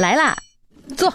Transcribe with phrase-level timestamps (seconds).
[0.00, 0.34] 来啦，
[0.96, 1.12] 坐。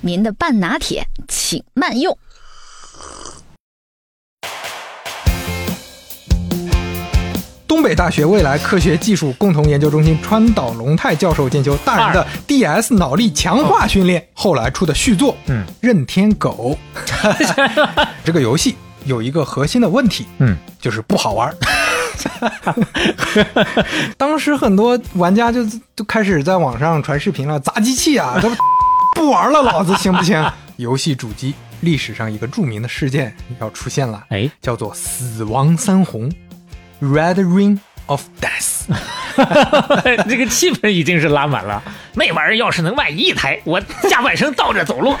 [0.00, 2.16] 您的半拿铁，请慢用。
[7.66, 16.78] 东北大学未来科学技术共同研究中心川岛龙太教授研究大人的 DS 脑力强化训练，后来出的续作，嗯，任天狗。
[18.24, 21.54] 这个游戏有一个核心的问题，嗯，就是不好玩。
[24.16, 28.50] 当时很多玩家就就开始在网上传视频了，砸机器啊， 都
[29.14, 30.44] 不玩了，老子行不行？
[30.76, 36.30] 游戏主机历史上一个著名的事件要出现了，哎，叫做“死亡三红
[37.00, 37.78] ”（Red Ring
[38.08, 38.88] of Death）。
[40.28, 41.80] 这个气氛已经是拉满了。
[42.14, 45.14] 那玩意儿要是能卖一台，我下半生倒着走路。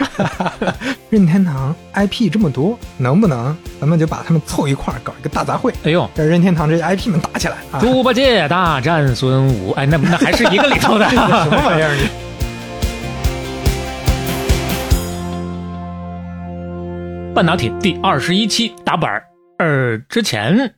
[1.08, 7.78] 任天堂 IP 这么多，能不能咱们就把他们凑一块儿搞一个大杂烩，哎呦，这任天堂这些 IP 们打起来啊？
[7.78, 11.08] 猪八戒大战孙悟，哎，那那还是一个里头的。
[11.08, 12.08] 什么玩意儿你？
[17.34, 19.22] 半导体第二十一期打板儿，
[19.58, 20.74] 呃，之前，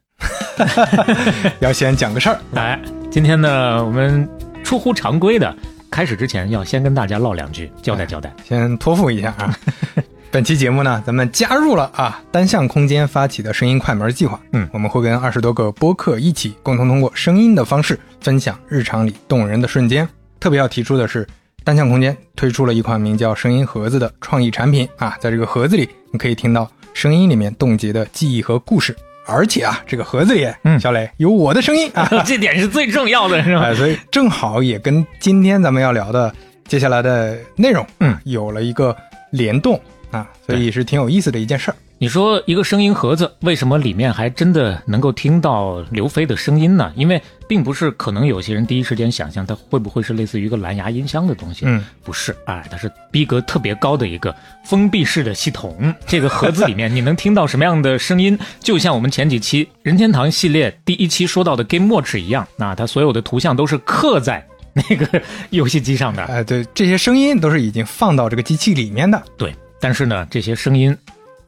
[1.61, 2.81] 要先讲个事儿，哎，
[3.11, 4.29] 今天呢，我们
[4.63, 5.55] 出乎常规的，
[5.91, 8.33] 开始之前要先跟大家唠两句，交代交代。
[8.47, 9.57] 先托付一下啊。
[10.33, 14.39] 本期节目呢，咱们加入了啊单向空间发起的声音快门计划。
[14.53, 20.09] 嗯我们会跟二十多个播客一起，共同通过声音的方式分享日常里动人的瞬间。
[20.39, 21.27] 特别要提出的是，
[21.65, 28.97] 单向空间推出了一款名叫“声音盒子”的创意产品啊，在这个盒子里，你可以听到声音里面冻结的记忆和故事。
[29.27, 30.79] 而且啊，这个盒子里，嗯。
[30.81, 31.91] 小磊有我的声音。
[31.95, 33.63] 啊，这点是最重要的，是吧？
[33.63, 36.33] 哎，所以正好也跟今天咱们要聊的
[36.67, 38.97] 接下来的内容，嗯，有了一个
[39.31, 41.75] 联动啊，所以是挺有意思的一件事儿。
[42.03, 46.91] 你说一个声音盒子，为什么里面还真的能够听到刘飞的声音呢？
[46.97, 54.35] 因为并不是可能有些人第一时间想象它会不会是类似于一个蓝牙音箱的东西，嗯，不是，哎，它是逼格特别高的一个
[54.65, 55.95] 封闭式的系统。
[56.07, 58.39] 这个盒子里面你能听到什么样的声音？
[58.61, 66.25] 就像我们前几期任天堂系列第一期说到的 Game Watch 一样，那它所有的图像都是刻在 那个游戏机上的。
[66.25, 69.23] 哎，对，这些声音都是已经放到这个机器里面的。
[69.37, 70.97] 对，但是呢，这些声音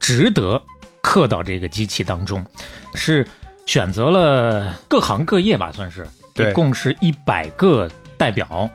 [0.03, 0.61] 值得
[1.01, 2.45] 刻到这个机器当中，
[2.93, 3.25] 是
[3.65, 8.69] 选择了各行各业吧，算是，对一共是一百个代表。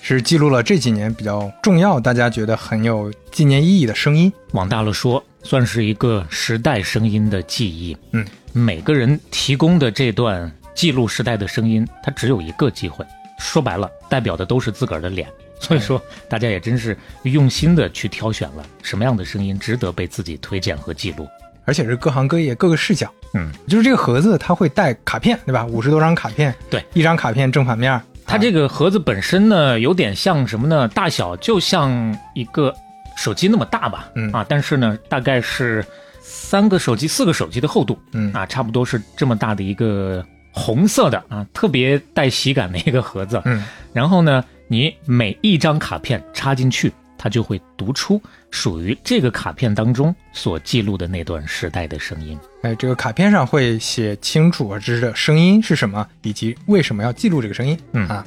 [0.00, 4.32] 是记录了这几年比较重要，大家觉得很有纪念意义的声音。
[4.52, 7.96] 往大了说，算是一个时代声音的记忆。
[8.12, 13.04] 嗯，每个人提供的这段记录时代的声音，它只有一个机会。
[13.40, 15.28] 说白了，代表的都是自个儿的脸。
[15.60, 21.28] 所以说，大家也真是用心的去挑选了什么样的声音值得被自己推荐和记录。
[21.64, 25.66] 而且是各行各业各个视角，嗯，就是这个盒子它会带卡片，对吧？
[25.66, 28.00] 五十多张卡片，对，一张卡片正反面。
[28.24, 30.88] 它这个盒子本身呢，有点像什么呢？
[30.88, 32.74] 大小就像一个
[33.18, 35.84] 手机那么大吧，嗯啊，但是呢，大概是
[36.22, 43.42] 三个手机、四个手机的厚度，嗯啊，差不多是这么大的一个红色的啊，特别带喜感的一个盒子。
[43.44, 48.20] 嗯，然后呢，你每一张卡片插进去，它就会读出
[48.50, 52.38] 属于这个卡片当中所记录的那段时代的声音。
[52.62, 57.78] 哎，这个卡片上会写清楚啊，这是声音是什么，以及为什么要记录这个声音。
[57.92, 58.24] 嗯啊，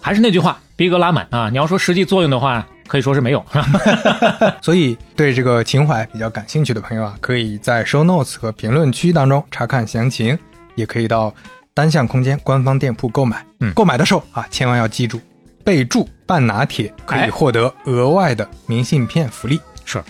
[0.00, 1.50] 还是那句话，逼格拉满啊！
[1.50, 3.44] 你要说实际作用的话，可以说是没有。
[4.62, 10.38] 所以对这个情怀比较感兴趣的朋友啊，可以在 show notes 和评论区当中查看详情，
[10.76, 11.34] 也可以到
[11.74, 13.44] 单向空间官方店铺购买。
[13.60, 15.20] 嗯购买的时候啊，千万要记住
[15.70, 19.60] 备注“半拿铁”，可以哎获得额外的明信片福利。
[19.84, 20.02] 是，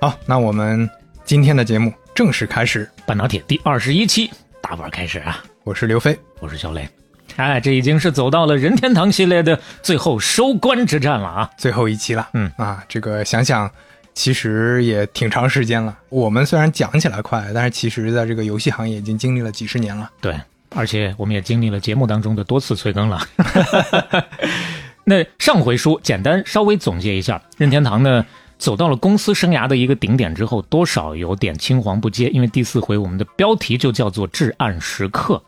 [0.00, 0.88] 好，那我们
[1.24, 2.88] 今天的节目正式开始。
[3.04, 4.30] 半拿铁第二十一期
[4.62, 5.42] 大板开始啊！
[5.64, 6.88] 我是刘飞，我是小磊。
[7.34, 11.50] 哎，这已经是走到了任天堂系列的最后收官之战了啊！
[11.58, 12.28] 最后一期了。
[12.34, 13.68] 嗯啊，这个想想。
[14.14, 15.98] 其实也挺长时间了。
[16.08, 20.08] 我们虽然讲起来快，但是其实在这个游戏行业已经经历了几十年了。
[20.20, 20.40] 对，
[20.76, 23.20] 而且我们也经历了节目当中的多次催更了。
[25.04, 28.24] 那上回书简单稍微总结一下，任天堂呢
[28.58, 35.42] 走到了公司生涯的一个顶点之后，多少有点青黄不接，因为第四回我们的标题就叫做“至暗时刻”，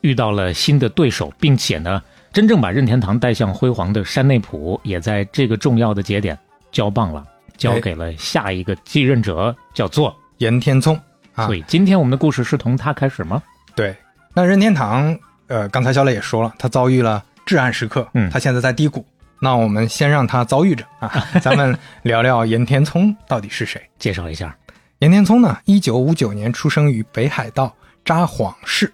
[0.00, 2.02] 遇到了新的对手，并且呢，
[2.32, 6.38] 真正把任天堂带向辉煌的山内溥也在这个重要的节点
[6.72, 7.22] 交棒了，
[7.58, 10.98] 交给了下一个继任者，叫做岩田聪
[11.34, 11.54] 啊所。
[11.54, 13.42] 以今天我们的故事是从他开始吗？
[13.76, 13.94] 对，
[14.32, 15.14] 那任天堂，
[15.48, 19.04] 呃，刚才小磊也说了，他遭遇了至暗时刻，嗯他现在在低谷。
[19.40, 23.82] 那我们先让他遭遇着啊，咱们 聊聊岩田聪到底是谁。
[23.98, 24.56] 介绍一下。
[25.00, 27.74] 岩田聪呢，一九五九年出生于北海道
[28.04, 28.90] 札幌市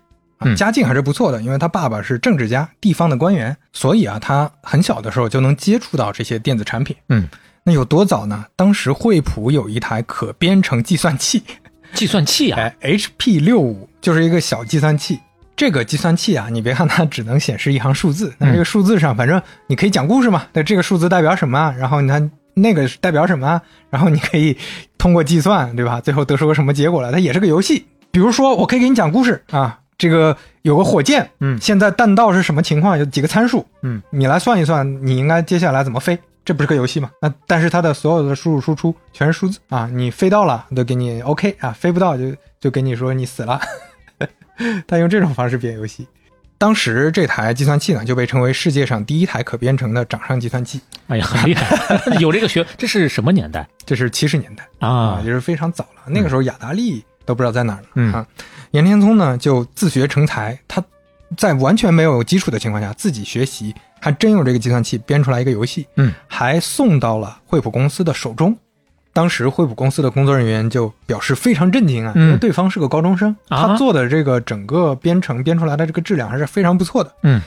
[0.56, 6.96] 家境还是不错的，因为他爸爸是政治家、地方的官员，所以啊，他很小的时候就能接触到这些电子产品。
[7.10, 7.28] 嗯，
[7.62, 8.46] 那有多早呢？
[8.56, 11.44] 当时惠普有一台可编程计算器，
[11.92, 15.20] 计算器啊，哎，HP 六五就是一个小计算器。
[15.60, 20.46] 这个计算器啊，你别看它只能显示一行数字，那这个数字上，反正你可以讲故事嘛。
[20.54, 21.74] 那这个数字代表什么啊？
[21.78, 23.60] 然后你看那个代表什么啊？
[23.90, 24.56] 然后你可以
[24.96, 26.00] 通过计算，对吧？
[26.00, 27.12] 最后得出个什么结果来？
[27.12, 27.84] 它也是个游戏。
[28.10, 32.98] 比如说，我可以给你讲故事啊，这个有个火箭，嗯现在弹道是什么情况？
[32.98, 36.18] 有几个参数，嗯，你来算一算，你应该接下来怎么飞？
[36.42, 37.10] 这不是个游戏吗？
[37.20, 43.60] 那但是它的所有的输入输出全是数字啊，你飞到了都给你 OK 啊，飞不到就就给你说你死了。
[44.86, 46.06] 他用这种方式编游戏。
[46.58, 50.78] 当时这台计算器呢，就被称为世界上第一台可编程的掌上计算器。
[51.08, 51.66] 哎呀，很厉害，
[52.20, 55.22] 有这个学，这是什么年代这是七十年代啊，啊？
[55.24, 56.02] 就是非常早了。
[56.06, 57.88] 那个时候雅达利都不知道在哪儿呢。
[57.94, 58.26] 嗯啊，
[58.72, 60.84] 岩田聪呢就自学成才，他
[61.34, 68.54] 在完全没有基础的情况下自己学习，还真用这个计算器编出来一个游戏，嗯，还送到了惠普公司的手中。
[69.12, 77.12] 当时惠普公司的工作人员就表示非常震惊啊，嗯因为对方是个高中生，啊他做的这个整个编程编出来的这个质量还是非常不错的。
[77.22, 77.40] 嗯，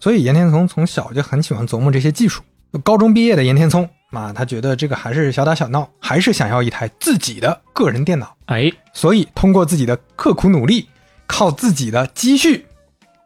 [0.00, 2.42] 所以岩田聪从小就很喜欢琢磨这些技术。
[2.82, 8.34] 高中毕业的岩田聪啊，他觉得这个还是小打小闹，还是想要一台自己的个人电脑。
[8.46, 10.88] 哎，所以通过自己的刻苦努力，
[11.26, 12.64] 靠自己的积蓄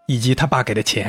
[0.06, 1.08] 以及他爸给的钱，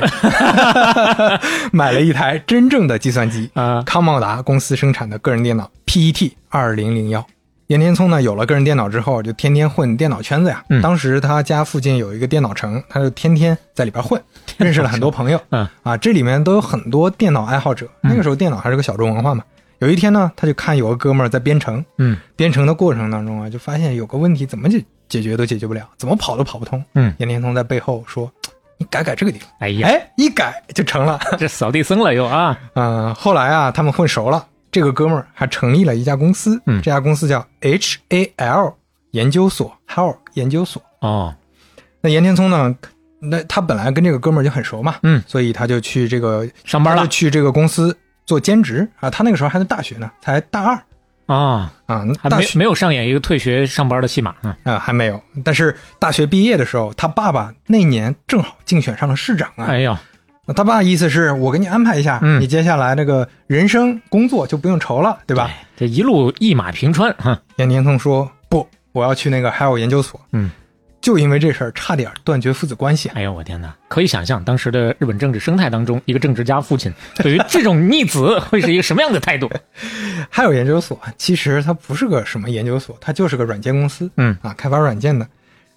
[1.72, 7.24] 买了一台真正的计算机啊康茂达公司生产的个人电脑 PET 二零零幺。
[7.68, 10.64] 岩田聪呢，有了个人电脑之后，就天天混电脑圈子呀。
[10.70, 14.18] 嗯当时他家附近有一个电脑城，他就天天在里边混，
[14.56, 15.38] 认识了很多朋友。
[15.50, 17.86] 嗯啊，这里面都有很多电脑爱好者。
[18.00, 19.44] 那个时候电脑还是个小众文化嘛。
[19.80, 26.82] 有一天呢，他就看有个哥们儿在编程，嗯编程的过程当中啊，就发现有个问题怎么解解决都解决不了，怎么跑都跑不通。
[26.94, 28.32] 嗯，岩田聪在背后说
[28.78, 31.18] ：“你改改这个地方。”哎呀，哎，一改就成了。
[31.38, 38.74] 这扫地僧了又啊，嗯、 后来啊，他们混熟了，这个哥们儿还成立了一家公司，嗯这家公司叫 HAL
[39.10, 40.82] 研究所，HAL 研究所。
[41.00, 41.34] 哦，
[42.00, 42.74] 那岩田聪呢，
[43.20, 47.96] 那他本来跟这个哥们儿就很熟嘛，嗯，所以他就去这个上班了去这个公司
[48.26, 49.10] 做兼职啊。
[49.10, 50.80] 他那个时候还在大学呢，才大二
[51.28, 54.56] 啊，啊，还大学没没有上演一个退学上班的戏码啊。
[54.64, 55.22] 啊还没有。
[55.44, 59.66] 但是大学毕业的时候，他爸爸那年正好竞选上了市长啊。
[59.66, 59.96] 哎呦，
[60.46, 65.44] 那他爸意思是我给你安排一下，嗯你接下来这个人生工作就不用愁了，对吧？
[65.44, 65.64] 哎？
[65.76, 67.38] 这一路一马平川哈。
[67.56, 70.20] 岩田聪说不，我要去那个海尔研究所。
[70.32, 70.50] 嗯，
[71.08, 73.14] 就因为这事儿，差点断绝父子关系啊。
[73.16, 73.74] 哎呦我天哪！
[73.88, 79.50] 可以想象当时的日本政治生态当中，一个政治家父亲对于这种逆子会是一个什么样的态度？
[80.28, 84.10] 还有研究所其实它不是个什么研究所，它就是个软件公司。
[84.18, 85.26] 嗯啊，开发软件的。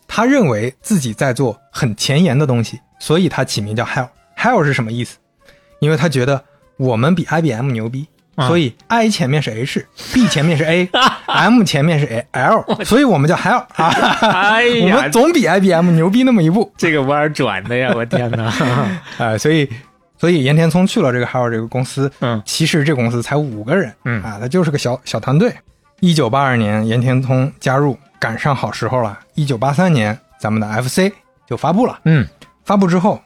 [0.06, 4.10] 他认为自己在做很前沿的东西，所以他起名叫 Hell。
[4.38, 5.18] Hell 是什么意思？
[5.80, 6.44] 因为他觉得
[6.76, 13.90] 我们比 IBM 牛逼，啊所以 I 前面是 H，B 前面是 A，M 前面是 L，所以我们叫 Hell 啊。
[14.22, 16.72] 哎 我们，总比 IBM 牛逼那么一步。
[16.78, 18.52] 这个弯转的呀，我天哪！
[19.20, 19.70] 啊、所以
[20.18, 25.54] 所以岩田聪去了这个 Hell 这个公司，嗯其实这个公司才五个人，嗯啊，他就是个小小团队。
[26.00, 29.20] 一九八二年，岩田聪加入，赶上好时候了。
[29.36, 31.12] 一九八三年，咱们的 FC
[31.48, 32.00] 就发布了。
[32.06, 32.28] 嗯
[32.64, 33.22] 发布之后，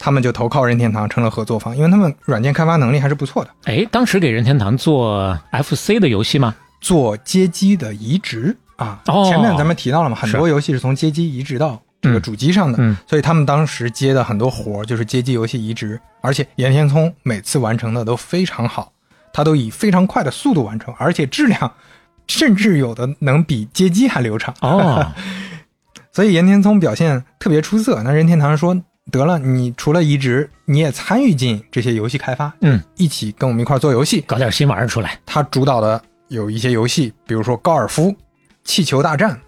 [0.00, 3.50] 他们就投靠任天堂，成了合作方，因为他们软件开发能力还是不错的。
[3.64, 6.54] 哎，当时给任天堂做 FC 的游戏吗？
[6.80, 18.90] 做街机的移植啊，哦前面咱们提到了嘛，很多游戏是从街机移植到这个主机上的，嗯所以他们当时接的很多活儿就是街机游戏移植，而且岩田聪每次完成的都非常好，
[19.34, 21.70] 他都以非常快的速度完成，而且质量
[22.26, 24.54] 甚至有的能比街机还流畅。
[24.62, 25.12] 哦，
[26.12, 28.02] 所以岩田聪表现特别出色。
[28.02, 28.74] 那任天堂说
[29.10, 34.22] ：“得了，你除了移植，你也参与进这些游戏开发，嗯，一起跟我们一块做游戏。
[34.26, 35.18] 搞点新玩意儿出来。
[35.26, 38.14] 他主导的有一些游戏，比如说高尔夫、
[38.64, 39.38] 气球大战、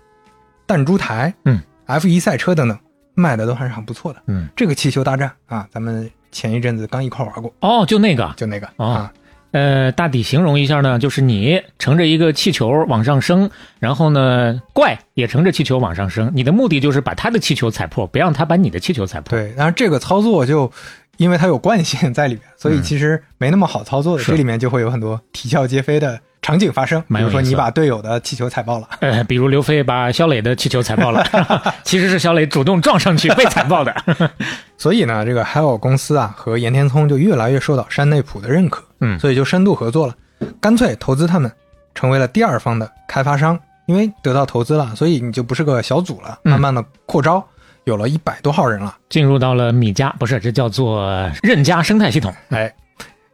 [0.67, 2.79] 弹珠台，嗯，F 一赛车等等，
[3.15, 4.23] 卖的都还是很不错的。
[4.27, 9.13] 嗯，这个气球大战啊，咱们前一阵子刚一块玩过，哦，就那个，就那个、哦啊，
[9.53, 19.39] 呃，大体形容一下呢，就是你乘着一个气球往上升，然后呢，怪也乘着气球往上升，你的目的就是把他的气球踩破，不让他把你的气球踩破。
[19.39, 19.53] 对。
[19.57, 20.73] 然后这个操作就
[21.19, 24.23] 因为它有惯性在里面，所以其实没那么好操作的。
[24.23, 28.89] 是这里面就会有很多啼笑皆非的场景发生，比如说你把队友的气球踩爆了。
[29.01, 31.23] 呃，比如刘飞把肖磊的气球踩爆了，
[31.85, 33.95] 其实是肖磊主动撞上去被踩爆的。
[34.79, 40.15] 所以呢，这个海尔公司啊和岩田聪就越来越受到山内溥的认可，嗯所以就深度合作了，
[40.59, 41.53] 干脆投资他们，
[41.95, 43.61] 成为了第二方的开发商。
[43.87, 47.45] 因为得到投资了，所以你就不是个小组了，嗯慢慢的扩招。
[47.85, 48.97] 有了一百多号人了。
[49.09, 52.33] 进入到了米家，不是，这叫做任家生态系统。
[52.51, 52.73] 哎，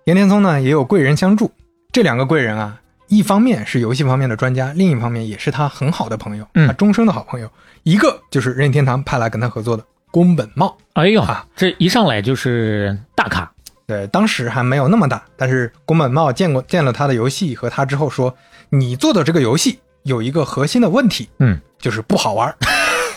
[0.04, 1.52] 岩田聪呢也有贵人相助，
[1.92, 7.50] 这两个贵人啊，一方面是游戏方面的专家，另一方面也是他很好的朋友，嗯他终生的好朋友。
[7.82, 13.52] 一个就是任天堂派来跟他合作的宫本茂，哎呦啊，这一上来就是大咖。
[13.88, 18.36] 对，当时还没有那么大，但是宫本茂见过见了他的游戏和他之后说，
[18.68, 22.54] 你做的这个游戏有一个核心的问题，嗯，就是不好玩。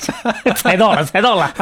[0.55, 1.53] 猜到了，猜到了。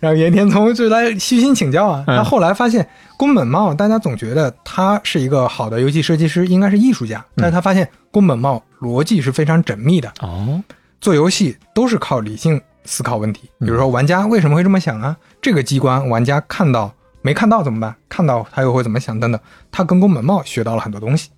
[0.00, 10.62] 然后岩田聪就来虚心请教啊，嗯他后来发现宫本茂，大家总觉得他是一个好的游戏设计师，应该是艺术家，但是他发现宫本茂逻辑是非常缜密的，哦，
[11.00, 13.48] 做游戏都是靠理性思考问题。
[13.60, 15.16] 嗯比如说玩家为什么会这么想啊？
[15.40, 16.94] 这个机关玩家看到
[17.24, 17.96] 没看到怎么办？
[18.06, 19.18] 看到他又会怎么想？
[19.18, 19.40] 等等，
[19.72, 21.30] 他跟宫本茂学到了很多东西。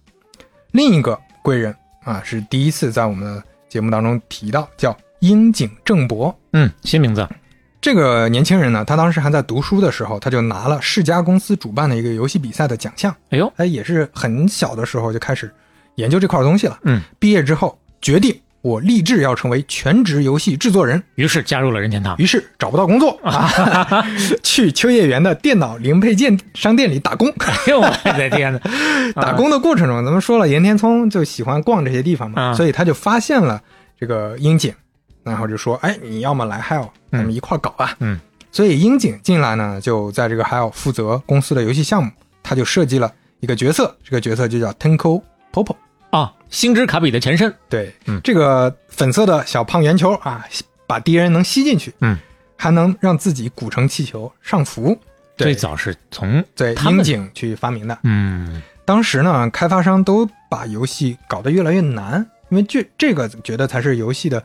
[0.73, 6.37] 另一个贵人啊，是第一次在我们的节目当中提到，叫樱井正博。
[6.55, 7.25] 嗯，新名字。
[7.81, 13.15] 这个年轻人呢，他当时还在读书的时候，他就拿了世嘉公司主办的一个游戏比赛的奖项。
[13.31, 15.49] 哎呦，他也是很小的时候就开始
[15.95, 16.81] 研究这块东西了。
[16.83, 22.17] 嗯，毕业之后决定我立志要成为全职游戏制作人，于是加入了任天堂。
[22.19, 24.05] 于是找不到工作啊，
[24.43, 27.33] 去秋叶原的电脑零配件商店里打工。
[27.39, 28.61] 哎呦，我的天哪！
[29.23, 33.63] 打工的过程中，咱们说了，岩田聪就喜欢逛这些地方嘛，啊所以他就发现了
[33.97, 34.75] 这个樱井，
[35.23, 38.19] 然后就说：“哎，你要么来 Hell，咱们一块儿搞吧。”嗯，
[38.51, 42.11] 所以樱井进来呢，就在这个 Hell 负责公司的游戏项目，
[42.43, 45.77] 他就设计了一个角色，这个角色就叫 Tenko Popo。
[46.11, 47.53] 啊，星之卡比的前身。
[47.69, 50.45] 对，嗯这个粉色的小胖圆球啊，
[50.87, 52.17] 把敌人能吸进去，嗯，
[52.57, 54.99] 还能让自己鼓成气球上浮。
[55.37, 57.99] 对最早是从对樱井去发明的。
[58.05, 64.43] 嗯当时呢，开发商都把游戏搞得越来越难，因为这这个觉得才是游戏的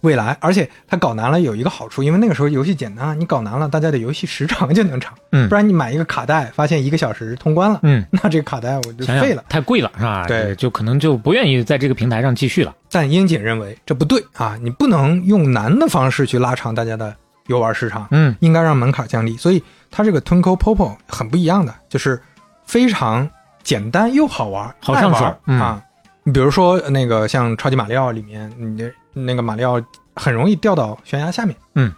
[0.00, 0.36] 未来。
[0.40, 5.12] 而且它搞难了有一个好处，因为那个时候游戏简单，你搞难了，大家的游戏时长就能长。
[5.32, 9.44] 嗯不然你买一个卡带，发现一个小时通关了，嗯，那这个卡带我就废了。
[9.48, 10.24] 太贵了是吧？
[10.26, 12.74] 对就可能就不愿意在这个平台上继续了。
[12.90, 17.14] 但英姐认为这不对啊，你不能用难的方式去拉长大家的
[17.46, 19.36] 游玩时长，嗯应该让门槛降低。
[19.36, 22.20] 所以它这个 Twinkle Popo 很不一样的，就是
[22.64, 23.28] 非常
[23.62, 25.82] 简单又好玩，好上手啊。
[26.22, 29.80] 你比如说那个像超级马里奥里面，你的那个马里奥
[30.14, 31.92] 很容易掉到悬崖下面，嗯，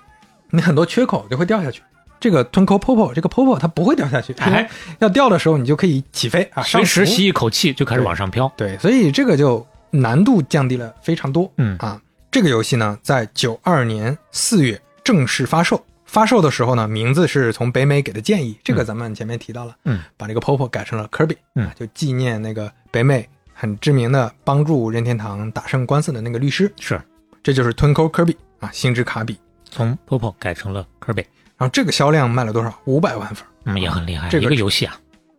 [0.50, 1.82] 你很多缺口就会掉下去。
[2.20, 8.50] 这个 Twinkle Popo 这个 Popo 它不会掉下去，哎要掉的时候你就可以起飞啊，随时吸一口气就开始往上飘。
[8.56, 11.50] 对，所以这个就难度降低了非常多。
[11.56, 12.00] 嗯啊，
[12.30, 15.84] 这个游戏呢，在九二年四月正式发售。
[16.04, 19.74] 发售的时候呢，名字是从北美给的建议，这个咱们前面提到了。
[19.86, 23.26] 嗯，把这个 Popo 改成了 Kirby，嗯啊，就纪念那个北美
[23.62, 26.68] 很知名的帮助任天堂打胜官司的那个律师。
[26.80, 27.00] 是
[27.44, 29.38] 这就是 Twinkle Kirby 啊，星之卡比。
[29.70, 31.22] 从 Popo 改成了科比，
[31.56, 32.76] 然后这个销量卖了多少？
[32.86, 33.46] 五百万份。
[33.66, 34.28] 嗯，也很厉害。
[34.28, 34.98] 这个一个游戏啊，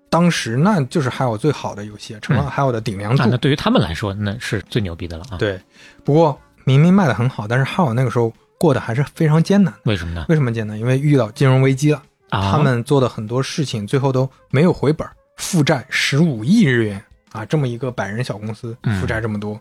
[0.09, 3.23] 当时那就是还有最好的游戏，成了嗯还有的顶梁柱。
[3.23, 5.59] 啊，那对于他们来说，那是最牛逼的了啊。，对，
[6.05, 9.73] 不过明明卖的很好，但是哈尔那个时候过得还是非常艰难。
[9.83, 10.27] 为什么呢？
[10.29, 10.79] 为什么艰难？
[10.79, 17.03] 因为遇到金融危机了，啊，他们做的很多事情最后都没有回本，负债十五亿日元
[17.33, 17.43] 啊！
[17.43, 19.59] 这么一个百人小公司，嗯负债这么多，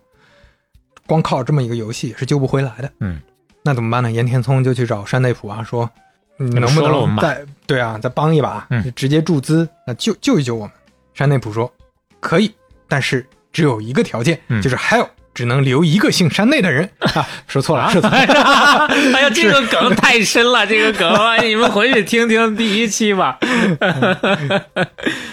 [1.07, 2.93] 光靠这么一个游戏是救不回来的。
[3.00, 3.21] 嗯，
[3.64, 4.12] 那怎么办呢？
[4.12, 5.91] 岩田聪就去找山内普啊，说
[6.37, 10.71] 你能不能再对啊，再帮一把，嗯直接注资，那救救一救我们。
[11.14, 11.73] 山内普说
[12.21, 12.55] 可以，
[12.88, 18.17] 但是只有一个条件，嗯就是还有只能留一个姓山内的人啊，说错了，说错了。
[19.14, 23.38] 哎呀， 这个梗太深了，这个梗啊， 你们回去听听第一期吧。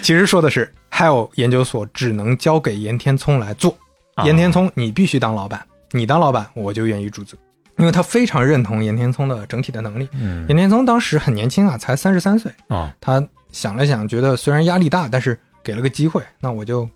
[0.02, 3.76] 其实说的是 Hell 研究所只能交给岩田聪来做，
[4.16, 7.38] 啊岩田聪你必须当老板，你当老板我就愿意注资，
[7.78, 10.08] 因为他非常认同岩田聪的整体的能力。
[10.14, 16.88] 嗯岩田聪当时很年轻啊，才三十三岁，啊，他想了想，觉得虽然压力大，但是给了个机会，那我就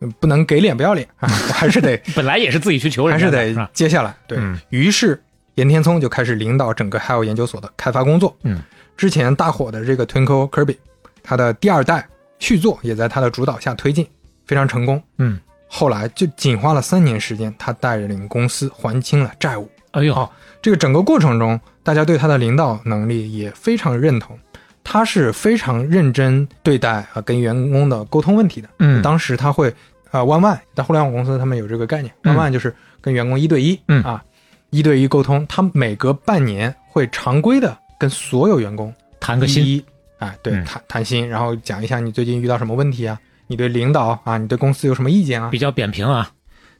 [0.00, 3.68] 嗯不能给脸不要脸啊，我 还是得 本来也是自己去求人还是得？
[3.72, 4.14] 接下来。
[4.26, 5.22] 对嗯于是，
[5.56, 8.34] 岩田聪就开始领导整个 Hell 研究所的开发工作。
[8.42, 8.62] 嗯，
[8.96, 10.76] 之前大火的这个 Twinkle Kirby，
[11.22, 12.08] 它的第二代
[12.40, 14.04] 续作也在他的主导下推进，
[14.44, 15.00] 非常成功。
[15.18, 19.70] 嗯，后来就仅花了三年时间，他带领公司还清了债务。
[19.92, 20.28] 哎呦，哦
[20.60, 24.38] 这个整个过程中，大家对他的领导能力也非常认同。
[24.82, 28.68] 他是非常认真对待啊跟员工的沟通问题的。
[28.78, 29.68] 嗯当时他会
[30.10, 34.24] 啊，one one，，在互联网公司他们有这个概念，嗯弯弯就是跟员工一对一，嗯啊，
[34.70, 35.46] 一对一沟通。
[35.46, 39.82] 他每隔半年会常规的跟所有员工谈个心，
[40.20, 45.48] 啊，对，嗯谈谈心，然后讲一下你最近遇到什么问题啊，你对领导啊，你对公司有什么意见啊？
[45.50, 46.30] 比较扁平啊。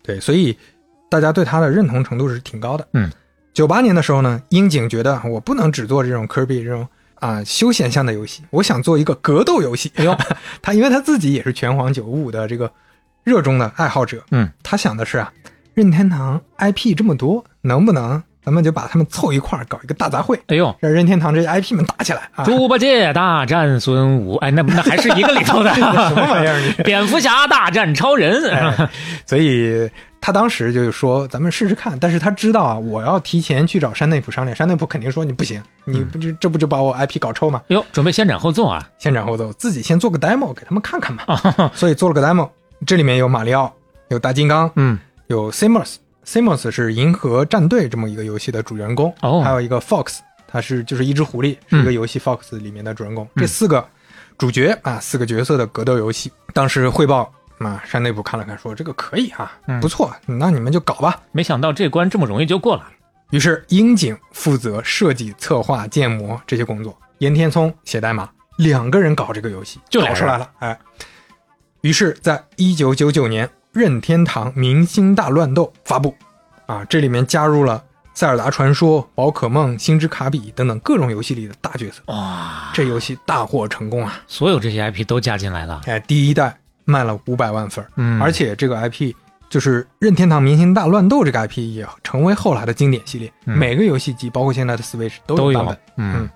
[0.02, 0.56] 对，所以
[1.09, 2.87] 大家对他的认同程度是挺高的。
[2.92, 3.11] 嗯，
[3.52, 9.90] 九八年的时候呢，樱井觉得我不能只做这种科比这种啊休闲向的游戏，我想做一个格斗游戏。
[9.97, 10.16] 哎呦，
[10.62, 12.70] 他因为他自己也是拳皇九五的这个
[13.25, 15.32] 热衷的爱好者，嗯，他想的是啊，
[15.75, 22.44] 任天堂 IP 这么多，能不能咱们就把他们凑一块儿搞一个大杂烩，哎呦，让任天堂这些 IP 们打起来啊？
[22.44, 26.73] 猪八戒大战孙武，哎，那那还是一个里头的 什么玩意儿你？
[26.82, 28.88] 蝙蝠侠大战超人，哎
[29.26, 29.88] 所以
[30.23, 31.99] 他当时就是说，咱们试试看。
[31.99, 37.61] 但是他知道啊，我要提前去找山内普商量，山内普肯定说你不行，你不就这不就把我 IP 搞臭吗？
[37.68, 38.87] 哟，准备先斩后奏啊！
[38.99, 41.70] 先斩后奏，自己先做个 demo 给他们看看嘛。
[41.75, 42.49] 所以做了个 demo，
[42.87, 43.73] 这里面有马里奥，
[44.09, 45.97] 有大金刚，嗯，有 Samus。
[46.30, 53.28] Samus 是银河战队这么一个游戏的主人公，哦还有一个 Fox，它是就是一只狐狸，是一个游戏 Fox 里面的主人公。
[53.34, 53.84] 这四个
[54.38, 61.20] 主角啊，四个角色的格斗游戏，当时汇报啊，山内部看了看，说这个可以啊，不错，那你们就搞吧。
[61.32, 62.87] 没想到这关这么容易就过了。
[63.30, 70.49] 于是樱井负责设计、策划、建模这些工作，岩田聪写代码，两个人搞这个游戏就搞出来了。
[70.60, 70.78] 哎，
[71.80, 76.14] 于是，在一九九九年，任天堂明星大乱斗发布，
[76.66, 77.82] 啊，这里面加入了
[78.14, 82.02] 塞尔达传说、宝可梦、星之卡比等等各种游戏里的大角色。
[82.06, 84.20] 哇，这游戏大获成功啊！
[84.26, 85.80] 所有这些 IP 都加进来了。
[85.86, 89.14] 哎，第一代卖了五百万份儿，嗯而且这个 IP
[89.48, 96.28] 就是任天堂明星大乱斗这个 IP 也成为后来的经典系列，嗯每个游戏机包括现在的 Switch 都有版本。，嗯，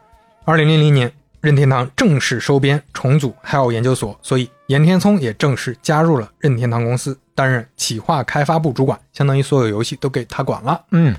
[0.45, 1.13] 二零零零年，
[1.45, 10.83] 任天堂正式收编重组 HAL 研究所，所以岩田聪也正式加入了任天堂公司，担任企划开发部主管，相当于所有游戏都给他管了。
[10.93, 11.15] 嗯，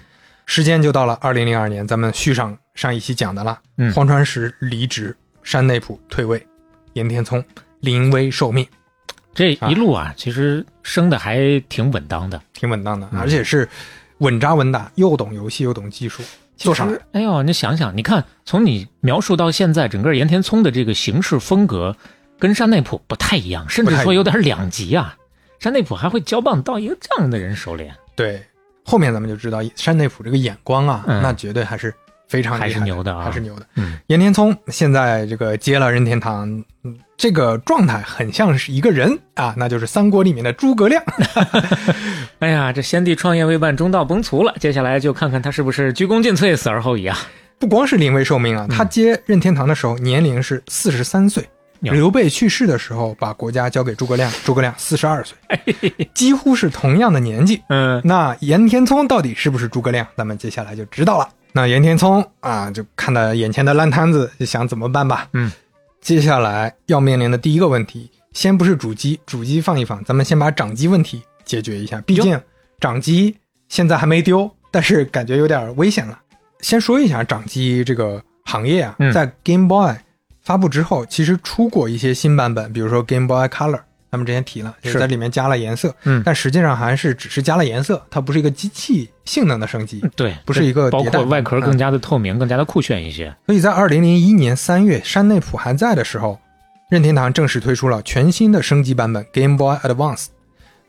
[0.48, 3.60] 时间就到了二零零二年，咱们续上上一期讲的了。
[3.78, 6.44] 嗯荒川石离职，山内溥退位，
[6.94, 7.44] 岩田聪
[7.82, 8.68] 临危受命，
[9.32, 12.42] 这一路啊，其实升的还挺稳当的。
[12.52, 13.70] 挺稳当的，嗯而且是
[14.18, 16.24] 稳扎稳打，又懂游戏又懂技术，
[16.58, 17.00] 做上来。
[17.14, 21.96] 哎呦，你想想，你看，从你描述到现在，整个岩田聪的这个行事风格
[22.40, 25.16] 跟山内溥不太一样，甚至说有点两极啊。
[25.60, 28.44] 山内溥还会交棒到一个这样的人手里，对，
[28.84, 31.94] 后面咱们就知道山内溥这个眼光啊，嗯那绝对还是
[32.28, 33.66] 非常还是牛的啊还是牛的。
[33.76, 36.48] 嗯，岩田聪现在这个接了任天堂，
[36.84, 41.02] 嗯这个状态很像是一个人啊，那就是三国里面的诸葛亮。
[42.40, 44.54] 哎呀，这先帝创业未半，中道崩殂了。
[44.60, 47.18] 接下来就看看他是不是鞠躬尽瘁，死而后已啊。
[47.58, 51.48] 不光是临危受命啊，他接任天堂的时候年龄是四十三岁。
[51.82, 55.38] 刘备去世的时候，把国家交给诸葛亮， 诸葛亮四十二岁，
[56.16, 57.62] 几乎是同样的年纪。
[57.70, 60.08] 嗯，那严天聪到底是不是诸葛亮？
[60.18, 61.30] 咱们接下来就知道了。
[61.52, 65.28] 那严天聪啊，就看到眼前的烂摊子，就想怎么办吧。
[65.34, 65.52] 嗯，
[66.06, 72.00] 接下来要面临的第一个问题，先不是主机，主机放一放，咱们先把掌机问题解决一下。
[72.02, 72.40] 毕竟
[72.80, 73.36] 掌机
[73.70, 76.20] 现在还没丢，但是感觉有点危险了。
[76.60, 79.96] 先说一下掌机这个行业啊，嗯在 Game Boy
[80.44, 83.82] 发布之后，其实出过一些新版本，比如说 Game Boy Color，
[84.16, 90.02] 咱们之前提了，就是在里面加了颜色，嗯但实际上还是只是加了颜色，它不是一个机器性能的升级。
[90.16, 93.36] 对，不是一个包括外壳嗯更加的透明，更加的酷炫一些。
[93.46, 96.40] 所以在二零零一年三月，山内溥还在的时候，
[96.90, 100.28] 任天堂正式推出了全新的升级版本 Game Boy Advance。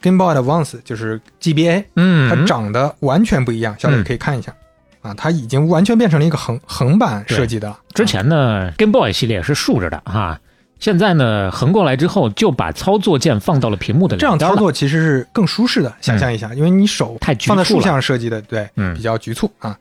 [0.01, 4.55] Game Boy Advance 就是 GBA，嗯它长得完全不一样，小李可以看一下。
[5.01, 7.79] 啊，它已经完全变成了一个横横版设计的了。
[7.95, 10.41] 之前呢，Game Boy 系列是竖着的哈，
[10.79, 14.39] 现在呢横过来之后就把操作键放到了屏幕的这样。
[14.39, 19.77] 操作其实是更舒适的，想象一下，因为你手太局促放在竖了向设计的，对，嗯比较局促啊。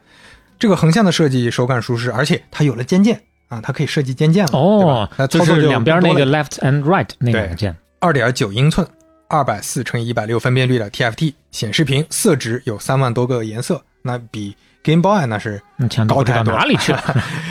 [0.58, 5.10] 这个横向的设计手感舒适，而且它有了肩键啊，它可以设计肩键了，哦对吧？
[5.18, 7.76] 它，就操作是两边那个个 left and right 那两个键。
[8.00, 8.88] 二点九英寸、
[9.28, 15.62] 二百四乘以一百六分辨率的 TFT 显示屏，色值有三万多个颜色，那比 Game Boy 那是
[16.08, 17.02] 高太多哪里去了？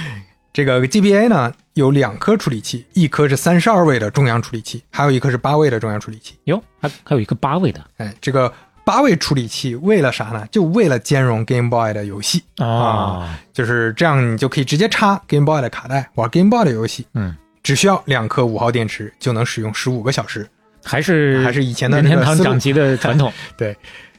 [0.55, 6.35] 这个 GBA 呢有两颗处理器，一颗是三十二位的中央处理器，还有一颗是八位的中央处理器。
[6.45, 8.53] 哟，还还有一个八位的哎，这个
[8.85, 10.47] 八位处理器为了啥呢？
[10.51, 20.49] 就为了兼容 Game Boy 的游戏，哦，就是这样，你就可以直接插 Game Boy 的卡带玩 Game Boy 的游戏，嗯，只需要两颗五号电池就能使用十五个小时。
[20.87, 23.33] 还是还是以前的任天堂掌机的传统。
[23.57, 23.75] 对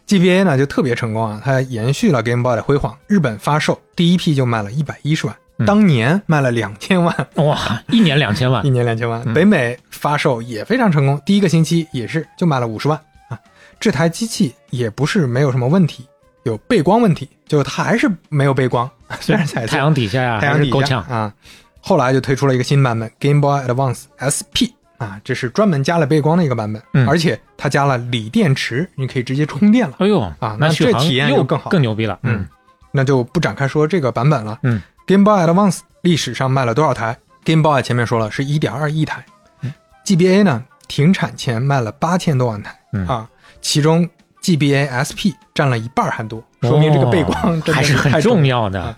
[0.07, 2.97] ，GBA 呢就特别成功啊，它延续了 Game Boy 的辉煌。
[3.05, 9.21] 日本发售第一批就卖了一百一十万，嗯当年卖了两千万，哇，一年两千万 一，年两千万。
[9.25, 13.39] 嗯北美发售也非常成功，第一个星期也是就卖了五十万啊。
[13.79, 16.05] 这台机器也不是没有什么问题，
[16.43, 18.89] 有背光问题，就它还是没有背光，
[19.21, 21.01] 虽然彩色太阳底下呀，太阳底下还是够呛。
[21.03, 21.33] 啊。
[21.79, 29.95] 后来就推出了一个新版本 Game Boy Advance SP 啊，这是专门加了背光的一个版本，嗯而且它加了锂电池，你可以直接充电了。
[29.99, 32.17] 哎呦啊那这体验又更好更牛逼了。
[32.23, 32.45] 嗯，
[32.91, 34.59] 那就不展开说这个版本了。
[34.63, 39.23] 嗯，Game Boy Advance 历史上卖了多少台？Game Boy 前面说了是一点二亿台、
[39.61, 43.27] 嗯 g b a 呢停产前卖了八千多万台、嗯啊，
[43.59, 44.07] 其中
[44.43, 48.95] GBA SP 占了一半还多，说明这个背光还是很太重重要的啊。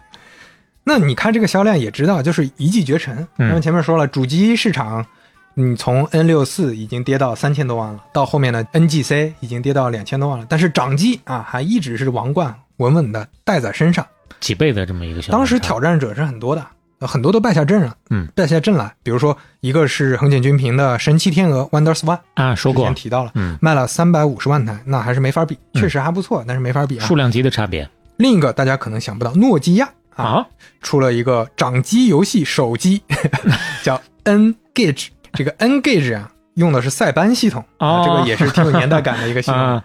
[0.84, 3.26] 那你看这个销量也知道，就是一骑绝尘。
[3.38, 5.06] 嗯因为前面说了，主机市场，
[5.54, 14.06] 你从 N 六四已经跌到三千多万了，到后面的 NGC 已经跌到两千多万了，但是掌机啊还一直是王冠，稳稳的带在身上。
[14.40, 16.66] 几倍的这么一个当时挑战者是很多的，
[17.00, 18.94] 呃很多都败下阵了，嗯，败下阵来。
[19.04, 22.84] 比如说一个是横井军平的神奇天鹅 Wonders One，啊说过。
[22.84, 25.82] 之前，提到了，嗯，卖了三百五十万台，那还是没法比，嗯。
[25.82, 27.06] 确实还不错，但是没法比啊。
[27.06, 27.16] 数。
[27.16, 27.88] 量级的差别。
[28.18, 30.48] 另一个大家可能想不到，诺基亚啊啊，
[30.82, 33.04] 出了一个掌机游戏手机，
[33.84, 35.10] 叫 N Gage。
[35.34, 38.04] 这个 N Gage 啊，用的是塞班系统啊，哦。
[38.06, 39.84] 这个也是挺有年代感的一个系统， 啊，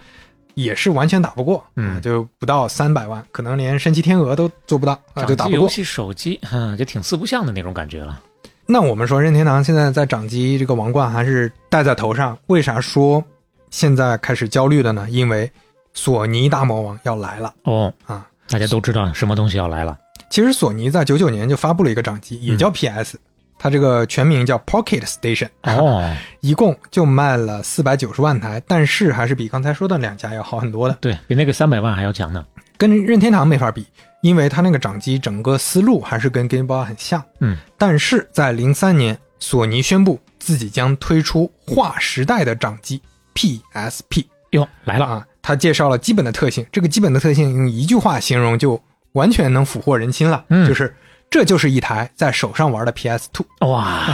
[0.55, 5.61] 也是完全打不过，嗯啊就不到三百万，可能连神奇天鹅都做不到啊，就打不过。
[5.61, 8.21] 游戏手机， 嗯，就挺四不像的那种感觉了。
[8.67, 13.23] 那我们说任天堂现在在掌机这个王冠还是戴在头上，为啥说
[13.71, 15.07] 现在开始焦虑的呢？
[15.11, 15.51] 因为
[15.95, 18.27] 索尼大魔王要来了哦，啊！
[18.49, 19.99] 大家都知道什么东西要来了。
[20.31, 23.19] 其实索尼在九九年就发布了一个掌机，也叫 PS，、
[23.63, 32.45] 它这个全名叫 Pocket Station，哦， 一共就卖了四百九十万台，但是还是比刚才说的两家要好很多的，对比那个三百万还要强呢。
[32.77, 33.87] 跟任天堂没法比，
[34.21, 37.23] 因为它那个掌机整个思路还是跟 Game Boy 很像。
[37.39, 43.01] 嗯，但是在零三年，索尼宣布自己将推出划时代的掌机
[43.37, 50.67] PSP 哟，来了，啊，他介绍了基本的特性，这个基本的特性用一句话形容就完全能俘获人心了，嗯。
[50.67, 50.93] 就是
[51.33, 53.47] 这就是一台在手上玩的 PS Two。
[53.67, 54.05] 哇，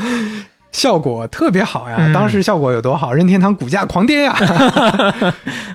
[0.72, 1.96] 效果特别好呀！
[1.98, 2.12] 嗯。
[2.14, 4.34] 当时效果有多好，任天堂股价狂跌呀！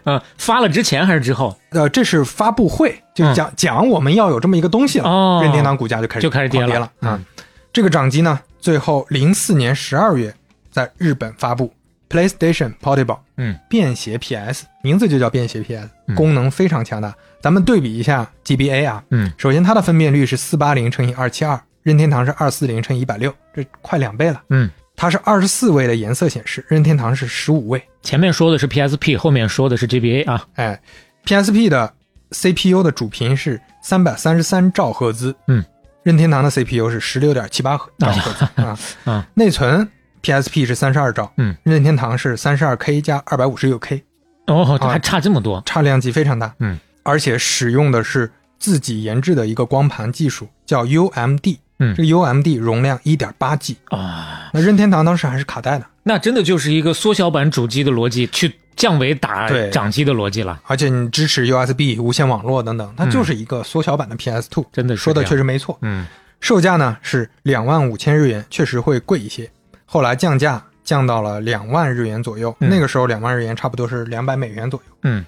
[0.06, 1.56] 嗯， 发了之前还是之后？
[1.70, 6.67] 呃，这是发布会，就是讲、讲我们要有这么一个东西了，任天堂股价就开始就开始跌了。
[6.67, 6.86] 狂跌了。
[7.12, 7.26] 啊、嗯。
[7.72, 10.34] 这个掌机呢，最后零四年十二月
[10.72, 11.72] 在日本发布
[12.10, 16.15] PlayStation Portable，嗯，便携 PS，名字就叫便携 PS，、嗯。
[16.15, 17.13] 功能非常强大。
[17.42, 24.42] 咱们对比一下 GBA 啊，嗯，首先它的分辨率是四八零乘以二七二，任天堂是二四零乘以一百六，这快两倍了。
[24.50, 27.82] 嗯，它是二十四位的颜色显示，任天堂是十五位。
[28.04, 30.46] 前面说的是 PSP，后面说的是 GBA 啊。
[30.56, 30.80] 哎
[31.26, 31.94] ，PSP 的
[32.32, 35.64] CPU 的主频是三百三十三兆赫兹，嗯，
[36.04, 39.90] 任天堂的 CPU 是十六点七八兆赫兹啊， 啊，内存
[40.22, 44.04] PSP 是三十二兆，嗯，任天堂是三十二 K 加二百五十六 K，
[44.48, 45.62] 哦，还差这么多。
[45.66, 51.96] 差量级非常大，嗯，而且使用的是自己研制的一个光盘技术，叫 UMD，嗯。
[51.96, 59.70] 这个 UMD 容量一点八 G，啊，那任天堂当时还是卡带的，那真的就是一个缩小版主机的逻辑，去降维打对。
[59.72, 60.62] 掌机的逻辑了。
[60.66, 65.78] 而且你支持 USB 无线网络等等，它就是一个缩小版的 PS Two，、真的是说的确实没错。
[65.82, 66.06] 嗯，
[66.40, 69.50] 售价呢是两万五千日元，确实会贵一些。
[69.86, 72.70] 后来降价降到了两万日元左右，嗯。
[72.70, 75.26] 那个时候两万日元差不多是两百美元左右，嗯，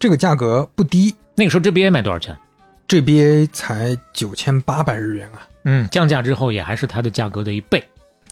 [0.00, 1.14] 这个价格不低。
[1.36, 2.36] 那个时候 GBA 卖多少钱
[2.88, 7.84] ？GBA 才九千八百日元啊，嗯，降价之后也还是它的价格的一倍。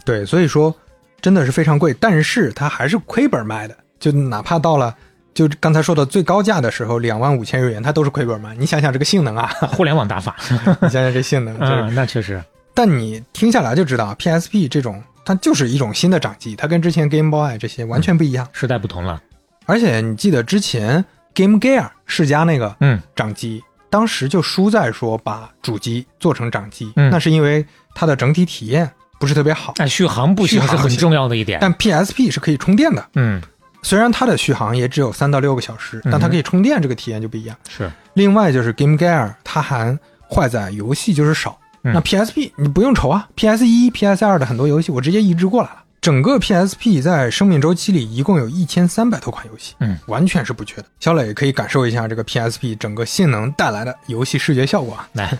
[0.04, 0.74] 对，所以说
[1.20, 4.96] 真的是非常贵，但是它还是亏本卖的，就哪怕到了。
[5.34, 8.56] 就刚才说的最高价的时候，两万五千日元，它都是亏本卖。
[8.56, 10.34] 你想想这个性能啊， 互联网打法，
[10.82, 12.42] 你想想这性能， 就是嗯，那确实，
[12.74, 18.48] 但你听下来就知道，PSP 这种它就是一种新的掌机，它跟之前 Game Boy 这些完全不一样。
[18.52, 19.22] 时代不同了。
[19.66, 21.04] 而且你记得之前
[21.38, 23.00] Game Gear 世嘉那个嗯。
[23.14, 27.08] 掌机，当时就输在说把主机做成掌机，嗯。
[27.10, 29.72] 那是因为它的整体体验不是特别好。
[29.76, 31.58] 但，续航不行是很续航不行重要的一点。
[31.60, 33.40] 但 PSP 是可以充电的，嗯，
[33.82, 37.56] 虽然它的续航也只有三到六个小时，但它嗯可以充电，这个体验就不一样。
[37.68, 39.96] 是，另外就是 Game Gear 它还
[40.28, 41.92] 坏在游戏就是少，嗯。
[41.94, 45.82] 那 PSP 你不用愁啊，PS 一、PS 二的很多游戏我直接移植过来了。
[46.00, 50.84] 整个 PSP 在生命周期里一共有一千三百多款游戏，嗯，完全是不缺的。
[51.00, 55.08] 小磊可以感受一下这个 PSP 整个性能带来的游戏视觉效果啊。
[55.12, 55.38] 来。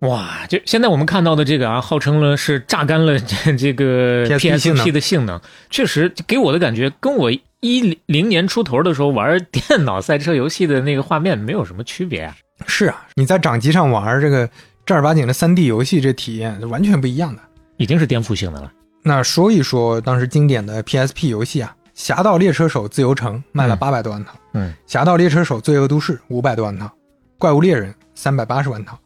[0.00, 12.36] 哇，就现在我们看到的这个啊，号称了是榨干了这 这个 PSP 的性能，确实给我的感觉跟我一零年出头的时候玩电脑赛车游戏的那个画面没有什么区别啊。
[12.66, 14.48] 是啊，你在掌机上玩这个
[14.86, 17.42] 正儿八经的三 D 游戏，这体验是完全不一样的。
[17.78, 18.70] 已经是颠覆性的了。
[19.02, 26.86] 那说一说当时经典的 PSP 游戏啊，《侠盗猎车手自由城》卖了嗯八百多万套，嗯《侠盗猎车手：罪恶都市》五百多万套，
[27.38, 28.94] 《怪物猎人》三百八十万套，《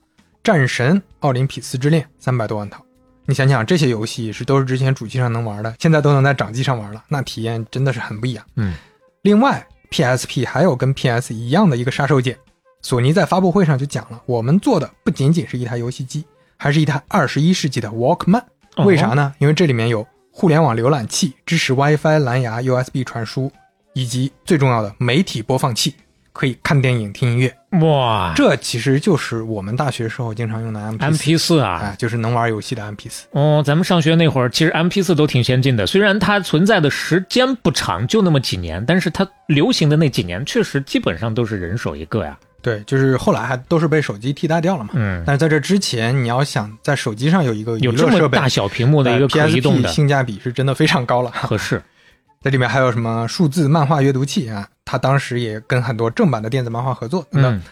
[0.43, 2.85] 战神：奥林匹斯之恋》三百多万套。
[3.25, 8.45] 你想想，这些游戏是都是之前主机上能玩的，现在都能在掌机上玩了，那体验真的是很不一样。
[8.57, 8.75] 嗯，
[9.23, 12.35] 另外，PSP 还有跟 PS 一样的一个杀手锏，
[12.81, 16.25] 索尼在发布会上就讲了，我们做的不仅仅是一台游戏机，
[16.57, 18.43] 还是一台二十一世纪的 Walkman。
[18.77, 19.35] 哦为啥呢？
[19.39, 23.53] 因为这里面有互联网浏览器，支持 WiFi、蓝牙、USB 传输，
[23.93, 25.95] 以及最重要的媒体播放器，
[26.33, 27.55] 可以看电影、听音乐。
[27.81, 33.27] 哇这其实就是我们大学时候经常用的 MP，M P 四啊，哎，就是能玩游戏的 MP 四。
[33.33, 42.39] 哦，咱们上学那会儿，其实 M P 四都挺先进的，虽然它存在的时间不长，就那么几年，但是它流行的那几年，确实基本上都是人手一个呀。
[42.62, 44.90] 对，就是后来还都是被手机替代掉了嘛。
[44.94, 51.31] 嗯，但是在这之前，你要想在手机上有一个娱有这乐设备，么大小屏幕的一个可移动的，性价比是真的非常高了。
[51.33, 51.83] 合适。
[52.40, 54.66] 在里面还有什么数字漫画阅读器啊？
[54.85, 57.62] 它当时也跟很多正版的电子漫画合作嗯，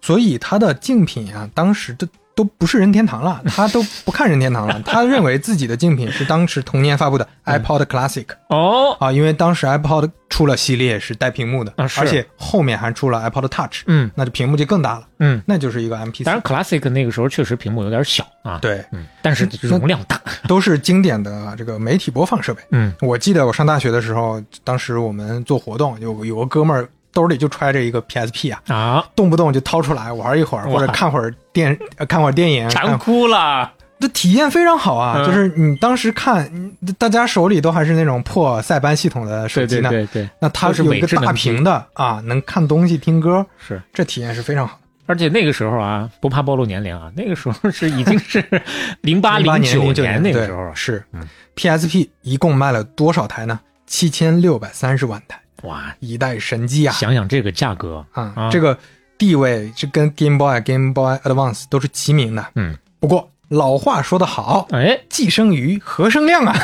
[0.00, 7.56] 所以它的竞品啊，当时都都不是任天堂了， 他都不看任天堂了，他认为自己的竞品是当时同年发布的嗯。
[7.60, 14.10] iPod Classic、哦，啊，因为当时 iPod 出了系列是带屏幕的，啊而且后面还出了 iPod Touch，嗯。
[14.14, 22.62] 那就屏幕就更大了，嗯，那就是一个 MP 当然 Classic 那个时候确实屏幕有点小啊，，对，嗯，但是容量大，都是经典的这个媒体播放设备。
[22.72, 26.86] 嗯，我记得我上大学的时候，当时我们做活动，有有个哥们儿
[27.16, 35.14] 兜里就揣着一个 PSP 啊，啊，动不动就掏出来玩一会儿，或者看会儿电，呃看会儿电影，馋看哭了，这体验非常好啊！
[35.16, 35.24] 嗯。
[35.24, 43.80] 就是你当时看，嗯大家手里都还是那种破塞班系统的手机呢，对对对，那它是有一个大屏的啊，能看东西、听歌，是。
[43.94, 44.78] 这体验是非常好。
[45.06, 48.44] 而且那个时候啊，不怕暴露年龄啊，那个时候是已经是
[49.00, 51.02] 零八08九年09年那个时候啊，是。
[51.12, 51.26] 嗯。
[51.56, 53.58] PSP 一共卖了多少台呢？
[53.86, 56.92] 七千六百三十万台，哇，一代神机啊！
[56.92, 58.76] 想想这个价格，啊，啊这个
[59.18, 62.46] 地位是跟 Game Boy、Game Boy Advance 都是齐名的。
[62.54, 66.54] 嗯，不过老话说得好，哎，既生瑜，何生亮啊？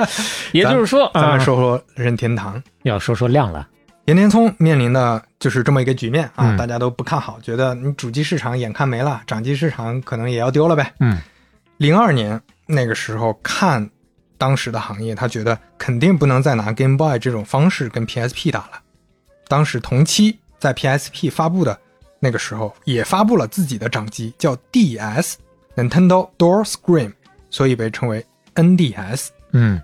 [0.52, 2.62] 也就是说，咱们啊说说任天堂。
[2.84, 3.68] 要说说亮了，
[4.06, 10.94] 岩田聪面临的就是这么一个局面啊，嗯大家都不看好，觉得你主机市场眼看没了，掌机市场可能也要丢了呗。
[11.00, 11.18] 嗯，
[11.76, 13.88] 零二年那个时候看
[14.38, 18.80] 当时的行业，他觉得肯定不能再拿 Game Boy 这种方式跟 PSP 打了。
[19.48, 21.78] 当时同期在 PSP 发布的
[22.20, 25.34] 那个时候，也发布了自己的掌机，叫 DS
[25.76, 27.12] Nintendo Door Screen，
[27.50, 28.24] 所以被称为
[28.54, 29.28] NDS。
[29.52, 29.80] 嗯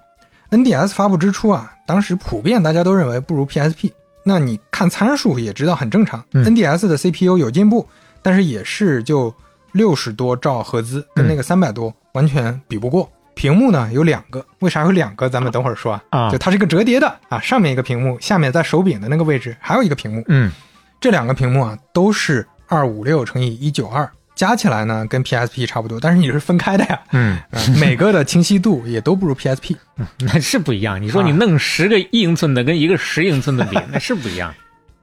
[0.51, 3.91] NDS 发布之初啊，当时普遍大家都认为不如 PSP。
[4.25, 6.25] 那你看参数也知道很正常。
[6.33, 7.89] 嗯 NDS 的 CPU 有进步，
[8.23, 9.35] 但是也是就
[9.73, 13.11] 六十多兆赫兹，跟那个三百多完全比不过。
[13.35, 15.29] 屏幕呢有两个，为啥有两个？
[15.29, 16.03] 咱们等会儿说啊。
[16.11, 20.25] 啊就它是一个折叠的啊，上面一个屏幕，下面在手柄的那个位置还有一个屏幕。
[20.29, 20.51] 嗯
[21.01, 26.99] 这两个屏幕啊都是二五六乘以一九二，加起来呢跟 PSP 差不多，但是你是分开的呀。
[27.13, 29.77] 嗯，啊每个的清晰度也都不如 PSP。
[30.21, 31.01] 那是不一样。
[31.01, 34.55] 你说啊你弄十个一英寸的跟一个十英寸的比， 那是不一样。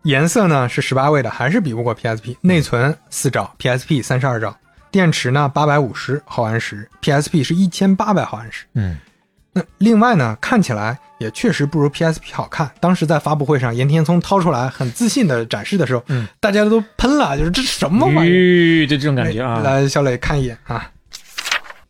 [0.03, 2.35] 颜色呢是十八位的，还是比不过 PSP。
[2.41, 4.57] 内存四兆，PSP 三十二兆，
[4.91, 8.65] 电池呢八百五十毫安时，PSP 是一千八百毫安时。
[8.75, 8.97] 嗯
[9.53, 12.71] 那另外呢，看起来也确实不如 PSP 好看。
[12.79, 18.87] 当时在发布会上，岩田聪掏出来很自信的展示的时候，嗯，大家都喷了，就是这什么玩意儿？
[18.87, 19.55] 就这种感觉啊。
[19.57, 20.89] 哎来，小磊看一眼啊，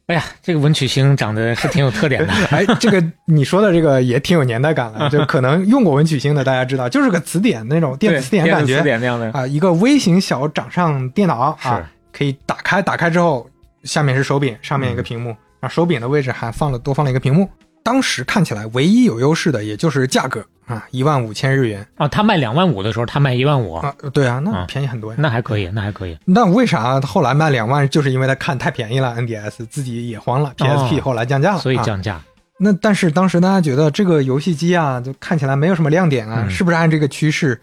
[0.08, 2.34] 哎呀，这个文曲星长得是挺有特点的。
[2.50, 9.32] 哎，这个你说的这个也挺有年代感了， 就可能用过文曲星的大家知道，就是个词典那种电子词典感觉词典那样的。
[9.34, 13.50] 啊，一个微型小掌上电脑啊，可以打开，打开之后
[13.84, 17.50] 下面是手柄，上面一个屏幕，然后手柄的位置还放了多放了一个屏幕。
[17.84, 25.18] 当时看起来唯一有优势的也就是价格啊，一万五千日元啊，他卖两万五的时候，他卖一万五，啊，对啊，那啊便宜很多呀。
[25.20, 26.16] 那还可以，那还可以。
[26.26, 27.90] 那为啥后来卖两万？
[27.90, 32.22] 就是因为他看太便宜了，NDS 自己也慌了，PSP 后来降价了，哦所以啊降价。
[32.60, 37.60] 那但是当时大家觉得这个游戏机啊，就看起来没有什么亮点啊，嗯是不是按这个趋势，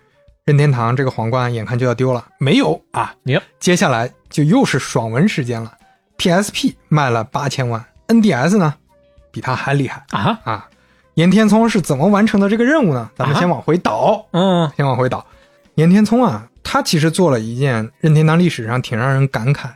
[0.49, 2.25] 任天堂这个皇冠眼看就要丢了？
[2.39, 5.71] 没有啊，有接下来就又是爽文时间了。
[6.17, 8.75] PSP 卖了八千万，NDS 呢
[9.31, 10.67] 比它还厉害啊，啊！
[11.17, 13.11] 岩田聪是怎么完成的这个任务呢？
[13.15, 15.23] 咱们啊先往回倒，嗯先往回倒。
[15.75, 19.69] 岩田聪啊，他其实做了一件任天堂历史上挺让人感慨，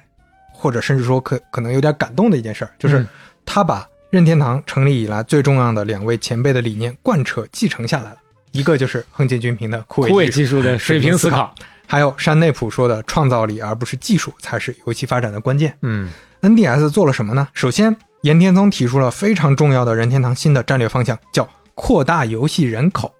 [0.55, 3.09] 或者甚至说可可能有点感动的一件事儿，就是嗯
[3.45, 8.17] 他把任天堂成立以来最重要的两位前辈的理念贯彻继承下来了。
[8.53, 11.55] 一个就是横井军平的枯萎技术，伟技术的水平思考。
[11.87, 15.77] 还有山内普说的创造力而不是技术才是游戏发展的关键。
[15.83, 16.09] 嗯
[16.41, 17.49] NDS 做了什么呢？
[17.53, 23.12] 首先，岩田聪提出了非常重要的任天堂新的战略方向，叫扩大游戏人口。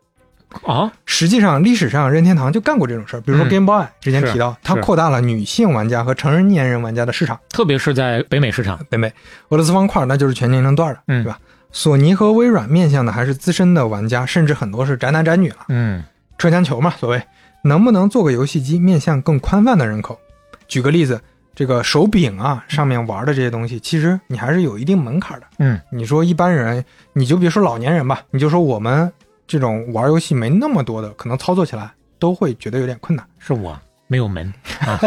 [0.65, 7.39] 啊，实际上，历史上任天堂就干过这种事儿，比如说嗯 Game Boy，、之前提到，它扩大了女性玩家和成人年人玩家的市场。
[7.49, 8.79] 特别是在北美市场。
[8.91, 9.09] 北美
[9.49, 11.39] 俄罗斯方块那就是全年龄段的，嗯对吧？
[11.73, 15.67] 索尼和微软面向的还是资深的玩家，甚至很多是宅男宅女了。
[15.69, 16.05] 嗯
[16.39, 17.23] 车厢球嘛，所谓。
[17.65, 20.19] 能不能做个游戏机面向更宽泛的人口？
[20.67, 21.21] 举个例子，
[21.55, 25.47] 这个手柄啊上面玩的这些东西，其实你还是有一定门槛的。
[25.61, 29.13] 嗯，你说一般人，你就别说老年人吧，你就说我们
[29.47, 33.25] 这种玩游戏没那么多的，可能操作起来都会觉得有点困难。
[33.39, 33.81] 是我
[34.13, 35.01] 没有门啊，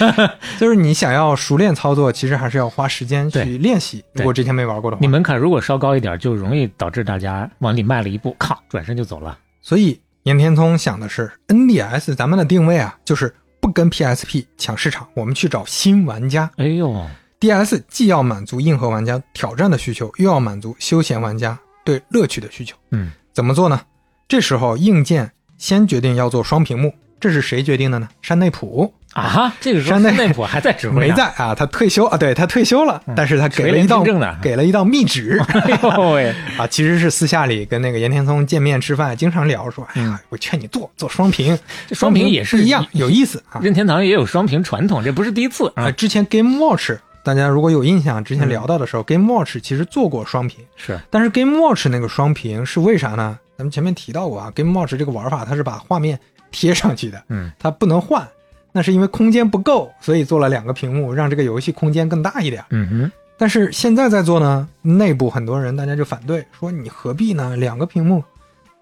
[0.60, 4.04] 就是你想要熟练操作，其实还是要花时间去练习。
[4.12, 9.38] 如果之前没玩过的话你，门槛如果稍高一点，就容易导致大家往里迈了一步，咔，转身就走了。
[9.62, 16.50] 所以岩田聪想的是，NDS 咱们的定位啊，就是不跟 PSP 抢市场，我们去找新玩家。
[16.58, 17.06] 哎呦
[17.40, 22.76] ，DS 既要满足硬核玩家挑战的需求，又要满足休闲玩家对乐趣的需求。
[22.90, 23.80] 嗯，怎么做呢？
[24.28, 28.08] 这时候硬件先决定要做双屏幕，这是谁决定的呢？
[28.22, 28.92] 山内普。
[29.12, 33.14] 啊，这个时候山内内普还在指挥没在啊，他退休啊，对他退休了，嗯。
[33.16, 34.04] 但是他给了一道
[34.40, 35.42] 给了一道密旨。
[35.50, 43.60] 哎呦喂，啊，其实是私下里跟那个岩田聪见面吃饭，经常聊说，哎呀，我劝你做做双屏，这双屏也是一样，有意思啊。
[43.60, 45.90] 任天堂也有双屏传统，这不是第一次啊，啊。
[45.90, 46.92] 之前 Game Watch
[47.24, 48.48] 大家如果有印象，之前嗯。
[48.48, 53.36] 聊到的时候、g a m e Watch 其实做过双屏，是，但是 Game Watch 那个双屏是为啥呢？
[53.58, 56.18] 咱们前面提到过啊，Game Watch 这个玩法它是把画面
[56.50, 58.26] 贴上去的，嗯，它不能换，
[58.72, 62.64] 那是因为空间不够，所以做了两个屏幕，让这个游戏空间更大一点。
[62.70, 67.56] 嗯哼，但是现在在做呢，内部很多人大家就反对，说你何必呢？
[67.56, 68.22] 两个屏幕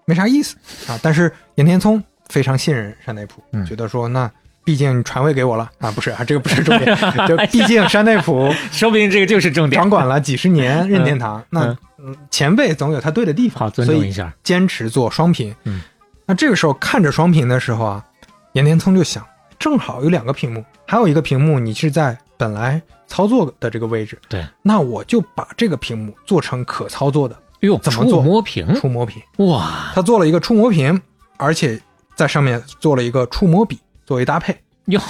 [0.05, 0.55] 没啥意思
[0.87, 0.99] 啊。
[1.01, 4.29] 但是岩田聪非常信任山内普，嗯觉得说那
[4.63, 6.95] 毕竟传位给我了啊，不是啊，这个不是重点，
[7.27, 9.89] 就毕竟山内普 说不定这个就是重点掌。
[9.89, 14.31] 管了几十年任天堂，那嗯嗯前辈总有他对的地方，好，尊重一下。
[14.43, 15.55] 坚持做双屏。
[15.63, 15.81] 嗯，
[16.29, 18.05] 那这个时候看着双屏的时候啊，
[18.53, 19.25] 岩田聪就想，
[19.57, 28.75] 正好有两个屏幕，还有一个屏幕你是在本来操作的这个位置，对，那我就把这个屏幕做成可操作的哎呦，怎么做触摸屏？
[28.75, 29.19] 触摸屏。
[29.37, 31.01] 哇他做了一个触摸屏，
[31.37, 31.81] 而且
[32.15, 34.55] 在上面做了一个触摸笔作为搭配。
[34.85, 35.01] 哟，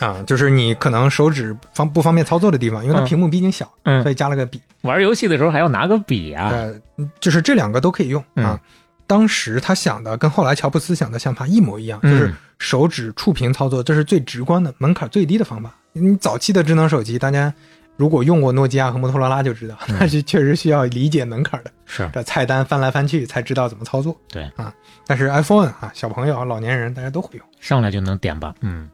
[0.00, 4.60] 啊，就是你可能手指方不方便操作的地方，因为它嗯屏幕毕竟小，嗯所以加了个笔。
[4.82, 6.50] 玩游戏的时候还要拿个笔啊。
[6.50, 6.74] 呃，
[7.20, 8.58] 就是这两个都可以用啊。
[8.58, 8.60] 嗯
[9.08, 15.74] 当时他想的跟后来乔布斯想的想法一模一样，就是嗯手指触屏操作，这是最直观的、门槛最低的方法。
[15.92, 17.52] 你早期的智能手机，大家
[17.96, 24.14] 如果用过诺基亚和摩托罗拉就知道，嗯那是确实需要理解门槛的，是，这菜单翻来翻去才知道怎么操作。
[24.28, 24.72] 对啊，
[25.06, 27.46] 但是 iPhone 啊，小朋友、老年人大家都会用。
[27.60, 28.54] 上来就能点吧。
[28.60, 28.88] 嗯，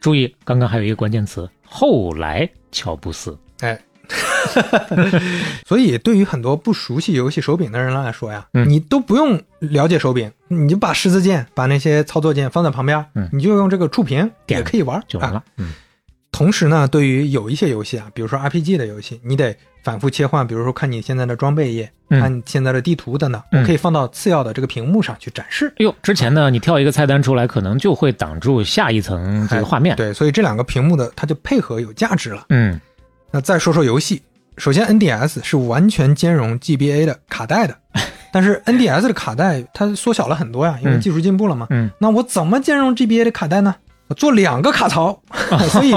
[0.00, 3.38] 注意，刚刚还有一个关键词，后来乔布斯。
[3.60, 3.78] 哎，
[5.66, 15.44] 所以对于很多不熟悉游戏手柄的人来说呀，嗯你都不用了解手柄，你就把十字键、把那些操作键放在旁边，嗯你就用这个触屏点也可以玩就完了啊。。
[15.58, 15.72] 嗯
[16.32, 25.66] 同时呢，对于有一些游戏啊，比如说 RPG 的游戏，你得反复切换，比如说看你现在的装备页，嗯看你现在的地图等等，嗯我可以放到次要的这个屏幕上去展示。
[25.78, 29.92] 哎呦，之前呢，你跳一个菜单出来，可能就会挡住下一层这个画面。
[29.94, 32.46] 哎对，所以这两个屏幕的它就配合有价值了。
[32.50, 32.80] 嗯
[33.30, 34.22] 那再说说游戏，
[34.56, 37.76] 首先 NDS 是完全兼容 GBA 的卡带的，
[38.32, 41.66] 但是 NDS 的卡带它缩小了很多呀，因为嗯技术进步了嘛。
[41.70, 43.74] 嗯，那我怎么兼容 GBA 的卡带呢？
[44.10, 45.22] 我做两个卡槽，
[45.70, 45.94] 所以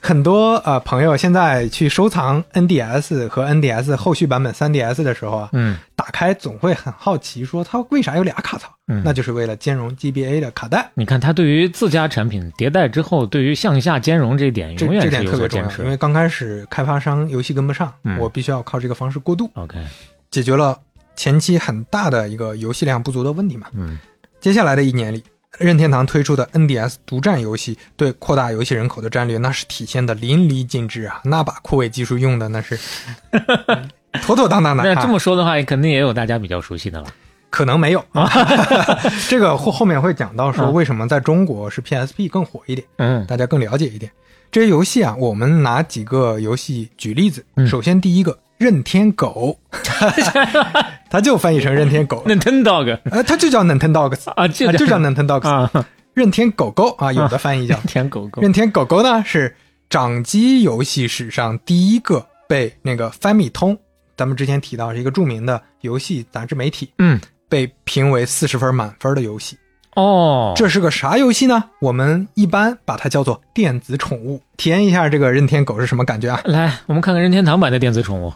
[0.00, 8.68] 很多呃朋友现在去收藏 NDS 和 NDS 后续版本 3DS 的时候啊，嗯打开总会很好奇，说它为啥有俩卡槽？
[8.86, 10.88] 嗯，那就是为了兼容 GBA 的卡带。
[10.94, 15.90] 你看，它对于自家产品迭代之后，对于向下兼容这一点，这这永远是有点特别重要，因。
[15.90, 19.50] 为刚开始开发商游戏跟不上，嗯我必须要靠这个方式过渡。
[19.54, 19.76] OK，
[20.30, 20.78] 解决了
[21.16, 23.66] 前期很大的一个游戏量不足的问题嘛。
[23.74, 23.98] 嗯
[24.38, 25.24] 接下来的一年里，
[25.58, 31.20] 任天堂推出的 NDS 独占游戏对扩大游戏人口的战略，那是体现的淋漓尽致啊！
[31.24, 32.78] 那把酷位技术用的那是
[34.22, 34.82] 妥妥当当的。
[34.84, 37.06] 那这啊么说的话，肯定也有大家比较熟悉的了。
[37.48, 38.28] 可能没有啊，
[39.28, 44.10] 这个后后面会讲到说啊为什么在中国是 PSP 更火一点，嗯大家更了解一点。
[44.50, 47.44] 这些游戏啊，我们拿几个游戏举例子。
[47.56, 49.58] 嗯首先第一个任天狗，
[51.10, 55.70] 它就翻译成任天狗，，Nintendog，呃，它就叫 Nintendogs 啊，就啊，就叫 Nintendogs，啊，
[56.14, 59.54] 任天狗狗啊，有的翻译叫天狗狗任天狗狗呢，是
[59.90, 63.76] 掌机游戏史上第一个被那个翻米通，
[64.16, 69.56] 咱们之前提到是一个著名的游戏杂志媒体，嗯，被评为四十分满分的游戏。
[69.94, 71.64] 哦，这是个啥游戏呢？
[71.80, 74.42] 我们一般把它叫做电子宠物。
[74.58, 76.40] 体验一下这个任天狗是什么感觉啊？
[76.44, 78.30] 来，我们看看任天堂版的电子宠物。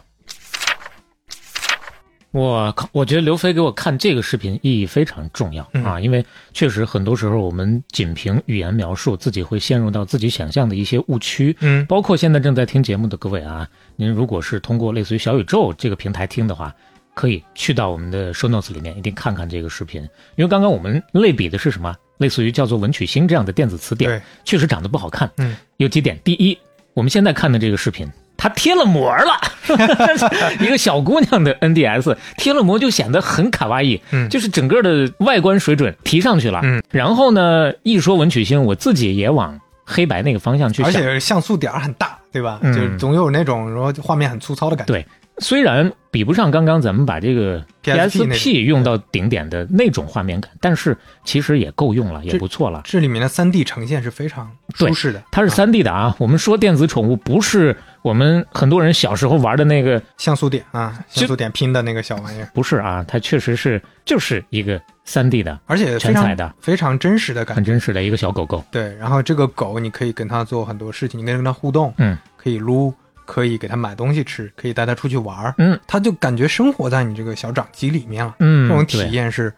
[2.31, 2.89] 我靠！
[2.93, 11.55] 我觉得刘飞给我看这个视频意义非常重要嗯啊，因为确实很多时候我们仅凭语言描述，自己会陷入到自己想象的一些误区。
[11.59, 13.67] 嗯，包括现在正在听节目的各位啊，
[13.97, 16.73] 您如果是通过类似于小宇宙这个平台听的话，
[17.13, 20.01] 可以去到我们的 show notes 里面，一定看看这个视频，
[20.35, 21.93] 因为刚刚我们类比的是什么？
[22.19, 25.29] 类似于叫做文曲星这样的电子词典，确实长得不好看。
[25.37, 26.57] 嗯，有几点，第一，
[26.93, 28.09] 我们现在看的这个视频。
[28.41, 29.33] 它贴了膜了，
[30.59, 36.59] 一个小姑娘的 NDS 贴了膜就显得很卡哇伊，嗯就是整个的外观水准提上去了。
[36.63, 40.91] 嗯，然后呢，一说文曲星，我自己也往黑白那个方向去而。
[40.91, 42.57] 且像素点儿很大，对吧？
[42.63, 44.91] 嗯就总有那种说画面很粗糙的感觉。
[44.91, 45.05] 对
[45.37, 52.81] 虽然比不上刚刚咱们把这个 PSP 用到顶点的那种画面感，但是其实也够用了，也不错了。
[52.83, 67.63] 这里面的三 D 呈现是非常舒适的，它是啊三 D 的啊，我们说电子宠物不是我们很多人小时候玩的那个像素点啊，像素点拼的那个小玩意儿，不是啊，它确实是就是一个三 D 的而且全彩的非常真实的感很。
[67.63, 68.63] 真实的一个小狗狗。
[68.69, 72.93] 对，然后这个狗你可以跟它做很多事情，你可以跟它互动，嗯，可以撸，
[73.25, 75.79] 可以给它买东西吃，可以带它出去玩儿，嗯。
[75.87, 79.53] 它就感觉生活在你这个小掌机里面了，嗯，这种体验是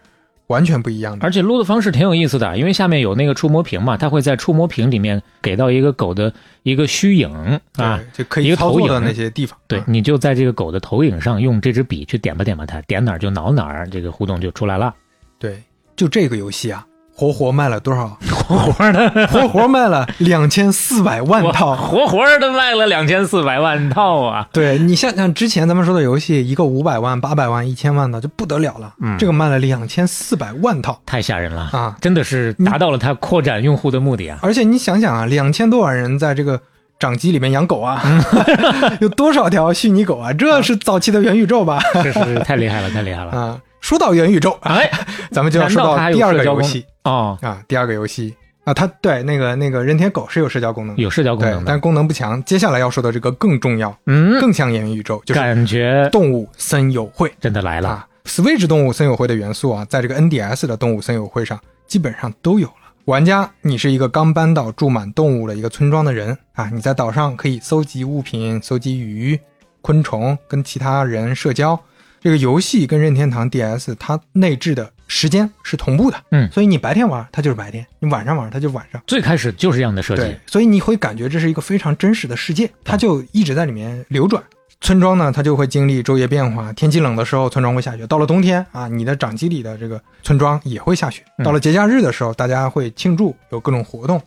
[0.47, 1.25] 完全不一样的。
[1.25, 6.33] 而且撸的方式挺有意思的，因为下面有那个触摸屏嘛，它会在触摸屏里面给到一个狗的
[6.63, 9.05] 一个虚影啊，就可以操作的个投影。
[9.07, 14.93] 那些地方，对啊，你就在这个狗的投影上用这支笔去点吧点吧它，点哪儿就挠哪儿，这个互动就出来了。
[15.39, 15.61] 对，
[15.95, 16.85] 就这个游戏啊，
[17.15, 18.17] 活活卖了多少？
[18.43, 21.73] 活活的，活活卖了两千四百万套。
[21.75, 24.47] 活活的卖了两千四百万套啊！
[24.51, 31.95] 对你像像之前咱们说的游戏，一个五百万、八百万、一千万的就不得了了，嗯这个卖了两千四百万套太吓人了啊！
[32.01, 34.39] 真的是达到了它扩展用户的目的啊！
[34.41, 36.59] 而且你想想啊，两千多万人在这个
[36.99, 38.03] 掌机里面养狗啊，
[38.99, 40.33] 有多少条虚拟狗啊？
[40.33, 41.79] 这是早期的元宇宙吧？
[42.03, 43.31] 这 是太厉害了，太厉害了！
[43.31, 44.89] 啊，说到元宇宙，哎，
[45.29, 52.41] 咱们就要说到第二个游戏哦，啊，第二个游戏啊，它对那个那个任天狗是有社交功能，有社交功能，的，但功能不强。
[52.45, 57.89] 接下来要说的这个更重要，嗯，更像元宇宙，就是感觉动物森友会真的来了。
[57.89, 58.07] 啊。
[58.23, 62.73] Switch 动物森友会的元素啊，在这个 NDS 的动物森友会上基本上都有了。
[63.03, 69.37] 玩家，你是一个刚搬到住满动物的一个村庄的人啊，你在岛上可以搜集物品、搜集鱼、
[69.81, 71.77] 昆虫，跟其他人社交。
[72.23, 79.03] 这个游戏跟任天堂 DS 它内置的时间是同步的，嗯所以你白天玩它就是白天，你晚上玩它就晚上。
[79.05, 84.41] 最开始就是这样的设计对，，所以你会感觉这是一个非常真实的世界，它就一直在里面流转。
[84.79, 91.21] 村庄呢，它就会经历昼夜变化，天气冷的时候，村庄会下雪；到了冬天啊，你的掌机里的这个村庄也会下雪。
[91.37, 94.21] 嗯到了节假日的时候，大家会庆祝，有各种活动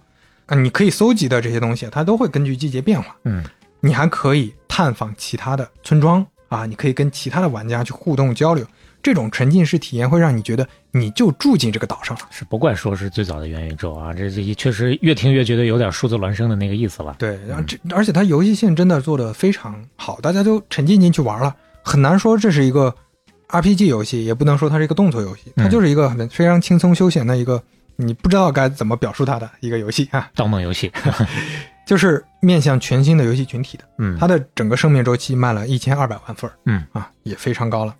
[0.44, 3.16] 啊，你可以搜集的这些东西，它都会根据季节变化。
[3.24, 3.42] 嗯，
[3.80, 8.66] 你还可以探访其他的村庄啊，你可以跟其他的玩家去互动交流。
[9.02, 12.22] 这种沉浸式体验会让你觉得你就住进这个岛上了。
[12.30, 17.14] 是不怪说是最早的元宇宙啊，这这确实越听越觉得有点数字孪生的那个意思了。
[17.16, 22.92] 对，然后这而且它游戏性真的做得非常好，大家都沉浸进去玩了，很难说这是一个
[23.48, 27.62] RPG 游戏，也不能说它是一个动作游戏，它嗯就是一个很非常轻松休闲的一个，
[27.94, 30.90] 你不知道该怎么表述它的一个游戏啊，盗梦游戏，
[31.86, 33.84] 就是面向全新的游戏群体的。
[33.98, 37.96] 嗯，它的整个生命周期卖了一千二百万份儿嗯啊，也非常高了。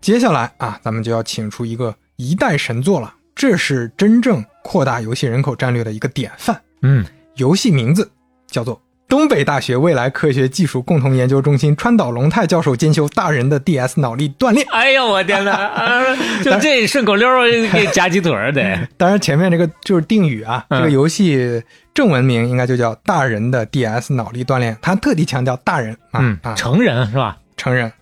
[0.00, 6.60] 接下来啊，咱们就要请出一个一代神作了，这是真正扩大游戏人口战略的一个典范。
[6.82, 7.04] 嗯，
[7.36, 8.08] 游戏名字
[8.46, 8.80] 叫做
[9.14, 14.66] 东北大学未来科学技术共同研究中心川岛龙太教授监修大人的 DS 脑力锻炼。
[14.72, 16.02] 哎呦我天哪， 啊
[16.42, 21.62] 就这顺口溜儿给夹鸡腿儿得，当然前面这个就是定语啊，嗯这个游戏
[21.94, 27.36] 正文名应该就叫大人的 DS 脑力锻炼，他特地强调大人啊、嗯啊，成人是吧？
[27.56, 27.92] 成人，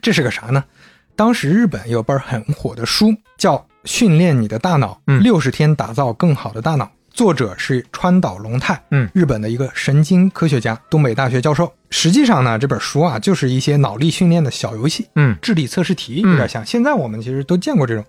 [0.00, 0.64] 这是个啥呢？
[1.14, 11.72] 当时日本有本很火的书叫《训练你的大脑：嗯六十天打造更好的大脑》，作者是川岛龙太，嗯日本的一个神经科学家，东北大学教授。
[11.90, 16.64] 实际上呢，这本书啊就是一些脑力训练的小游戏，嗯，智力测试题嗯有点像。
[16.64, 18.04] 现在我们其实都见过这种，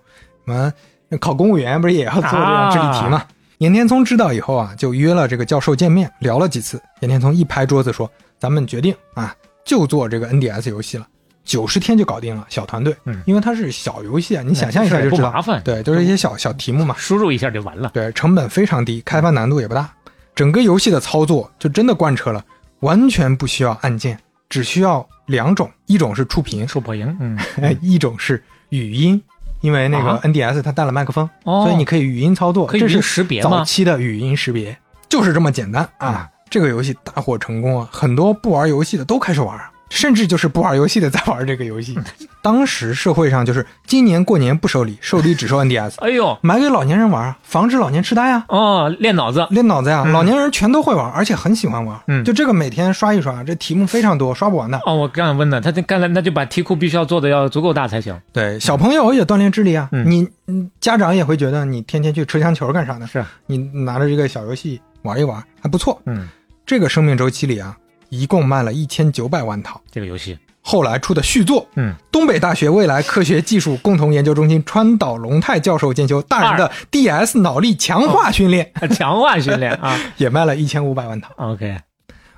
[0.46, 0.72] 什么
[1.18, 3.24] 考公务员不是也要做这种智力题吗？
[3.58, 6.80] 岩田聪知道以后啊，就约了这个教授见面，聊了几次。
[7.00, 9.34] 岩田聪一拍桌子说：“咱们决定啊，
[9.64, 11.06] 就做这个 NDS 游戏了，
[11.44, 12.94] 九十天就搞定了，小团队。
[13.04, 17.90] 嗯因为它是小游戏啊，你想象一下就知道，不麻烦，对，就是一些小小题目嘛，输入一下就完了。
[17.92, 19.90] 对，成本非常低，开发难度也不大。
[20.34, 22.44] 整个游戏的操作就真的贯彻了，
[22.80, 24.18] 完全不需要按键，
[24.48, 27.38] 只需要两种，一种是触屏，触破屏，嗯，
[27.80, 29.22] 一种是语音。
[29.60, 33.64] 因为那个啊 NDS 它带了麦克风，哦所以你可以语音操作，可以语音识别早？
[33.64, 34.76] 期的语音识别，
[35.08, 36.28] 就是这么简单啊！
[36.50, 39.70] 这个游戏大获成功啊，很多不玩游戏的都开始玩啊。
[39.90, 41.98] 甚至就是不玩游戏的在玩这个游戏。
[42.42, 51.98] 当时社会上就是今年过年不收礼，收礼只收 NDS，哎呦，买给老年人玩啊，防止老年痴呆啊，哦，练脑子，练脑子呀、嗯老年人全都会玩，而且很喜欢玩。
[52.06, 54.78] 嗯就这个每天刷一刷，这题目非常多，刷不完的。
[54.84, 58.14] 哦，我刚想问的，他这刚才那就把题库必须要做的要足够大才行。
[58.32, 59.88] 对，小朋友也锻炼智力啊。
[59.92, 63.06] 嗯你嗯家长也会觉得你天天去吹香球干啥呢？
[63.10, 65.98] 是，你拿着这个小游戏玩一玩还不错。
[66.04, 66.28] 嗯，
[66.66, 67.74] 这个生命周期里啊，
[68.20, 69.80] 一共卖了一千九百万套。
[69.90, 79.98] 这个游戏，后来出的续作，嗯，东北大学未来科学技术共同研究中心川岛龙太教授研究大人的 DS 脑力强化训练， 强化训练啊。
[80.16, 81.76] 也卖了一千五百万套 OK，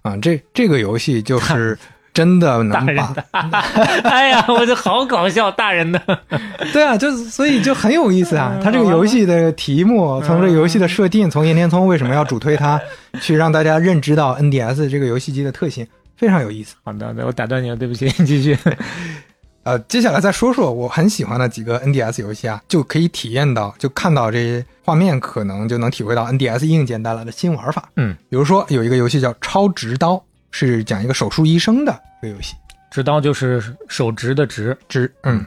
[0.03, 0.17] 啊！
[0.17, 1.79] 这这个游戏就是
[2.17, 3.25] 真的能把的，
[4.09, 6.01] 哎呀，我这好搞笑，大人的。
[6.73, 8.59] 对啊，就是所以就很有意思啊。
[8.65, 12.81] 它这个游戏的题目，从这个游戏的设定，从岩田聪为什么要主推它，
[13.21, 15.87] 去让大家认知到 NDS 这个游戏机的特性，
[16.17, 16.75] 非常有意思。
[16.85, 18.57] 好的，我打断你了，对不起，你继续。
[19.65, 27.89] 呃，接下来再说说我很喜欢的几个 NDS 游戏啊，就可以体验到，就看到这些画面，可能就能体会到 NDS 硬件带来的新玩法。
[27.97, 30.15] 嗯，比如说有一个游戏叫《超直刀》，
[30.59, 31.93] 是讲一个手术医生的
[32.23, 32.55] 一个游戏。
[32.91, 34.75] 直刀就是手直的直。
[34.89, 35.45] 直，嗯，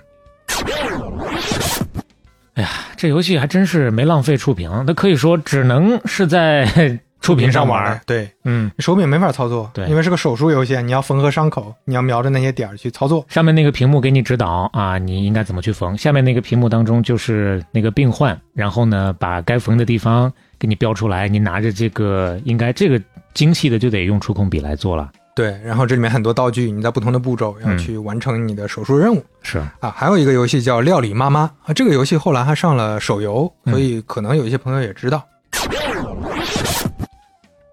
[2.53, 7.99] 哎呀，这游戏还真是没浪费触屏，它可以说只能是在触屏上玩儿。
[8.05, 13.26] 对，嗯，手柄没法操作，对因为是个手术游戏，你要缝合伤口，你要瞄着那些点儿去操作。
[13.28, 15.97] 上面那个屏幕给你指导啊，你应该怎么去缝。
[15.97, 21.28] 下面那个屏幕当中就是那个病患，然后呢，把该缝的地方给你标出来。
[21.28, 23.01] 你拿着这个，应该这个
[23.34, 25.10] 精细的就得用触控笔来做了。
[25.36, 29.89] 对，然后这里面很多道具，你在不同的步骤要嗯去完成你的手术任务、是，啊。
[29.89, 35.26] 还有一个游戏叫《料理妈妈》啊，这个游戏后来还上了手游，嗯所以可能有一些朋友也知道。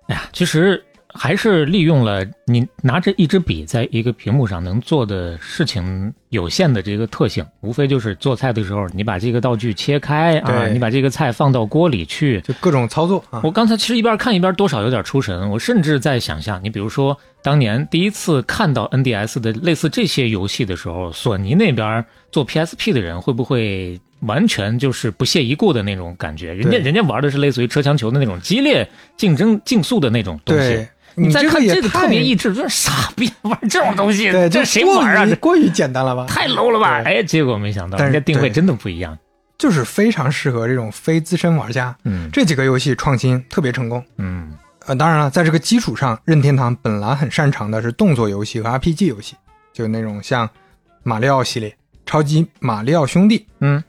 [0.07, 0.81] 哎呀，其实
[1.17, 12.41] 还是利用了你拿着一支笔在一个屏幕上能做的事情有限的这个特性，无非就是做菜的时候，你把这个道具切开啊，你把这个菜放到锅里去。
[12.43, 13.41] 就各种操作啊。
[13.43, 26.53] 我刚才其实一边看一边多少有点出神，我甚至在想象，你比如说当年第一次看到 NDS 的类似这些游戏的时候，索尼那边做 PSP 的人会不会完全就是不屑一顾的那种感觉？
[26.53, 28.87] 人家人家玩的是类似于车厢球的那种激烈
[29.17, 30.87] 竞争竞速的那种东西。
[31.17, 35.27] 对，你再这个也看这个特太别益智，就是傻逼玩这种东西，对，这谁玩啊？
[35.27, 36.27] 这过于简单了吧？
[36.29, 37.03] 太 low 了吧？
[37.03, 39.19] 对哎，结果没想到但是人家定位真的不一样。
[39.59, 41.97] 就是非常适合这种非资深玩家。
[42.05, 44.05] 嗯这几个游戏创新特别成功。
[44.19, 44.53] 嗯
[44.87, 49.35] 呃，当然了，在这个基础上，任天堂本来很擅长的是动作游戏和 RPG 游戏，
[49.73, 50.49] 就那种像
[51.03, 53.83] 马里奥系列、超级马里奥兄弟，嗯，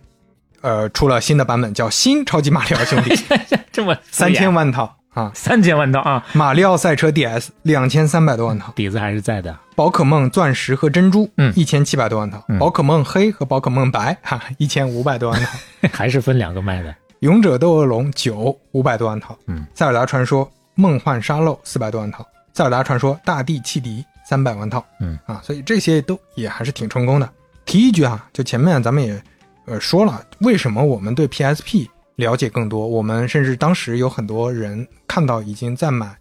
[0.61, 3.13] 呃，出了新的版本叫新超级马里奥兄弟，
[3.71, 9.57] 这么三千万万套啊，三千万套啊，马里奥赛车 DS 两千三百多万套，底子还是在的。
[9.76, 11.51] 宝可梦钻石和珍珠嗯。
[11.55, 12.59] 一千七百多万套，嗯。
[12.59, 15.49] 宝可梦黑和宝可梦白哈一千五百多万套，
[15.91, 16.93] 还是分两个卖的。
[17.22, 25.18] 勇者斗恶龙九五百多万套，嗯，塞尔达传说梦幻沙漏四百多万套，塞尔达传说大地汽笛三百万套，嗯。
[25.26, 27.28] 啊，所以这些都也还是挺成功的。
[27.65, 29.20] 提一句啊，就前面咱们也
[29.65, 31.88] 呃说了，为什么我们对 PSP
[32.18, 32.86] 了解更多？
[32.86, 36.15] 我们甚至当时有很多人看到已经在买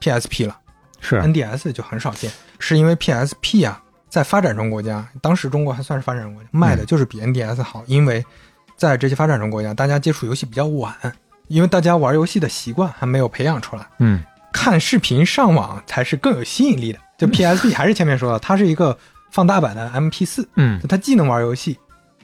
[0.00, 0.56] PSP 了
[1.00, 8.24] 是，NDS 就很少见，是因为 PSP 啊，在发展中国家，当时中国还算是发展中国家，卖的就是比 NDS 好，因为
[8.76, 10.94] 在这些发展中国家，大家接触游戏比较晚，
[11.48, 14.22] 因为大家玩游戏的习惯还没有培养出来，嗯
[14.52, 16.98] 看视频上网才是更有吸引力的。
[17.16, 18.96] 就 PSP 还是前面说的，它是一个
[19.30, 21.78] 放大版的 MP 四，嗯它既能玩游戏，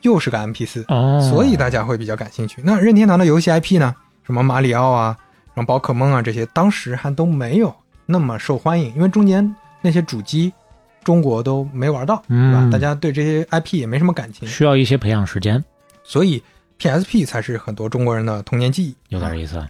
[0.05, 2.63] 又是个 MP 四、哦，所以大家会比较感兴趣。
[2.65, 3.95] 那任天堂的游戏 IP 呢，
[4.25, 5.17] 什么马里奥啊，
[5.55, 7.75] 什么宝可梦啊这些，当时还都没有
[8.07, 10.53] 那么受欢迎，因为中间那些主机
[11.03, 12.61] 中国都没玩到，对吧？
[12.65, 15.63] 嗯大家对这些 IP 也没什么感情，需要一些培养时间，
[16.03, 16.43] 所以
[16.79, 18.95] PSP 才是很多中国人的童年记忆。
[19.09, 19.67] 有点意思。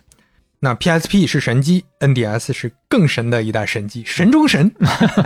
[0.60, 4.72] 那 PSP 是神机，NDS 是更神的一代神机，神中神，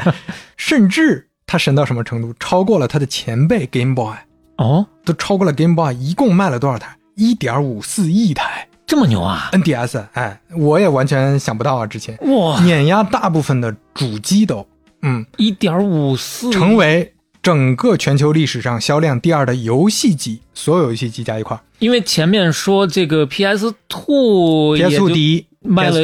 [0.59, 4.17] 甚至它神到什么程度，超过了它的前辈 Game Boy，
[4.59, 6.97] 哦，都超过了 Game Boy，一共卖了多少台？
[7.17, 8.69] 一点五四亿台。
[8.87, 12.17] 这么牛啊！NDS，哎，我也完全想不到啊，之前。
[12.23, 14.67] 哇，碾压大部分的主机都，
[15.03, 26.03] 嗯，一点五四，成为整个全球历史上销量第二的游戏机，所有游戏机加一块因为前面说这个 PS Two 也，PS 就 Two 第一卖了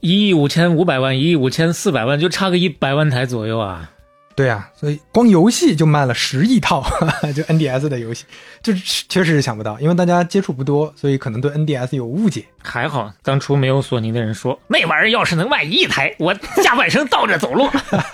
[0.00, 3.90] 一亿五千五百万，一亿五千四百万，就差个一百万台左右啊。
[4.34, 6.82] 对啊、所以光游戏就卖了十亿套，
[7.34, 8.24] 就 NDS 的游戏，
[8.62, 12.44] 就是确实是想不到，因为大家接触不多，所以可能对 NDS 有误解。
[12.62, 17.68] 还好当初没有索尼的人说那玩意儿要是能卖一亿台，我下半生倒着走路。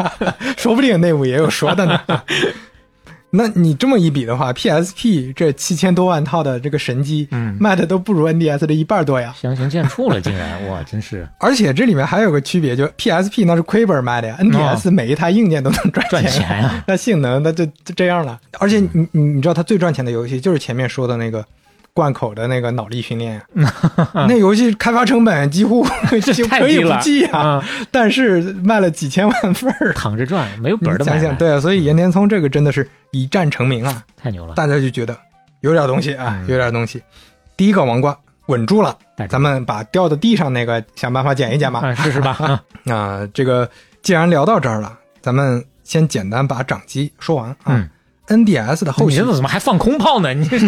[0.56, 2.00] 说不定内部也有说的呢。
[3.30, 9.34] 那你这么一比的话，PSP 这七千多万套的这个神机，嗯卖的都不如 NDS 的一半多呀。
[9.40, 18.38] 相形见绌了，竟然 哇，真是而且这里面还有个区别，就 PSP 那是亏本卖的呀，NDS 每一台硬件都能赚哦赚钱呀 那性能那就就这样了。
[18.58, 21.44] 而且你你你知道它最赚钱的游戏就是前面说的那个
[21.98, 23.42] 贯口的那个脑力训练，
[24.14, 25.84] 那游戏开发成本几乎
[26.32, 29.92] 就可以不计啊，啊，但是卖了几千万份儿。
[29.94, 34.54] 躺着赚，没有本儿的想想，对啊，所以岩田聪这个真的是一战成名啊，太牛了。
[34.54, 35.18] 大家就觉得
[35.62, 37.02] 有点东西啊，嗯有点东西。
[37.56, 38.96] 第一个王冠稳住了
[39.28, 41.80] 咱们把掉到地上那个想办法捡一捡吧。
[41.80, 42.36] 啊，试试吧
[42.86, 43.68] 啊，啊，这个
[44.02, 47.88] 既然聊到这儿了，咱们先简单把掌机说完啊。
[48.28, 50.32] 嗯 NDS 的后续你这怎么还放空炮呢？
[50.34, 50.48] 你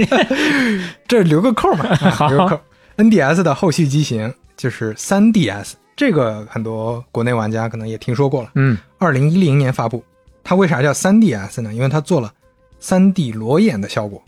[1.06, 2.60] 这留个扣嘛，啊好留个扣。
[2.96, 8.50] NDS 的后续机型就是 3DS，这个很多国内玩家可能也听说过了。
[8.54, 10.02] 嗯二零一零年发布，
[10.44, 11.72] 它为啥叫 3DS 呢？
[11.72, 12.32] 因为它做了
[12.82, 14.22] 3D 裸眼的效果。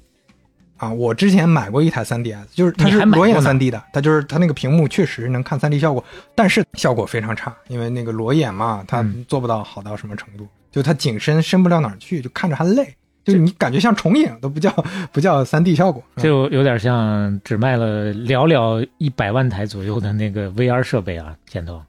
[0.79, 6.03] 啊，我之前买过一台 3DS，就是它是裸眼还买过呢 3D 的，它就是它那个屏幕确实能看 3D 效果，
[6.35, 12.93] 但是效果非常差，因为那个裸眼嘛，它嗯做不到好到什么程度，就它景深深不了哪儿去，就看着还累，
[13.25, 14.71] 就你感觉像重影都不叫
[15.13, 16.03] 不叫三 D 效果。
[16.17, 21.81] 嗯就有点像只卖了寥寥一百万台左右的那个 VR 设备啊，前头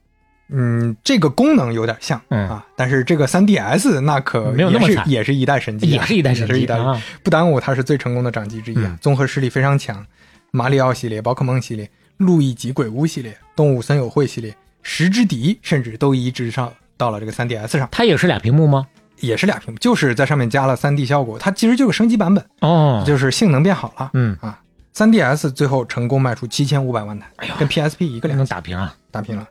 [0.50, 7.02] 嗯，这个功能有点像、嗯啊，但是这个 3DS 那可没有那么惨也是也是一代神机、啊，也是一代神也是一代机啊。
[7.24, 10.06] 不耽误它是最成功的掌机之一啊嗯，综合实力非常强。
[10.52, 16.72] 马里奥系列、宝可梦系列、路易吉鬼屋系列、动物森友会系列、十之敌，甚至都移植上
[17.04, 18.88] 到了这个 3DS 上，它也是俩屏幕吗？
[19.20, 24.12] 也是俩屏幕，就是在上面加了 3D 效果，它其实就是升级版本，哦，就是性能变好了。
[24.14, 24.58] 嗯，啊
[24.95, 27.28] ，3DS 最后成功卖出七千五百万台，
[27.60, 28.95] 跟 PSP 一个能量能打平啊。
[29.12, 29.45] 打平了。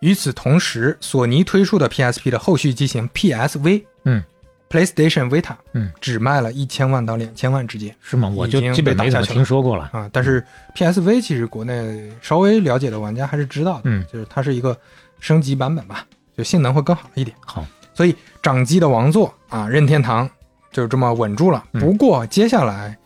[0.00, 4.22] 与此同时，索尼推出的 PSP 的后续机型 PSV，嗯
[4.68, 7.94] ，PlayStation Vita，嗯，只卖了一千万到两千万之间。
[8.02, 8.30] 是吗？
[8.36, 9.88] 我就基本没怎么听说过了。
[9.92, 10.44] 啊，但是
[10.76, 14.78] PSV 其实国内稍微了解的玩家还是知道的，嗯就是它是一个
[15.20, 16.06] 升级版本吧，
[16.36, 17.36] 就性能会更好一点。
[17.44, 20.28] 好，所以掌机的王座啊，任天堂
[20.72, 21.64] 就这么稳住了。
[21.72, 22.96] 嗯不过接下来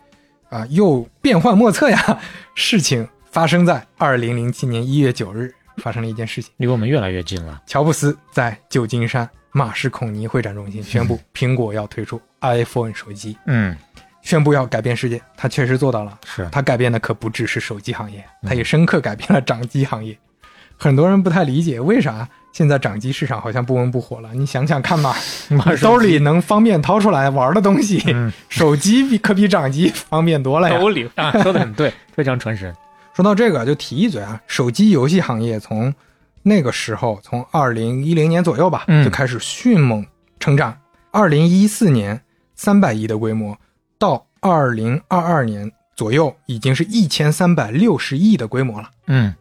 [0.49, 2.19] 啊，又变幻莫测呀，
[2.55, 7.61] 事情发生在二零零七年一月九日，发生了一件事情，离我们越来越近了。
[7.67, 13.77] 乔布斯在旧金山马氏孔尼会展中心宣布，苹果要推出 iPhone 手机，嗯，
[14.23, 16.17] 宣布要改变世界，他确实做到了。
[16.25, 20.17] 是他改变的可不只是手机行业，他也深刻改变了掌机行业。
[20.77, 24.29] 很多人不太理解为啥现在掌机市场好像不温不火了。
[24.33, 25.15] 你想想看吧，
[25.81, 30.77] 兜里能方便掏出来玩的东西，嗯 手机比可比掌机方便多了呀。
[30.79, 32.73] 兜里啊， 说的很对，非常传神。
[33.13, 35.93] 说到这个，就提一嘴啊，手机游戏行业从
[36.43, 40.05] 那个时候，从二零一零年左右吧，嗯就开始迅猛
[40.39, 40.77] 成长。
[41.11, 42.21] 二零一四年
[42.55, 43.57] 三百亿的规模，
[43.97, 48.89] 到二零二二年左右，已经是一千三百六十亿的规模了。
[49.07, 49.33] 嗯，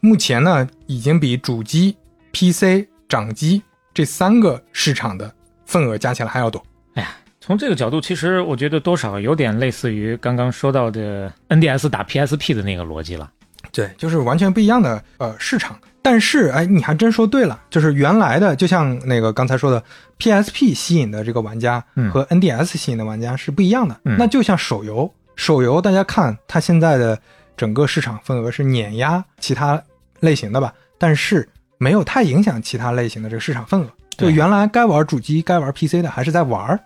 [0.00, 1.96] 目前呢，已经比主机、
[2.34, 3.62] PC、掌机
[3.94, 5.32] 这三个市场的
[5.64, 6.62] 份额加起来还要多。
[6.94, 7.08] 哎呀
[7.40, 13.30] 从这个角度，其实我觉得多少有点类似于刚刚说到的 NDS 打 PSP 的那个逻辑了。
[13.70, 15.78] 对，就是完全不一样的呃市场。
[16.00, 19.82] 但是哎，你还真说对了，就是原来的，就像那个刚才说的
[20.18, 24.00] ，PSP 吸引的这个玩家嗯和 NDS 吸引的玩家是不一样的。
[24.04, 27.18] 嗯那就像手游，手游大家看它现在的
[27.56, 29.82] 整个市场份额是碾压其他
[30.20, 31.46] 类型的吧，但是
[31.84, 33.90] 没有太影响其他类型的这个市场份额。
[34.16, 36.80] 就原来该玩主机、该玩 PC 的还是在玩，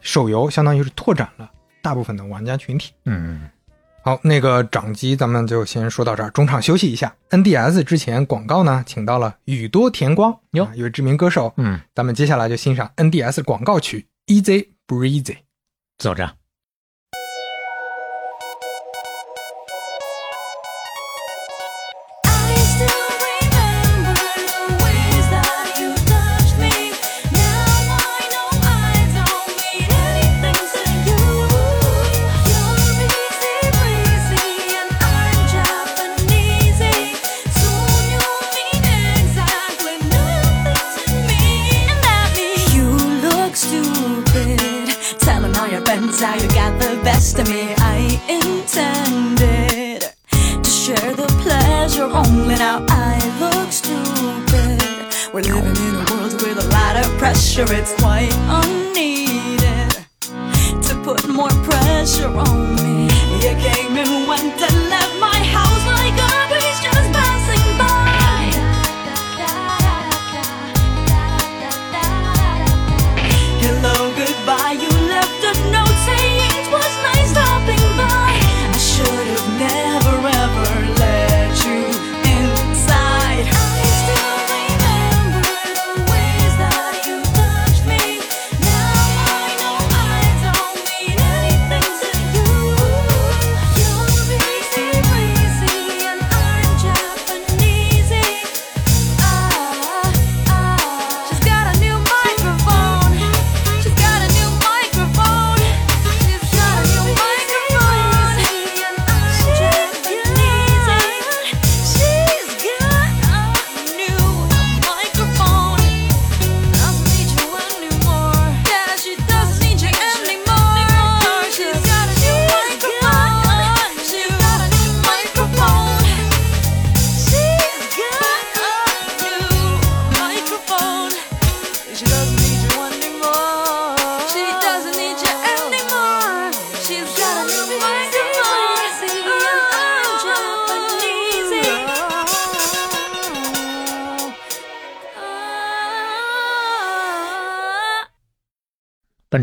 [0.00, 1.50] 手游相当于是拓展了
[1.82, 2.92] 大部分的玩家群体。
[3.06, 3.50] 嗯，
[4.04, 7.12] 好，那个掌机咱们就先说到这儿，中场休息一下。
[7.30, 11.52] NDS 之前广告呢，请到了宇多田光，哟啊一位知名歌手。
[11.56, 15.24] 嗯，咱们接下来就欣赏 NDS 广告曲《Easy Breezy》。
[15.98, 16.30] 走着。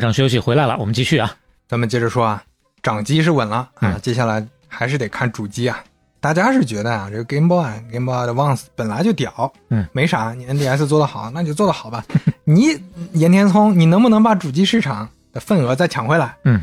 [0.04, 1.34] 半场休息回来了，我们继续啊。
[1.66, 2.44] 咱们接着说啊，
[2.82, 5.82] 掌机是稳了啊，嗯接下来还是得看主机啊。
[6.20, 12.04] 大家是觉得啊，这个 Game Boy、Game Boy Advance 本来就屌，嗯，没啥，你 NDS 做得好，那就做得好吧。
[12.44, 12.78] 你
[13.14, 16.36] 岩田聪，你能不能把主机市场的份额再抢回来？
[16.44, 16.62] 嗯，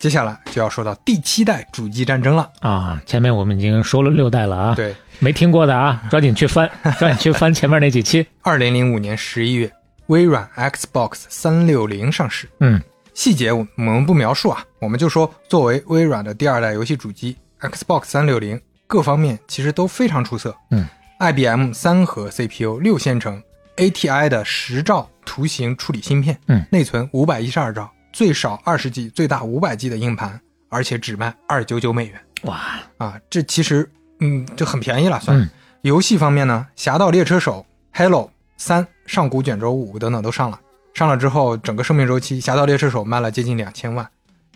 [0.00, 2.50] 接下来就要说到第七代主机战争了。
[2.58, 8.26] 啊，前面我们已经说了六代了啊，对，没听过的啊，抓紧去翻， 抓紧去翻前面那几期。
[8.42, 9.70] 二零零五年十一月，
[10.06, 12.48] 微软 Xbox 三六零上市。
[12.60, 12.80] 嗯，
[13.14, 20.54] 细节我我们不描述啊，我们就说作为微软的第二代游戏主机，Xbox 三六零各方面其实都非常出色。
[20.70, 20.86] 嗯
[21.18, 23.42] ，IBM 三核 CPU 六线程
[23.76, 32.60] ，ATI 的十兆图形处理芯片，嗯，内存五百一十二兆，最少二十 G，最大五百 G 的硬盘，而且只卖二九九美元哇，
[32.98, 33.90] 啊，这其实
[34.20, 35.38] 嗯就很便宜了，算。
[35.38, 35.48] 嗯
[35.82, 37.64] 游戏方面呢，《侠盗猎车手》、
[37.96, 40.60] Halo 三、上古卷轴五等等都上了。
[40.94, 44.08] 上了之后，整个生命周期，《侠盗猎车手》卖了接近两千万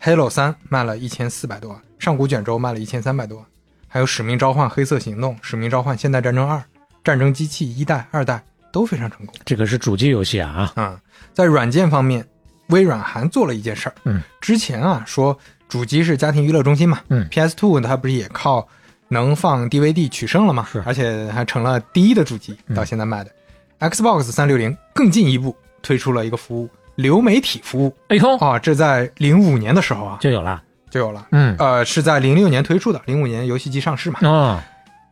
[0.02, 3.46] ，Halo 三卖了一千四百多万，上古卷轴卖了一千三百多万，
[3.86, 6.56] 还有《使命召唤：黑色行动》、《使命召唤：现代战争二》、
[7.04, 8.42] 《战争机器》一代、二代
[8.72, 9.34] 都非常成功。
[9.44, 11.00] 这个是主机游戏啊啊，啊、
[11.34, 12.26] 在软件方面，
[12.68, 13.94] 微软还做了一件事儿。
[14.04, 15.38] 嗯，之前啊说
[15.68, 18.66] 主机是家庭娱乐中心嘛，嗯，PS Two 它不是也靠
[19.08, 20.66] 能放 DVD 取胜了吗？
[20.72, 23.30] 是而且还成了第一的主机，嗯到现在卖的。
[23.80, 30.62] Xbox 三六零更进一步推出了一个服务——流媒体服务哎呦，啊，这在零五年的时候啊就有了。
[30.90, 31.26] 就有了。
[31.30, 34.18] 嗯，呃，是在零六年推出的，零五年游戏机上市嘛。
[34.22, 34.60] 哦，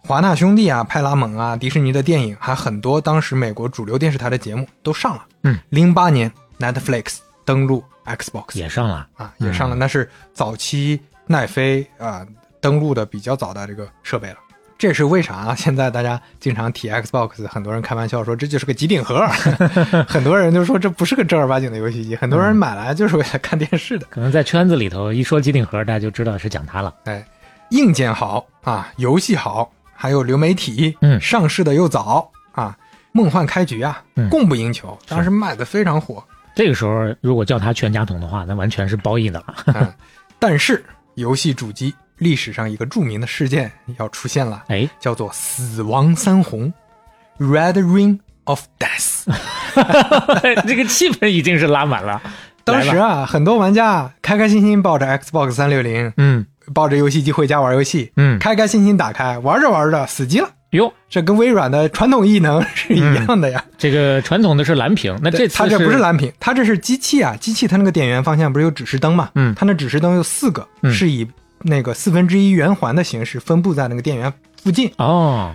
[0.02, 5.24] 华纳兄弟啊、派拉蒙啊、迪士尼的电影，还很多当时美国主流电视台的节目都上了。
[5.44, 9.06] 嗯，零八年 Netflix 登陆 Xbox 也上了。
[9.16, 12.26] 啊，也上了，那是早期奈飞啊
[12.60, 14.36] 登陆的比较早的这个设备了。
[14.79, 15.55] 这是为啥啊？
[15.59, 19.26] 现在大家经常提 Xbox，很多人开玩笑说这就是个机顶盒，
[20.07, 24.07] 很多人就说这不是个正儿八经的游戏机，很多人买来就是为了看电视的。
[24.09, 26.95] 可能在圈子里头一说机顶盒，大家就知道是讲它了。
[27.05, 27.26] 哎，
[27.70, 32.76] 硬件好啊，游戏好，还有流媒体，嗯上市的又早啊，
[33.11, 36.22] 梦幻开局啊，嗯供不应求，当时卖的非常火。
[36.55, 39.55] 这个时候如果叫它全家桶的话，那完全是褒义的了。
[39.74, 39.93] 嗯，
[40.39, 46.72] 但是游戏主机历史上一个著名的事件要出现了，哎，叫做“死亡三红
[47.38, 49.24] ”（Red Ring of Death）。
[50.66, 52.20] 这个气氛已经是拉满了。
[52.64, 56.44] 当时，啊，很多玩家开开心心抱着 Xbox 三六零，嗯
[56.74, 60.50] 抱着游戏机回家玩游戏，嗯，开开心心打开，玩着玩着死机了。
[60.72, 63.64] 哟，这跟微软的传统异能是一样的呀。
[63.78, 69.30] 这个传统的是蓝屏，那这次对它这不是蓝屏，它这是机器啊，机器它那个电源方向不是有指示灯嘛？
[69.34, 71.26] 嗯它那指示灯有四个，嗯是以
[71.62, 74.32] 那个四分之一圆环的形式分布在那个电源
[74.62, 74.92] 附近。
[74.98, 75.54] 哦，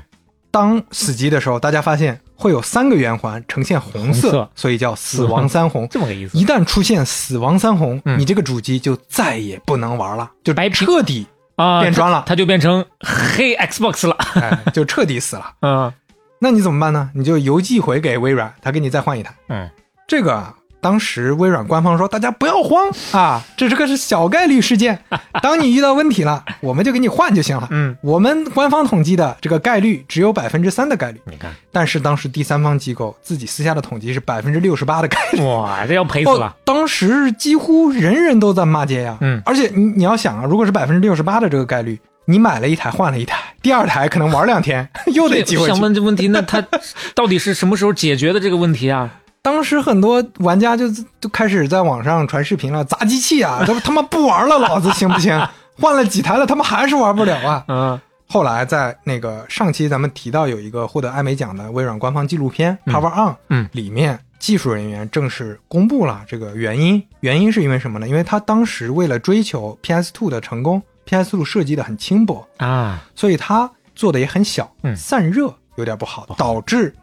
[0.52, 5.88] 当死机的时候，大家发现会有三个圆环呈现红色，红色所以叫死亡三红。
[5.92, 6.46] 这么个意思一。
[6.46, 11.26] 旦出现死亡三红，嗯你这个主机就再也不能玩了，就白彻底
[11.56, 14.16] 啊，变装了它它就变成黑 Xbox 了。
[14.36, 15.52] 哎，就彻底死了。
[15.62, 15.92] 嗯
[16.40, 17.10] 那你怎么办呢？
[17.16, 19.34] 你就邮寄回给微软，他给你再换一台。
[19.48, 19.70] 嗯
[20.06, 20.54] 这个啊
[20.84, 25.00] 当时微软官方说大家不要慌啊，这是个是小概率事件，
[25.42, 27.68] 当你遇到问题了，我们就给你换就行了。
[27.72, 35.42] 嗯，我们官方统计的这个概率只有百分之三的概率，你看，但是当时第三方机构自己私下的统计是百分之六十八的概率。
[35.42, 39.18] 哇，这要赔死哦了。，当时几乎人人都在骂街呀。
[39.22, 45.80] 嗯而且你你要想啊，如果是百分之六十八的这个概率，你买了一台换了一台，第二台可能玩两天 又得寄回想。
[45.80, 46.62] 问这问题，那他
[47.16, 49.10] 到底是什么时候解决的这个问题啊？
[49.44, 50.90] 当时很多玩家就
[51.20, 55.38] 就开始在网上传视频了，砸机器啊， 他他妈不玩了，老子行不行？
[55.80, 57.66] 换了几台了，他们还是玩不了啊。
[57.68, 67.04] 嗯后来在那个上期咱们提到有一个获得艾美奖的微软官方纪录片《Power On》，嗯里面技术人员正式公布了这个原因。
[67.20, 68.08] 原因是因为什么呢？
[68.08, 76.96] 因为他当时为了追求 PS2 的成功，PS2 设计的很轻薄，啊，所以它做的也很小，嗯散热有点，不好导致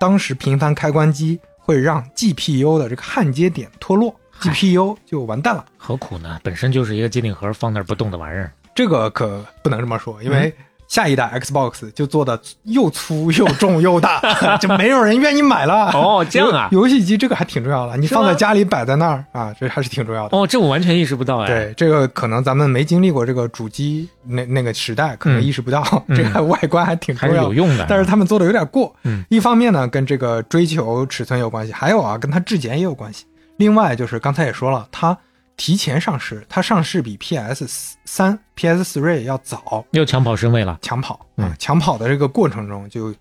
[0.00, 5.64] 当时频繁开关机会让 GPU 的这个焊接点脱落，GPU 就完蛋了。
[5.78, 6.40] 何苦呢？
[6.42, 8.52] 本身就是一个机顶盒放那儿不动的玩意儿。
[8.74, 14.20] 这个可不能这么说，因为嗯下一代 Xbox 就做的又粗又重又大，
[14.60, 15.90] 就没有人愿意买了。
[15.94, 20.36] 哦这样啊游游戏机这个还挺重要的，你放在家里摆在那儿啊，这还是挺重要的。
[20.36, 27.40] 哦，这我完全意识不到哎。，对，这个可能咱们没经历过这个主机那那个时代，可能嗯意识不到、嗯这个外观还挺重要还。
[27.40, 27.86] 是有用的。
[27.88, 33.24] 但是他们做的有点过，嗯，一方面呢跟这个追求尺寸有关系，还有啊跟它质检也有关系。
[33.56, 35.16] 另外就是刚才也说了，它
[35.56, 40.78] 提前上市，它上市比 PS 三、PS Three 要早，又抢跑身位了。
[40.82, 43.14] 抢跑嗯啊，抢跑的这个过程中就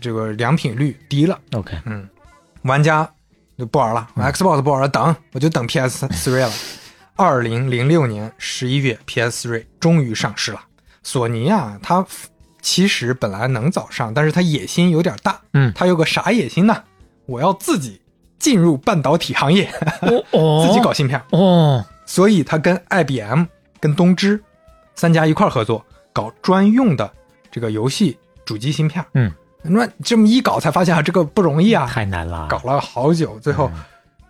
[0.00, 2.08] 这个良品率低了，OK，嗯，
[2.62, 3.08] 玩家
[3.56, 6.52] 就不玩了、x 嗯 b o x 不玩了，等我就等 PS Three 了。
[7.16, 10.60] 二零零六年十一月，PS Three 终于上市了。
[11.02, 12.04] 索尼啊，它
[12.60, 15.40] 其实本来能早上，但是它野心有点大。
[15.52, 16.82] 嗯它有个啥野心呢？
[17.26, 18.00] 我要自己
[18.44, 19.72] 进入半导体行业，
[20.04, 21.18] 自己搞芯片。
[21.30, 23.44] 哦，所以他跟 IBM、
[23.80, 24.38] 跟东芝
[24.94, 25.82] 三家一块儿合作，
[26.12, 27.10] 搞专用的
[27.50, 29.02] 这个游戏主机芯片。
[29.14, 29.32] 嗯，
[29.62, 32.46] 那这么一搞，才发现啊，这个不容易啊，太难了。
[32.50, 33.80] 搞了好久，最后、嗯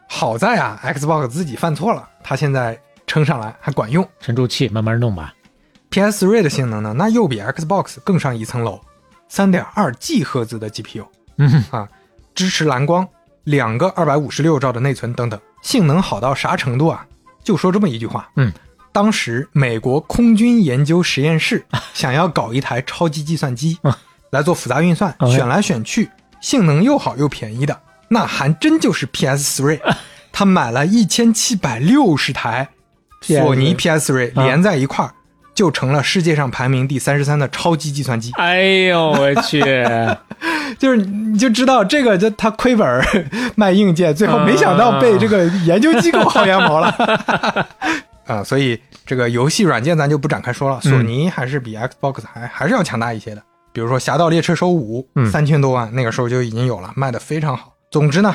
[0.06, 4.06] 好在啊，Xbox 自己犯错了，他现在撑上来还管用。
[4.20, 5.34] 沉住气，慢慢弄吧。
[5.90, 8.80] PS 3的性能呢，那又比 Xbox 更上一层楼，
[9.28, 11.04] 三点二 G 赫兹的 GPU
[11.38, 11.88] 嗯，啊，
[12.32, 13.08] 支持蓝光，
[13.44, 17.06] 两个二百五十六兆的内存等等，性能好到啥程度啊？
[17.42, 18.52] 就说这么一句话，嗯，
[18.90, 23.98] 当时美国空军研究实验室 想要搞一台超级计算机啊
[24.30, 27.78] 来做复杂运算选来选去，性能又好又便宜的，
[28.08, 29.80] 那还真就是 PS 3。
[30.32, 32.68] 他买了一千七百六十台
[33.20, 35.14] 索尼 PS 3啊连在一块儿，
[35.54, 38.32] 就成了世界上排名第三十三的超级计算机。
[38.34, 39.62] 哎呦我去，
[40.78, 43.04] 就是你就知道这个，就他亏本儿
[43.54, 47.68] 卖硬件，最后没想到被这个研究机构薅羊毛了。
[48.26, 53.42] 啊，所以这个游戏软件咱就不展开说了，索尼还是比 Xbox 还还是要强大一些的。
[53.72, 57.74] 比如说《侠盗猎车手五》，嗯三千多万，那个时候就已经有了，卖的非常好。
[57.90, 58.34] 总之呢，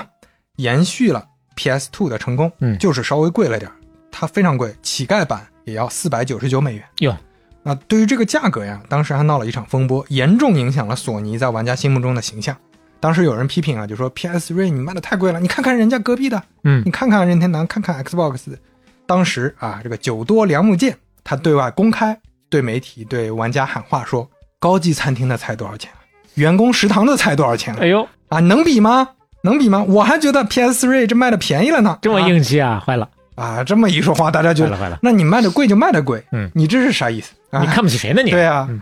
[0.58, 1.24] 延续了
[1.56, 3.74] PS2 的成功，嗯就是稍微贵了点儿，
[4.12, 6.84] 它非常贵，乞丐版也要四百九十九美元。
[7.00, 7.16] 哟，
[7.64, 12.56] 那，对于这个价格呀，当时还闹了一场风波，严重影响了索尼在玩家心目中的形象。
[13.00, 18.58] 当时有人批评啊，就说 PS 3你卖的太贵了，你看看人家隔壁的，嗯你看看任天堂，看看 Xbox。
[19.06, 25.90] 当时啊，这个九多良木剑他对外公开对媒体、对玩家喊话说，高级餐厅的菜多少钱？
[26.36, 27.76] 员工食堂的菜多少钱？
[27.76, 29.10] 哎呦，啊，能比吗？
[29.44, 29.84] 能比吗？
[29.88, 31.98] 我还觉得 PS 3这卖的便宜了呢。
[32.02, 33.10] 这么硬气啊，坏了，
[33.40, 33.64] 啊啊！
[33.64, 37.34] 这么一说话，大家觉得坏了坏了，那你卖的贵就卖的贵，嗯你这是啥意思？
[37.52, 38.32] 啊你看不起谁呢你？
[38.32, 38.82] 对啊，嗯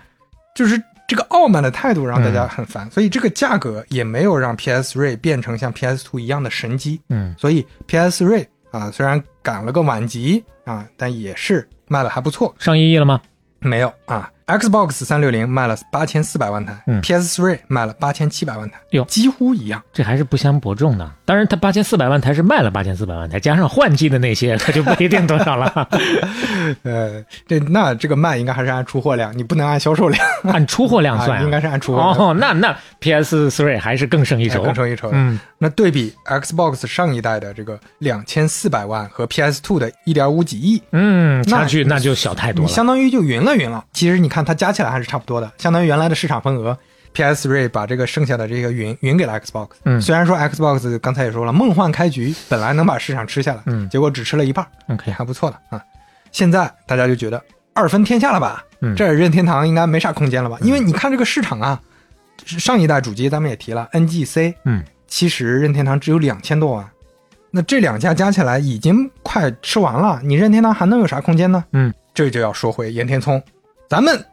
[0.55, 6.99] 就是这个傲慢的态度让大家很烦，所以这个价格也没有让 PS 3变成像 PS 2一样的神机。
[7.10, 12.53] 嗯，所以 PS 3啊，虽然赶了个晚集啊，但也是卖的还不错。
[12.60, 13.22] 上一亿了吗？
[13.60, 19.82] 没有啊，Xbox 三六零卖了八千四百万台、嗯 p s 3卖了八千七百万台，哟几乎一样。
[19.93, 21.10] 这还是不相伯仲的。
[21.26, 25.88] 当然，它八千四百万台是卖了八千四百万台，加上换季的那些， 它就不一定多少了。
[26.84, 32.18] 呃，这那这个卖应该还是按出货量，你不能按销售量，按出货量 算、啊，应该是按出货量。
[32.18, 42.72] 哦，那那 PS Three 还是更胜一筹，哎更胜一筹嗯，那对比 Xbox 上一代的这个两千四百万和 PS Two 的一点五几亿，嗯，差距那就小太多了。
[42.72, 43.84] 相当于就匀了匀了。
[43.93, 46.78] 其实你看它加起来还是差不多的，相当于原来的市场份额。
[47.14, 55.82] PS 3把这个剩下的这个云云给了 Xbox，嗯虽然说 Xbox 刚才也说了，梦幻开局本来能把市场吃下来，嗯结果只吃了一半，OK，也还不错的啊。
[56.32, 57.42] 现在大家就觉得
[57.74, 58.64] 二分天下了吧？
[58.82, 60.58] 嗯这任天堂应该没啥空间了吧？
[60.62, 61.82] 因为你看这个市场啊，
[62.46, 66.88] 上一代主机咱们也提了，NGC，嗯，其实任天堂只有两千多万，
[67.50, 71.64] 那这两家加起来已经快吃完了，你任天堂还能有啥空间呢？
[71.72, 73.42] 嗯，这就要说回岩田聪，
[73.90, 74.26] 咱们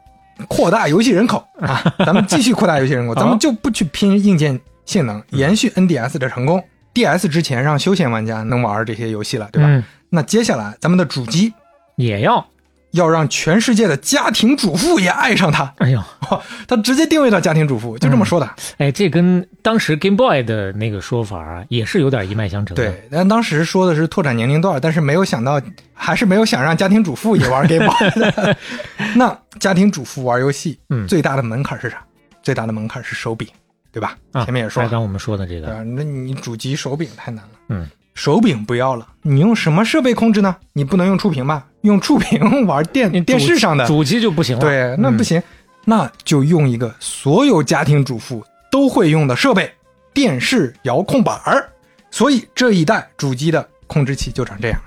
[0.49, 6.63] 扩大游戏人口 啊，咱们继续扩大游戏人口， 咱们就不去拼硬件性能，延续 NDS 的成功。
[6.95, 9.69] DS 之前让休闲玩家能玩这些游戏了，对吧？
[9.69, 11.53] 嗯，那接下来咱们的主机
[11.97, 12.47] 也要。
[12.95, 16.03] 要让全世界的家庭主妇也爱上它，哎呦，
[16.67, 18.49] 他直接定位到家庭主妇，就这么说的。
[18.79, 22.83] 哎，这跟当时 Game Boy 的那个说法啊，也是有点一脉相承的。
[22.83, 25.61] 对，但当时说的是拓展年龄段，但是没有想到，
[25.93, 28.57] 还是没有想让家庭主妇也玩 Game Boy 的。
[29.17, 32.03] 那家庭主妇玩游戏，嗯最大的门槛是啥？
[32.43, 33.49] 最大的门槛是手柄，
[33.91, 34.17] 对吧？
[34.33, 35.83] 啊，前面也说了，刚刚我们说的这个？
[35.83, 37.51] 那你主机手柄太难了。
[37.71, 40.57] 嗯，手柄不要了，你用什么设备控制呢？
[40.73, 41.67] 你不能用触屏吧？
[41.83, 44.61] 用触屏玩电 电视上的，主机就不行了。
[44.61, 45.43] 对，那不嗯行，
[45.85, 49.71] 那就用一个所有家庭主妇都会用的设备——
[50.15, 51.69] 电视遥控板儿。
[52.11, 54.81] 所以这一代主机的控制器就长这样，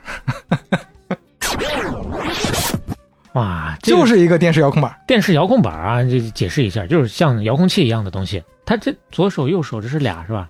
[3.34, 4.95] 哇，这个就是一个电视遥控板儿。
[5.05, 8.41] 电视遥控板啊，这解释一下，就是像遥控器一样的东西。
[8.65, 10.47] 它这左手右手这是俩是吧？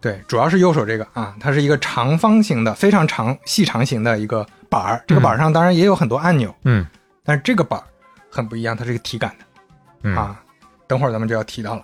[0.00, 5.04] 对，主要是右手这个啊，它是一个长方形的、非常长、细长型的一个板儿。
[5.06, 6.86] 这个板儿上当然也有很多按钮，嗯
[7.24, 7.84] 但是这个板儿
[8.30, 9.44] 很不一样，它是一个体感的。
[10.02, 10.40] 嗯啊，
[10.86, 11.82] 等会儿咱们就要提到了。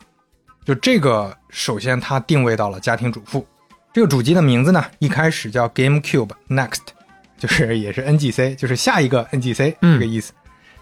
[0.65, 3.47] 就这个，首先它定位到了家庭主妇。
[3.93, 6.81] 这个主机的名字呢，一开始叫 GameCube Next，
[7.39, 10.33] 就是也是 NGC，就是下一个 NGC 嗯这个意思。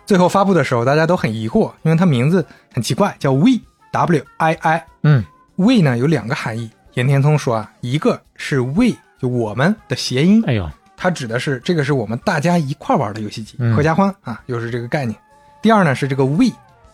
[0.06, 3.60] 最后发布的时候，大家都很疑惑，因为它名字很奇怪，叫 We
[3.92, 4.86] W I I。
[5.02, 5.24] 嗯
[5.56, 13.74] We 呢有两个含义，岩田聪说啊，一个是 We 就我们的谐音，哎呦，它指的是这个是我们大家一块玩的游戏机，嗯。
[13.74, 15.18] 合家欢啊，又是这个概念。
[15.60, 16.46] 第二呢是这个 we，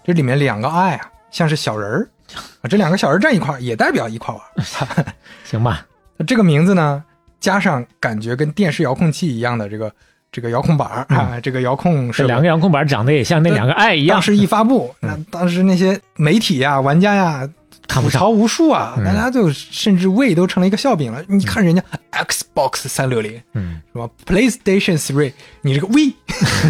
[0.04, 2.08] 这里面两个 i 啊，像是小人儿。
[2.62, 4.42] 啊，这两个小人儿站一块儿也代表一块玩。
[5.44, 5.86] 行吧，
[6.16, 7.02] 那这个名字呢，
[7.40, 9.92] 加上感觉跟电视遥控器一样的这个
[10.30, 14.16] 这个遥控板儿啊，这个遥控这两个遥控板长得也像那两个爱一样。
[14.16, 14.22] 当。
[14.22, 17.48] 时一发布，那当时那些媒体呀、玩家呀，
[17.90, 21.22] 看不上吐槽无数啊，嗯大家就甚至 We 都成了一个笑柄了。
[21.28, 21.82] 你看人家
[22.12, 25.32] Xbox 三六零嗯，是吧？PlayStation Three，
[25.62, 26.14] 你这个 We，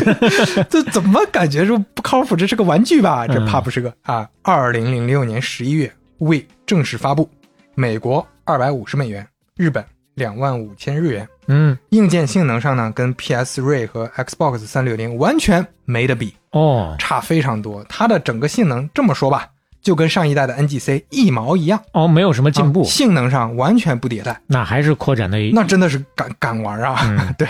[0.71, 2.35] 这怎么感觉说不靠谱？
[2.37, 3.27] 这是个玩具吧？
[3.29, 4.29] 这嗯怕不是个啊！
[4.43, 7.29] 二零零六年十一月，We 正式发布，
[7.75, 11.29] 美国二百五十美元，日本两万五千日元。
[11.49, 16.35] 嗯，硬件性能上呢，跟 PS Three 和 Xbox 三六零完全没得比。
[16.53, 17.85] 哦差非常多。
[17.89, 19.49] 它的整个性能这么说吧，
[19.83, 25.39] 就跟上一代的 NGC 一毛一样，哦，没有什么进步啊，性能上完全不迭代，那还是扩展的。
[25.53, 26.97] 那真的是敢敢玩啊！
[27.05, 27.49] 嗯 对，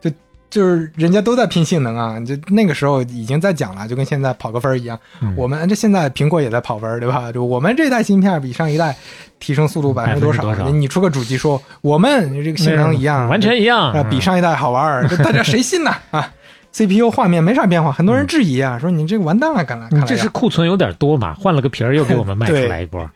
[0.00, 0.10] 就
[0.50, 4.98] 就是人家都在拼性能啊，就那个时候已经在讲了，就跟现在跑个分儿一样。
[5.20, 7.32] 嗯我们这现在苹果也在跑分儿，对吧？
[7.32, 8.94] 就我们这代芯片比上一代
[9.40, 10.70] 提升速度百分之多少？
[10.70, 15.90] 你出个主机说我们这个性能一样，完全一样啊，比上一代好玩大家谁信呢？
[16.12, 16.30] 啊
[16.72, 21.34] ，CPU 画面没啥变化，很多人质疑啊，说你这个完蛋了，看来看来呀你这是库存有点多嘛？
[21.34, 23.08] 换了个皮儿又给我们 卖出来一波。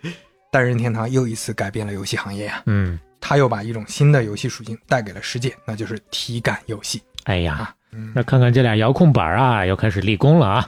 [0.53, 7.03] 单人天堂又一次改变了游戏行业啊，嗯，他又把一种新的游戏属性带给了世界，那就是体感游戏。
[7.25, 10.67] 哎呀，嗯那看看这俩遥控板啊，又开始立功了啊！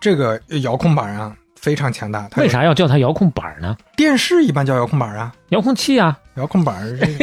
[0.00, 2.48] 这个遥控板啊非常强大，为？
[2.48, 3.76] 啥要叫它遥控板呢？
[3.96, 6.74] 电视一般叫遥控板啊，遥控器啊，遥控板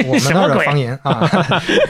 [0.08, 1.30] 我们那儿的方言啊。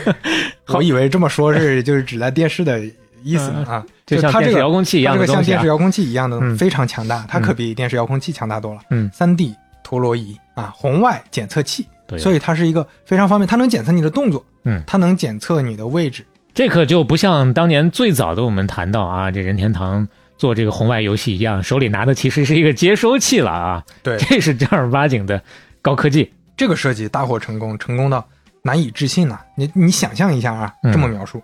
[0.73, 2.81] 我以为这么说是就是指在电视的
[3.25, 6.55] 意思呢啊，嗯就像它这个电视遥控器一样它这个像电视遥控器一样的嗯。
[6.57, 8.81] 非常强大，它可比电视遥控器强大多了。
[8.91, 12.19] 嗯，三 D 陀螺仪啊，红外检测器，对。
[12.19, 14.81] 所以它是一个非常方便，它能检测你的动作，嗯。
[14.85, 16.25] 它能检测你的位置。
[16.53, 20.07] 这可就不像当年最早的我们谈到啊，这任天堂
[20.37, 25.41] 做这个红外游戏一样，手里拿的其实是一个接收器了啊，对，这是正儿八经的
[25.81, 26.31] 高科技。
[26.55, 28.25] 这个设计大获成功，成功到
[28.61, 30.93] 难以置信呐、你你想象一下啊，嗯。
[30.93, 31.43] 这么描述、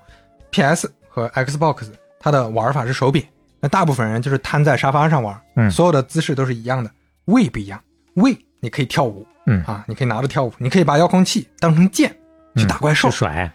[0.50, 1.90] p s 和 Xbox
[2.20, 3.22] 它的玩法是手柄，
[3.60, 5.70] 那大部分人就是瘫在沙发上玩，嗯。
[5.70, 6.90] 所有的姿势都是一样的。
[7.26, 7.80] 位不一样，
[8.16, 9.62] 位你可以跳舞，嗯。
[9.66, 12.16] 啊，你可以拿着跳舞，你可以把遥控器当成剑
[12.56, 13.52] 去打怪兽，去甩。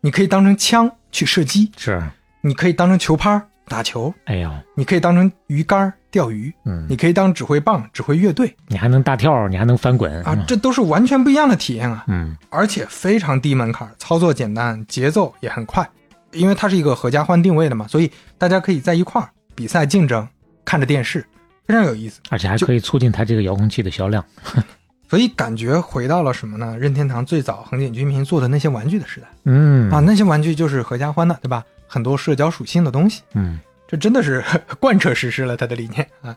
[0.00, 2.02] 你可以当成枪去射击，是，
[2.40, 8.54] 你可以当成球拍儿打球，哎呦，你可以当成鱼竿儿钓鱼，嗯，你可以当指挥棒指挥乐队。
[8.66, 10.22] 你还能大跳，你还能翻滚。
[10.24, 12.04] 啊，这都是完全不一样的体验啊。
[12.08, 12.36] 嗯。
[12.50, 15.88] 而且非常低门槛，操作简单，节奏也很快。
[16.32, 20.26] 因为它是一个合家欢定位的嘛，所以大家可以在一块儿比赛竞争，
[20.64, 21.24] 看着电视，
[21.66, 22.20] 非常有意思。
[22.30, 24.24] 而且还可以促进它这个遥控器的销量。
[25.08, 26.74] 所以感觉回到了什么呢？
[26.78, 31.62] 任天堂最早横井军平做的那些玩具的时代、嗯啊，那些玩具就是合家欢的，对吧？
[31.86, 34.42] 很多社交属性的东西，嗯这真的是
[34.80, 36.34] 贯彻实施了他的理念啊。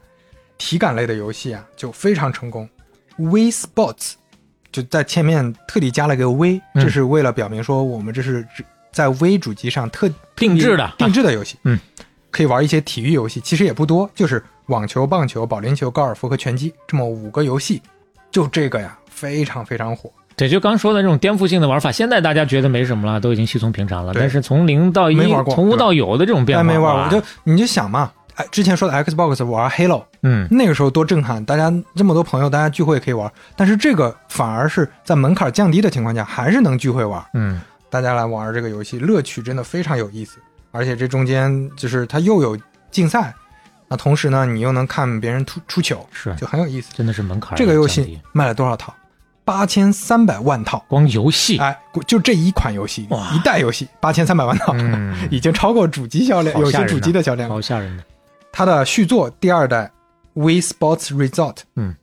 [0.58, 2.68] 体感类的游戏啊，就非常成功。
[3.18, 4.16] Wii Sports
[4.74, 8.66] 就在前面特地加了个 V，嗯这是为了表明说我们这是只
[8.96, 11.78] 在微主机上特定制的定制的游戏，嗯，
[12.32, 17.82] 可以玩一些体育游戏，其实也不多，就是网球、棒球、保龄球、高尔夫和拳击这么五个游戏，
[18.32, 20.10] 就这个呀，非常非常火。
[20.38, 24.14] 对就刚说的这种颠覆性的玩法，现在大家觉得没什么了，都已经稀松平常了。
[24.16, 25.18] 但是从零到一
[25.50, 37.22] 从无到有的这种变化，但没玩哇过，就你就想嘛，哎，之前说的 Xbox 玩 Halo，嗯那个时候多震撼，大家这么多朋友，大家聚会可以玩，但是这个反而是在门槛降低的情况下，还是能聚会玩。
[37.34, 37.60] 嗯
[37.96, 40.38] 大家来玩这个游戏，乐趣真的非常有意思，
[40.72, 42.60] 而且这中间就是它又有
[42.91, 43.34] 竞赛，
[43.88, 46.91] 那同时呢，你又能看别人出出糗，是就很有意思。
[46.93, 48.93] 真的是门槛这个游戏卖了多少套？
[49.46, 57.48] 八千三百万套，光游戏，哎，就这一款游戏一代游戏八千三百万套，嗯， 已经超过主机销量，有些主机的销量。
[57.48, 58.04] 好吓人的。
[58.52, 59.89] 它的续作第二代
[60.34, 61.96] We Sports Resort，嗯，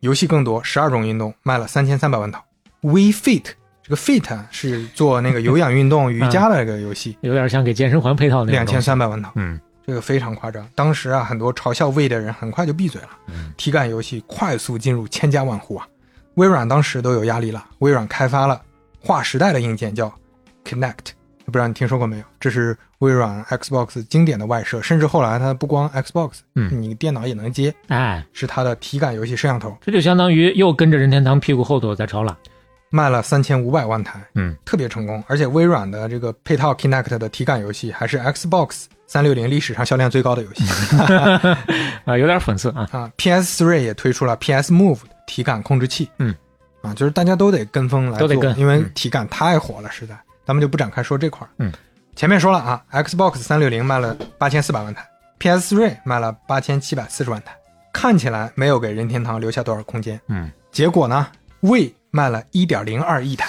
[0.00, 2.44] 游戏更多，十二种运动，卖了三千三百万套。
[2.82, 3.44] We Fit
[3.88, 8.82] 这个 Fit 啊是做那个有氧运动、 瑜伽的一个游戏，有点像给健身环配套那种两千。
[8.82, 10.68] 三百万套，嗯这个非常夸张。
[10.74, 13.08] 当时啊，很多嘲笑 We 的人很快就闭嘴了。
[13.28, 15.86] 嗯体感游戏快速进入千家万户啊！
[16.34, 18.60] 微软当时都有压力了，微软开发了
[19.00, 20.12] 划时代的硬件叫
[20.64, 21.12] Connect，
[21.46, 22.24] 不知道你听说过没有？
[22.38, 32.36] 这是微软 Xbox 经典的外设，甚至后来它不光 Xbox，嗯你电脑也能接，哎，是它的体感游戏摄像头，这就相当于又跟着任天堂屁股后头在抄了。
[32.90, 35.22] 卖了三千五百万台，嗯，特别成功。
[35.26, 40.64] 而且微软的这个配套 Kinect 的体感游戏还是 Xbox 三六零历史上销量最高的游戏
[42.04, 42.88] 啊，有点讽刺啊。
[42.92, 43.10] 啊。
[43.16, 46.34] PS3 也推出了 PS Move 的体感控制器，嗯，
[46.82, 50.18] 啊，就是大家都得跟风来做，都得跟因为嗯体感太火了，实在。
[50.46, 51.50] 咱们就不展开说这块儿。
[51.58, 51.70] 嗯，
[52.16, 55.06] 前面说了啊，Xbox 三六零卖了八千四百万台
[55.38, 57.54] ，PS3 卖了八千七百四十万台，
[57.92, 60.18] 看起来没有给任天堂留下多少空间。
[60.28, 61.26] 嗯，结果呢
[61.60, 63.48] ，We 卖了一点零二亿台，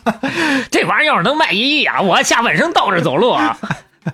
[0.70, 3.56] 这玩意儿要是能卖一亿啊，我下半生倒着走路啊。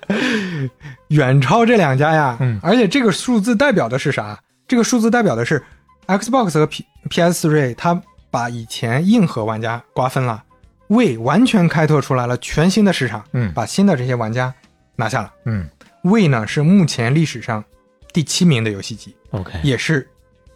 [1.09, 2.37] 远超这两家呀。
[2.41, 4.39] 嗯而且这个数字代表的是啥？
[4.67, 5.63] 这个数字代表的是
[6.07, 8.01] Xbox 和 P PS3，它
[8.31, 10.43] 把以前硬核玩家瓜分了
[10.89, 14.53] ，We 完全开拓出来了全新的市场，嗯把新的这些玩家
[14.97, 15.33] 拿下了。
[15.45, 15.69] 嗯
[16.03, 17.65] We 呢是目前历史上
[18.13, 20.09] 第七名的游戏机，，OK，也是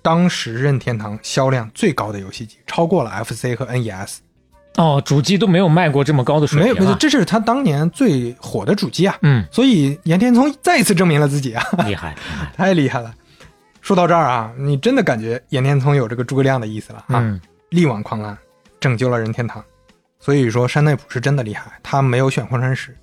[0.02, 4.18] 当时任天堂销量最高的游戏机，超过了 FC 和 NES。
[4.76, 6.94] 哦，主机都没有卖过这么高的水平没有。
[6.94, 9.18] 这是他当年最火的主机啊。
[9.22, 11.62] 嗯，所以岩田聪再一次证明了自己啊。
[11.72, 12.16] 厉害厉害。
[12.56, 13.12] 太厉害了！
[13.80, 17.18] 说到这儿啊，你真的感觉岩田聪有这个诸葛亮的意思了啊！
[17.20, 17.40] 嗯
[17.70, 18.36] 力挽狂澜，
[18.80, 19.64] 拯救了任天堂。
[20.18, 22.96] 所以说山内溥是真的厉害，他没有选荒川石，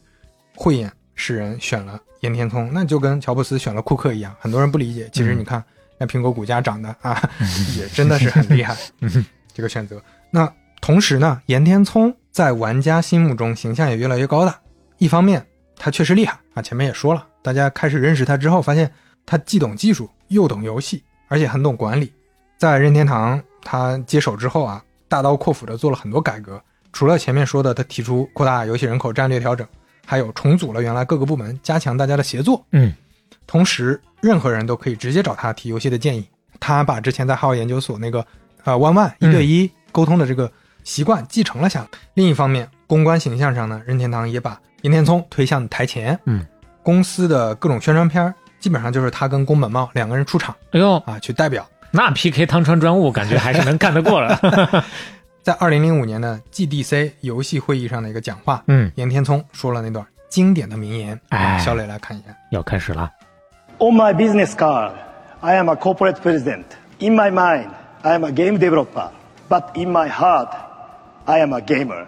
[0.55, 4.35] 慧眼识人选了岩田聪，那就跟乔布斯选了库克一样。
[4.39, 5.63] 很多人不理解，其实你看，
[5.97, 7.29] 那苹果股价涨的啊，
[7.77, 8.75] 也真的是很厉害。
[9.53, 10.01] 这个选择。
[10.29, 14.59] 那同时呢，岩田聪在玩家心目中形象也越来越高大。
[14.97, 15.45] 一方面，
[15.75, 18.91] 他确实厉害啊，前面也说了，大家开始认识他之后，发现
[19.25, 22.11] 他既懂技术，又懂游戏，而且很懂管理。
[22.57, 26.61] 在任天堂他接手之后啊，大刀阔斧的做了很多改革。
[26.93, 29.67] 除了前面说的，他提出扩大游戏人口战略调整，
[30.05, 32.65] 还有重组了原来各个部门，加强大家的协作。
[32.71, 32.93] 嗯
[33.45, 36.27] 同时，任何人都可以直接找他提游戏的建议。
[36.59, 38.25] 他把之前在哈佛研究所那个
[38.63, 40.51] 呃 one one 一对一沟通的这个
[40.83, 41.87] 习惯继承了下来。
[42.15, 46.19] 另一方面，公关形象上呢，任天堂也把岩田聪推向台前。
[46.25, 46.45] 嗯，
[46.81, 51.65] 公司的各种宣传片儿基本上就是他跟宫本茂两个人出场哎呦，啊，去代表。
[51.91, 54.83] 那 PK 汤川专务感觉还是能干得过了。
[55.43, 61.17] 在二零零五年的 GDC 游戏会议上的一个讲话，嗯，岩田聪说了那段经典的名言。
[61.29, 62.35] 哎小磊来看一下。
[62.51, 63.09] 要开始了。
[63.79, 64.93] On my business card,
[65.39, 66.65] I am a corporate president.
[66.99, 67.69] In my mind,
[68.03, 69.11] I am a game developer.
[69.47, 70.49] But in my heart,
[71.27, 72.07] I am a gamer.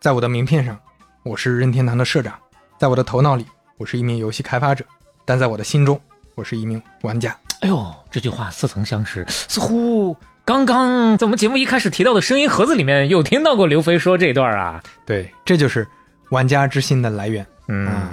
[0.00, 0.78] 在我的名片上，
[1.22, 2.32] 我是任天堂的社长；
[2.78, 3.46] 在我的头脑里，
[3.76, 4.86] 我是一名游戏开发者；
[5.26, 6.00] 但在我的心中，
[6.34, 7.36] 我是一名玩家。
[7.60, 14.82] 哎呦，这句话似曾相识，似乎刚刚在我们节目一开始提到的声音盒子里面有听到过刘飞说这段啊。
[15.06, 15.86] 对，这就是
[16.30, 17.46] 玩家之心的来源。
[17.68, 18.10] 嗯啊，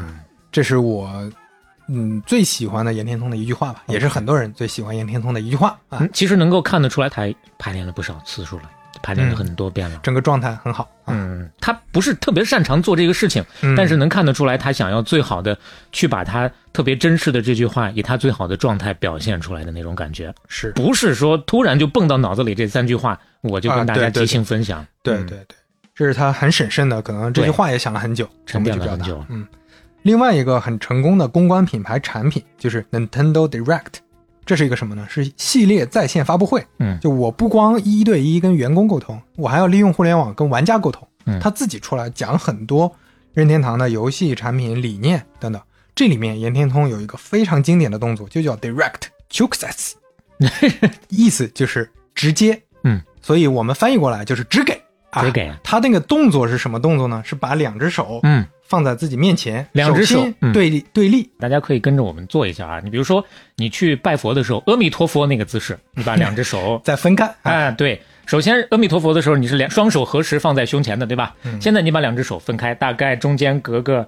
[0.51, 1.10] 这是我
[1.88, 5.97] 嗯最喜欢的岩田聪的一句话吧，也是很多人最喜欢岩田聪的一句话啊。
[6.01, 7.23] 嗯，其实能够看得出来，他
[7.57, 8.69] 排练了不少次数了，
[9.01, 9.35] 排练了嗯。
[9.35, 9.99] 很多遍了。
[10.03, 10.84] 整个状态很好。
[11.05, 11.13] 啊。
[11.13, 13.76] 嗯，他不是特别擅长做这个事情，嗯。
[13.76, 15.57] 但是能看得出来，他想要最好的
[15.91, 24.81] 去把他特别真实的这句话，以他最好的状态表现出来的那种感觉，是，不是说突然就蹦到脑子里这三句话，我就跟大家即兴分享。
[24.81, 24.88] 嗯。
[25.03, 25.38] 对对。
[25.47, 25.57] 对，
[25.95, 29.23] 这是他很审慎的，可能这句话也想了很久，沉淀了很久。
[29.30, 29.45] 嗯，
[30.03, 33.95] 另外一个很成功的公关品牌产品就是 Nintendo Direct，
[34.49, 35.05] 这是一个什么呢？
[35.07, 36.65] 是系列在线发布会。
[36.80, 41.07] 嗯就我不光一对一跟员工沟通，我还要利用互联网跟玩家沟通。
[41.26, 42.91] 嗯他自己出来讲很多
[43.31, 45.61] 任天堂的游戏产品理念等等。
[45.93, 49.91] 这里面岩田通有一个非常经典的动作，就叫 Direct success，
[51.09, 52.59] 意思就是直接。
[52.84, 54.81] 嗯，所以我们翻译过来就是只给。
[55.11, 57.21] 啊只给他那个动作是什么动作呢？
[57.23, 62.79] 是把两只手嗯，放在自己面前，两只手对立对立，大家可以跟着我们做一下啊。
[62.83, 63.25] 你比如说，
[63.55, 67.25] 你去拜佛的时候，阿弥陀佛那个姿势，你把两只手 再分开。
[67.25, 71.35] 啊，哎，对，首先阿弥陀佛的时候，你是两双手合十放在胸前的，对吧？
[71.43, 74.07] 嗯现在你把两只手分开，大概中间隔个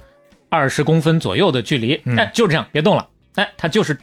[0.49, 3.97] 二十公分左右的距离，嗯哎，就这样，别动了，哎，他就是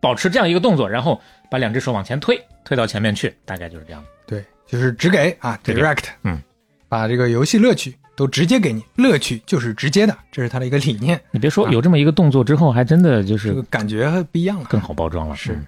[0.00, 1.20] 保持这样一个动作，然后
[1.50, 4.04] 把两只手往前推，推到前面去，大概就是这样。
[4.24, 6.40] 对，就是只给啊，Direct，嗯，
[6.88, 14.64] 把这个游戏乐趣都直接给你，乐趣就是直接的，这是他的一个理念，你别说啊有这么一个动作之后，还真的就是这个感觉不一样了。
[14.68, 15.36] 更好包装了。
[15.36, 15.66] 是嗯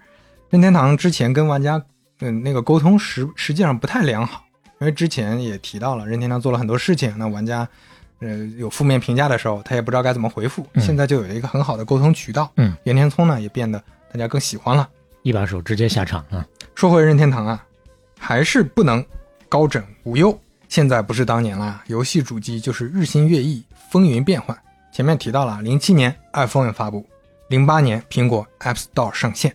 [0.51, 1.81] 任天堂之前跟玩家
[2.21, 4.43] 嗯那个沟通实实际上不太良好，
[4.81, 7.69] 因为之前也提到了任天堂做了很多事情，那玩家
[8.21, 10.67] 呃有负面评价的时候，他也不知道该怎么回复。
[10.73, 13.79] 嗯现在就有一个很好的沟通渠道，嗯，岩田聪呢也变得
[14.11, 14.89] 大家更喜欢了。
[15.23, 16.47] 一把手直接下场啊。
[16.75, 17.63] 说回任天堂啊，
[18.19, 19.05] 还是不能
[19.51, 20.41] 高枕无忧。
[20.69, 24.57] 现在不是当年啦，游戏主机就是日新月异，风云变幻。
[24.93, 27.05] 前面提到了，零七年 iPhone 发布，
[27.49, 29.55] 零八年苹果 App Store 上线，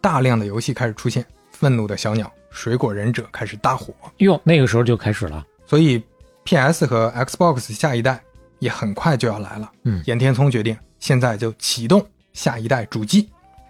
[0.00, 5.44] 大量的游戏开始出现，愤怒的小鸟、水果忍者开始大火，哟，那个时候就开始了。
[5.66, 6.02] 所以
[6.44, 8.20] PS 和 Xbox 下一代
[8.58, 9.70] 也很快就要来了。
[9.84, 13.28] 嗯岩田聪决定现在就启动下一代主机。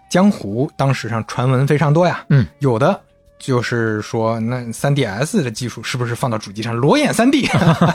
[0.08, 2.98] 江湖当时上传闻非常多呀，嗯，有的
[3.38, 7.48] 就是说那 3DS 的技术是不是放到主机上裸眼 3D，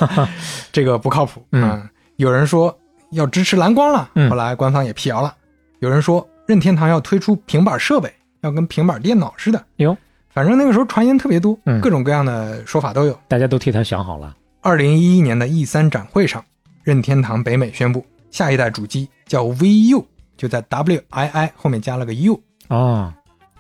[0.72, 1.45] 这个不靠谱。
[1.52, 1.88] 嗯
[2.18, 2.76] 有人说
[3.11, 5.36] 要支持蓝光了，嗯后来官方也辟谣了。
[5.80, 8.11] 有人说任天堂要推出平板设备，
[8.41, 9.64] 要跟平板电脑似的。
[9.78, 9.98] 哟，
[10.30, 13.20] 反正那个时候传言特别多，嗯各种各样的说法都有。
[13.28, 14.36] 大家都替他想好了。
[14.61, 16.44] 二零一一年的 E 三展会上，
[16.84, 20.03] 任天堂北美宣布下一代主机叫 VU，
[20.38, 22.40] 就在 WII 后面加了个 U，
[22.70, 23.14] 哦，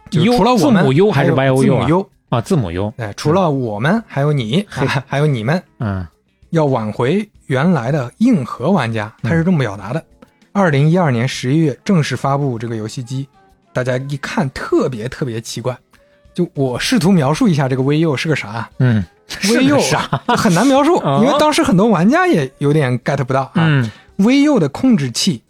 [0.09, 2.93] 就是除了我们字母 U 还是有 Y O 字 U 母啊？U，啊，字母 U。
[2.97, 6.05] 哎，除了我们还有你，还还有你们，嗯
[6.51, 10.03] 要挽回原来的硬核玩家，嗯他是这么表达的。
[10.51, 13.27] 二零一二年十一月正式发布这个游戏机，
[13.73, 15.75] 大家一看特别特别奇怪。
[16.33, 19.99] 就我试图描述一下这个 VU 是个啥嗯， 是个，VU 啥？
[20.35, 23.51] 很难描述， 哦因为当时很多玩家也有点 get 不到啊。
[23.55, 25.41] 嗯 VU 的控制器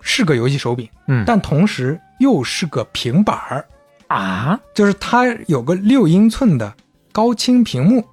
[0.00, 3.64] 是个游戏手柄，嗯，但同时又是个平板儿，
[4.08, 6.72] 啊，就是它有个六英寸的
[7.12, 8.04] 高清屏幕。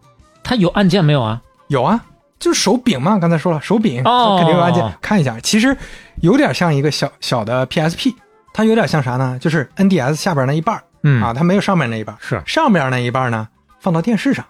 [0.43, 1.41] 它有按键没有啊？
[1.67, 2.03] 有啊，
[2.39, 4.83] 就是手柄嘛，刚才说了，手柄哦肯定有按键。
[5.01, 5.75] 看一下，其实
[6.21, 8.13] 有点像一个小小的 PSP，
[8.53, 9.37] 它有点像啥呢？
[9.39, 13.47] 就是 NDS 下边那一半儿嗯啊，它没有上面那一半儿，是上面那一半儿呢
[13.79, 14.45] 放到电视上，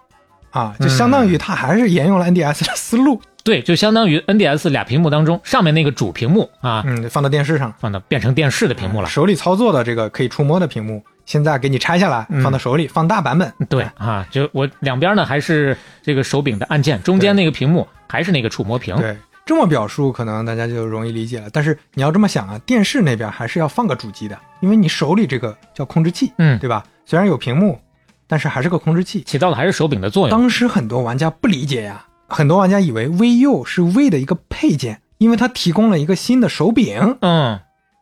[0.51, 7.73] 啊，就相当于它还是沿用了 NDS 的思路，对，就相当于 NDS 俩屏幕当中，上面那个主屏幕啊，嗯，放到电视上。
[7.79, 9.07] 放到变成电视的屏幕了。
[9.07, 13.51] 手里操作的这个可以触摸的屏幕，现在给你拆下来，嗯放到手里，放大版本。
[13.69, 18.95] 对啊，就我两边呢还是这个手柄的按键，中间那个屏幕还是那个触摸屏。
[18.97, 21.49] 对，这么表述可能大家就容易理解了。
[21.51, 26.83] 但是你要这么想啊，电视那边还是要放个主机的，因为你手里这个叫控制器，嗯，对吧？
[27.05, 27.79] 虽然有屏幕，
[28.27, 29.21] 但是还是个控制器。
[29.23, 30.37] 起到的还是手柄的作用。
[30.37, 37.59] 当时很多玩家不理解呀，很多玩家以为 VU 是 V 的一个配件，因为它提供了一个新的手柄，嗯，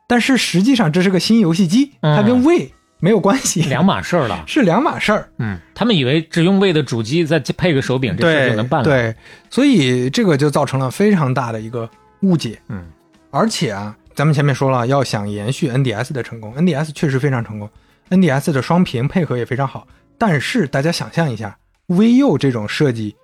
[0.07, 4.44] 但是实际上这是个新游戏机，嗯它跟 V 没有关系，两码事儿了。
[4.48, 5.30] 是两码事儿。
[5.40, 9.14] 嗯，他们以为只用位的主机再配个手柄，这事儿就能办了。，对，
[9.49, 11.90] 所以这个就造成了非常大的一个
[12.22, 12.57] 误解。
[12.69, 12.86] 嗯，
[13.32, 17.69] 而且啊，咱们前面说了，要想延续 NDS 的成功，NDS 确实非常成功
[18.10, 19.88] ，NDS 的双屏配合也非常好。
[20.18, 21.57] 但是大家想象一下
[21.88, 23.15] ，VU 这种设计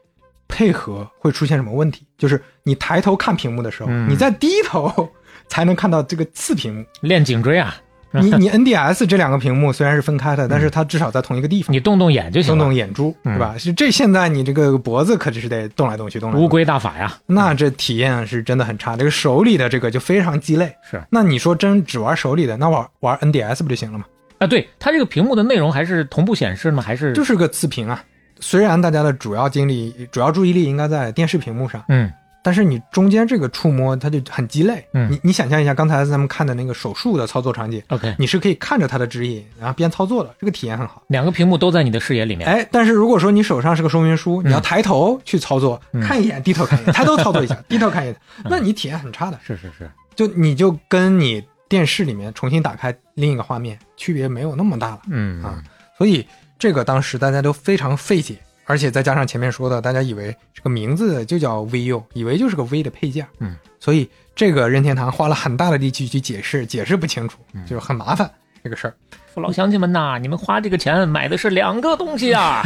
[0.47, 2.07] 配合会出现什么问题？
[2.17, 5.07] 就是你抬头看屏幕的时候，嗯你在低头
[5.47, 6.85] 才能看到这个次屏幕。
[7.01, 7.75] 练颈椎啊，
[8.21, 11.73] 你 你 NDS 这两个屏幕虽然是分开的，但是它至少在同一个地方。
[11.73, 12.57] 你动动眼就行了。
[12.57, 13.55] 动动眼珠，嗯对吧？
[13.57, 18.95] 是这现在你这个脖子可是得动来动去，动来动去乌龟大法呀，那这体验是真的很差。
[18.95, 20.73] 这个手里的这个就非常鸡肋。
[20.89, 24.05] 是那你说真只玩手里的，那玩玩 NDS 不就行了吗？
[24.39, 26.81] 啊，对，它这个屏幕的内容还是同步显示吗？
[26.81, 28.03] 还是就是个次屏啊。
[28.39, 32.11] 虽然大家的主要精力、主要注意力应该在电视屏幕上，嗯
[32.47, 34.81] 但是你中间这个触摸它就很鸡肋。
[34.93, 41.03] 嗯你你想象一下，刚才咱们看的那个手术的操作场景，，OK，你是可以看着它的指引，然后边操作的，这个体验很好。
[41.07, 42.47] 两个屏幕都在你的视野里面。
[42.47, 48.15] 哎，但是如果说你手上是个说明书，你要抬头去操作，嗯看一眼，低头看一眼，抬头操作一下， 低头看一眼，
[48.45, 49.37] 那你体验很差的。
[49.43, 55.01] 是是是，就你就跟你电视里面重新打开另一个画面，区别没有那么大了。
[55.09, 55.61] 嗯啊
[55.97, 56.25] 所以
[56.57, 58.37] 这个当时大家都非常费解，
[58.67, 68.29] 而且再加上前面说的，大家以为这个名字就叫 VU，以为就是个 V 的配件，嗯，所以这个任天堂花了很大的力气去解释，解释不清楚，嗯就是很麻烦
[68.63, 68.93] 这个事儿。
[69.33, 72.61] 父老乡亲们呐，你们花这个钱买的是两个东西啊！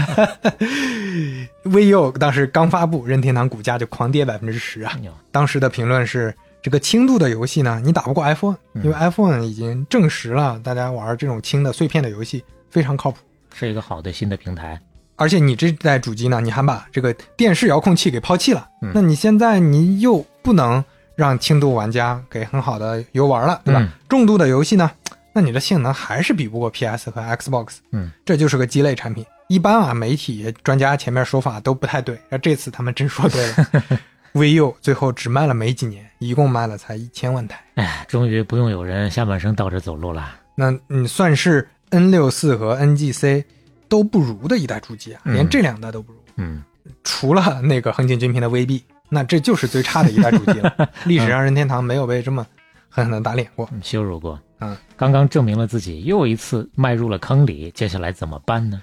[1.64, 4.98] VU 当时刚发布，任天堂股价就狂跌百分之十啊！
[5.32, 6.36] 当时的评论是。
[6.64, 13.18] 这个轻度的游戏呢，你打不过 iPhone，因为 iPhone 已经证实了，大家玩这种轻的碎片的游戏非常靠谱。
[13.52, 14.80] 是一个好的新的平台。
[15.16, 20.84] 而且你这代主机呢，你还把这个电视遥控器给抛弃了，嗯那你现在你又不能
[21.16, 23.82] 让轻度玩家给很好的游玩了，对吧？
[23.82, 24.90] 嗯重度的游戏呢，
[25.34, 29.26] 那你的性能还是比不过 PS 和 Xbox，嗯，这就是个鸡肋产品。
[29.48, 33.56] 一般啊，媒体专家前面说法都不太对，那这次他们真说对了。
[34.34, 40.36] VU 最后只卖了没几年，一共卖了才一千万台，哎，终于不用有人下半生倒着走路了。
[40.56, 43.44] 那你算是 N 六四和 NGC
[43.92, 46.20] 都不如的一代主机啊，嗯连这两代都不如。
[46.38, 46.64] 嗯，
[47.04, 50.90] 除了那个横井军平的 VB，那这就是最差的一代主机了。
[51.04, 52.48] 历史上任天堂没有被这么
[52.88, 53.68] 狠狠的打脸过。
[53.74, 54.40] 嗯羞辱过。
[54.62, 57.70] 嗯，刚刚证明了自己，又一次迈入了坑里。
[57.72, 58.82] 接下来怎么办呢？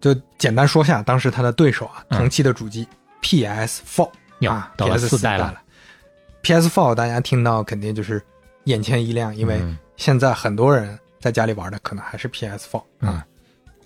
[0.00, 2.88] 就简单说下当时他的对手啊，嗯同期的主机
[3.22, 4.10] PS4
[4.40, 5.60] 哟啊，到了 PS 四代了代了。
[6.42, 8.22] PS4 大家听到肯定就是
[8.64, 13.26] 眼前一亮，因为嗯现在很多人在家里玩的可能还是 PS Four 啊，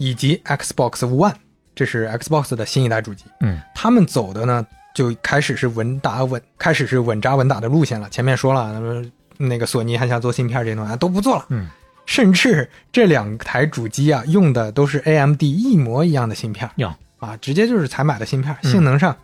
[0.00, 1.34] 以及 Xbox One，
[1.74, 3.26] 这是 Xbox 的新一代主机。
[3.40, 8.08] 嗯他们走的呢，就开始是稳打稳，开始是稳扎稳打的路线了。
[8.08, 9.04] 前面说了，
[9.36, 11.68] 那个索尼还想做芯片这些东西啊都不做了，嗯，
[12.06, 19.14] 甚至这两台主机啊用的都是 AMD 一模一样的芯片有啊，直接就是采买的芯片，嗯性能上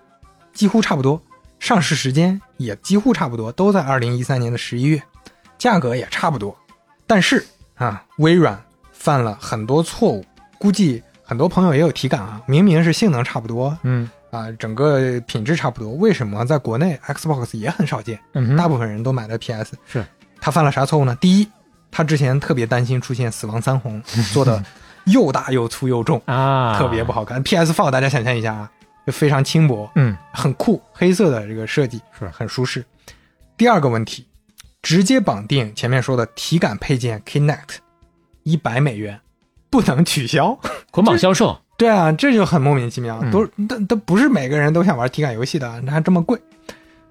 [0.53, 1.21] 几乎差不多，
[1.59, 5.03] 上市时间也几乎差不多，都在二零一三年的十一月，
[5.57, 6.55] 价格也差不多。
[7.07, 7.43] 但是
[7.77, 8.63] 啊，微软
[8.93, 10.25] 犯了很多错误，
[10.59, 18.19] 估计很多朋友也有体感啊，明明是性能差不多，嗯啊，整个品质差不多，为什么在国内 Xbox 也很少见？
[18.35, 19.77] 嗯哼，大部分人都买的 PS。
[19.87, 20.05] 是
[20.41, 21.17] 他犯了啥错误呢？
[21.21, 21.49] 第一，
[21.91, 24.01] 他之前特别担心出现死亡三红，
[24.33, 24.63] 做的
[25.07, 27.43] 又大又粗又重，啊，特别不好看。
[27.43, 28.71] PS4 大家想象一下啊，
[29.07, 32.85] 就非常轻薄，嗯很酷，黑色的这个设计是很舒适。
[33.57, 34.27] 第二个问题，
[34.83, 37.77] 直接绑定前面说的体感配件 Kinect，
[38.43, 39.19] 一百美元，
[39.71, 40.59] 不能取消。
[40.91, 41.59] 捆绑销售。
[41.77, 43.31] 对啊，这就很莫名其妙，嗯。
[43.31, 46.39] 都都都不是每个人都想玩体感游戏的，那还这么贵。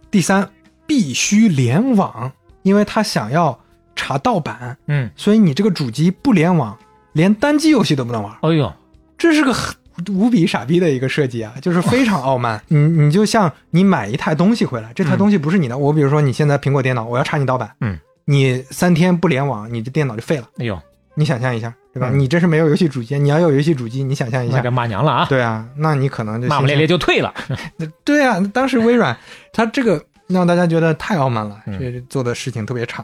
[0.09, 0.49] 第三，
[0.87, 2.31] 必须联网，
[2.63, 3.59] 因为他想要
[3.95, 6.75] 查盗版，嗯，所以你这个主机不联网，
[7.13, 8.73] 连单机游戏都不能玩，哎呦，
[9.17, 9.75] 这是个很
[10.11, 12.61] 无比傻逼的一个设计啊，就是非常傲慢。
[12.67, 20.49] 你你就像你买一台东西回来，这台东西不是你的，我比如说你现在苹果电脑，我要查你盗版，嗯，你三天不联网，你的电脑就废了。
[20.57, 20.79] 哎呦，
[21.13, 22.09] 你想象一下，对吧？
[22.11, 25.25] 嗯你这是没有游戏主机，你要有游戏主机，你想象一下骂娘了啊！
[25.27, 27.33] 对啊，那你可能就骂骂咧咧就退了。
[28.03, 29.17] 对啊，当时微软
[29.53, 33.03] 它这个让大家觉得太傲慢了，嗯这做的事情特别差。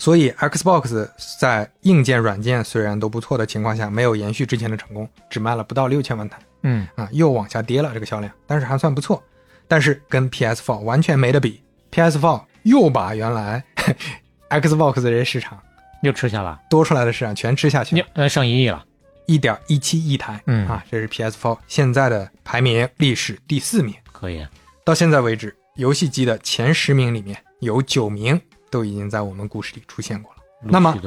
[0.00, 1.08] 所以 Xbox
[1.40, 9.20] 在硬件、软件虽然都不错的情况下，没有延续之前的成功，只卖了不到六千万台嗯啊，又往下跌了这个销量，但是还算不错。
[9.66, 11.60] 但是跟 PS4 完全没得比
[11.90, 13.62] ，PS4 又把原来
[14.50, 15.58] Xbox 这些市场
[16.02, 18.84] 又吃下了，多出来的市场全吃下去了，又呃上一亿了。
[19.26, 23.94] 一点一七亿台，嗯啊，这是 PS4 现在的排名历史第四名。
[24.10, 24.46] 可以，
[24.84, 30.38] 到现在为止，游戏机的前十名里面有九名都已经在我们故事里出现过了。
[30.62, 30.98] 那么。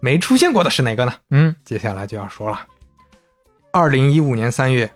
[0.00, 1.14] 没出现过的是哪个呢？
[1.30, 2.60] 嗯接下来就要说了。
[3.72, 4.88] 二零一五年三月，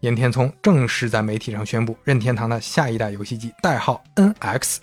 [0.00, 4.78] 岩田聪正式在媒体上宣布，任天堂的下一代游戏机代号 NX。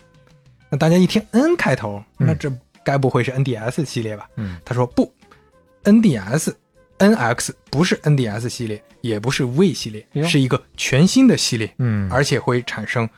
[0.69, 2.49] 那大家一听 N 开头，嗯那这
[2.83, 4.27] 该不会是 NDS 系列吧？
[4.37, 5.11] 嗯他说不
[5.83, 6.53] ，NDS
[6.99, 11.69] NX 不是 NDS 系列，也不是 V 系列，是一个全新的系列。
[11.79, 13.09] 嗯，而且会产生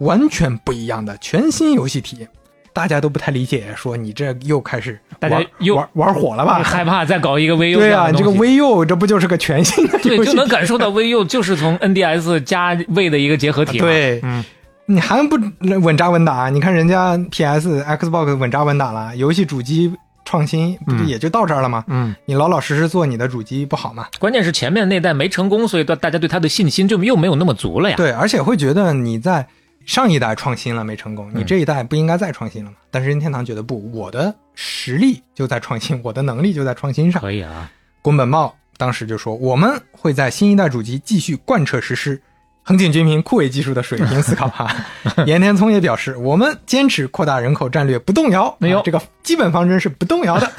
[0.00, 2.28] 完全不一样的全新游戏体验。
[2.72, 6.62] 大家都不太理解，说你这又开始大家玩又玩玩火了吧？
[6.62, 13.78] 害怕再搞一个 VU 对啊，这个 VU 这不就是个全新的对，就能感受到 VU 就是从 NDS 加 V 的一个结合体。
[13.78, 14.44] 对嗯，
[14.90, 15.36] 你还不
[15.80, 16.50] 稳扎稳打？
[16.50, 19.94] 你看人家 PS、Xbox 稳扎稳打了，游戏主机
[20.24, 21.84] 创新不也就到这儿了吗？
[21.86, 24.08] 嗯，你老老实实做你的主机不好吗？
[24.18, 27.94] 关键是前面那代没成功，所以大大家对他的信心就又没有那么足了呀。
[27.96, 29.46] 对，而且会觉得你在
[29.86, 32.76] 上一代创新了没成功，你嗯这一代不应该再创新了吗？
[32.90, 37.22] 但是任天堂觉得不，我的实力就在创新，我的能力就在创新上。
[37.22, 37.70] 可以啊，
[38.02, 42.20] 宫本茂当时就说，我们会在新一代主机继续贯彻实施
[42.62, 44.68] 横井军平枯萎技术的水平思考哈。
[45.26, 50.50] 岩田聪也表示，我们坚持扩大人口战略不动摇，没有啊这个基本方针是不动摇的。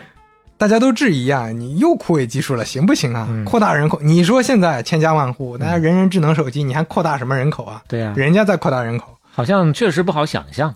[0.56, 3.28] 大家都质疑啊，你又枯萎技术了，行不行啊？
[3.30, 7.82] 嗯扩大人口，你说现在千家万户，大家人人智能手机，你还扩大什么人口啊？
[7.86, 10.74] 对呀、人家在扩大人口，好像确实不好想象。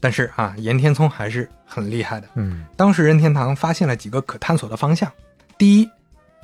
[0.00, 2.26] 但是啊，岩田聪还是很厉害的。
[2.34, 5.10] 嗯当时任天堂发现了几个可探索的方向。
[5.56, 5.88] 第一，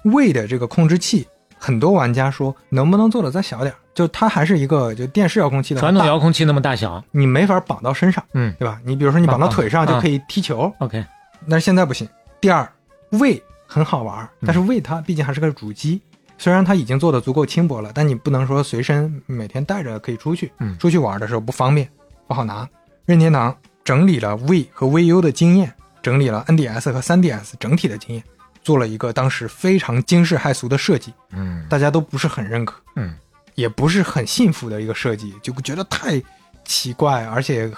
[0.04, 1.26] 胃的这个控制器，
[1.58, 3.76] 很多玩家说能不能做的再小点儿？
[3.94, 7.02] 就它还是一个就电视遥控器的传统遥控器那么大小。
[7.10, 8.80] 你没法绑到身上，嗯对吧？
[8.84, 11.04] 你比如说你绑到腿上就可以踢球，，OK，
[11.50, 12.08] 但是现在不行。
[12.40, 12.70] 第二，
[13.10, 16.00] 胃很好玩，但是胃它毕竟还是个主机，
[16.38, 21.88] 虽然它已经做的足够轻薄了，但你不能说随身每天带着可以出去，嗯出去玩的时候不方便，
[22.28, 22.68] 不好拿。
[23.04, 28.22] 任天堂整理了 V 和 VU 的经验，整理了 NDS 和 3DS 整体的经验，
[28.68, 33.16] 做了一个当时非常惊世骇俗的设计，嗯大家都不是很认可，嗯，
[33.54, 36.22] 也不是很信服的一个设计，就觉得太
[36.66, 37.72] 奇怪，而且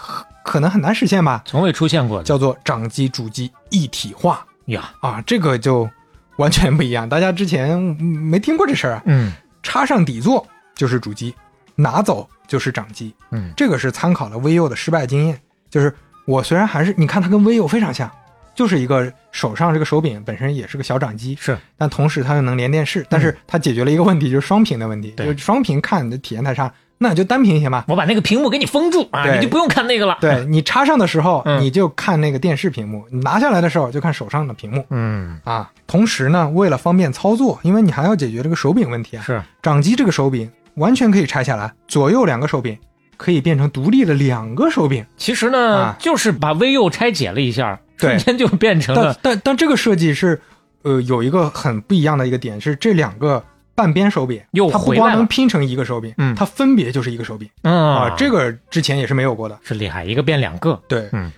[0.44, 1.44] 可能很难实现吧。
[1.46, 2.24] 从未出现过的。
[2.24, 5.88] 叫做掌机主机一体化呀，啊，这个就
[6.38, 7.08] 完全不一样。
[7.08, 10.44] 大家之前嗯没听过这事儿啊，嗯插上底座
[10.74, 11.32] 就是主机，
[11.76, 13.14] 拿走就是掌机。
[13.30, 15.40] 嗯这个是参考了 vivo 的失败经验，
[15.70, 15.94] 就是
[16.26, 18.10] 我虽然还是你看它跟 vivo 非常像，
[18.54, 27.84] 就是一个手上这个手柄本身也是个小掌机，是但同时它又能连电视，但是它解决了一个问题，就是双屏的问题，对就是双屏看的体验太差，那就单屏行吧。
[27.88, 30.18] 我把那个屏幕给你封住啊，对你就不用看那个了。
[30.20, 35.70] 对 你插上的时候，嗯你就看那个电视屏幕；你拿下来的时候就看手上的屏幕嗯，啊。
[35.86, 42.76] 同时呢，为了方便操作，因为你还要解决这个手柄问题啊，是掌机这个手柄完全可以拆下来，左右两个手柄
[43.16, 45.04] 可以变成独立的两个手柄。
[45.16, 50.40] 其实呢，啊就是把 VU 拆解了一下，对瞬间就变成但了但但这个设计是，
[50.82, 53.44] 呃，有一个很不一样的一个点是，这两个
[53.74, 59.58] 半边手柄又它不光能拼成一个手柄，嗯它分别就是一个手柄嗯啊，这个之前也是没有过的。
[59.62, 60.80] 是厉害，一个变两个。
[60.88, 61.30] 对，嗯，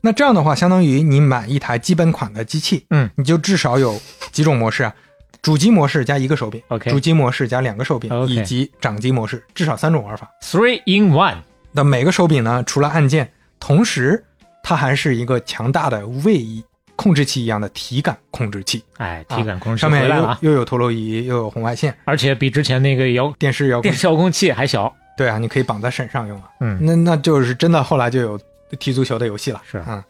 [0.00, 4.00] 那这样的话，相当于你买一台基本款的机器，嗯，你就至少有
[4.30, 4.94] 几种模式啊，
[5.42, 10.30] 主机模式加一个手柄 OK 主机模式加两个手柄 OK 以及掌机模式，至少三种玩法。
[10.42, 11.38] Three in one，
[11.72, 14.24] 那每个手柄呢，除了按键，同时
[14.62, 16.62] 它还是一个强大的位移
[16.96, 24.94] 控制器一样的体感控制器，哎，体感控制啊上面又又有陀螺仪，又有红外线，而且比之前那个遥电视遥控电视遥控器还小。
[25.16, 26.44] 对啊，你可以绑在身上用啊。
[26.60, 28.40] 嗯，那那就是真的，后来就有
[28.78, 29.60] 踢足球的游戏了。
[29.70, 30.02] 是啊、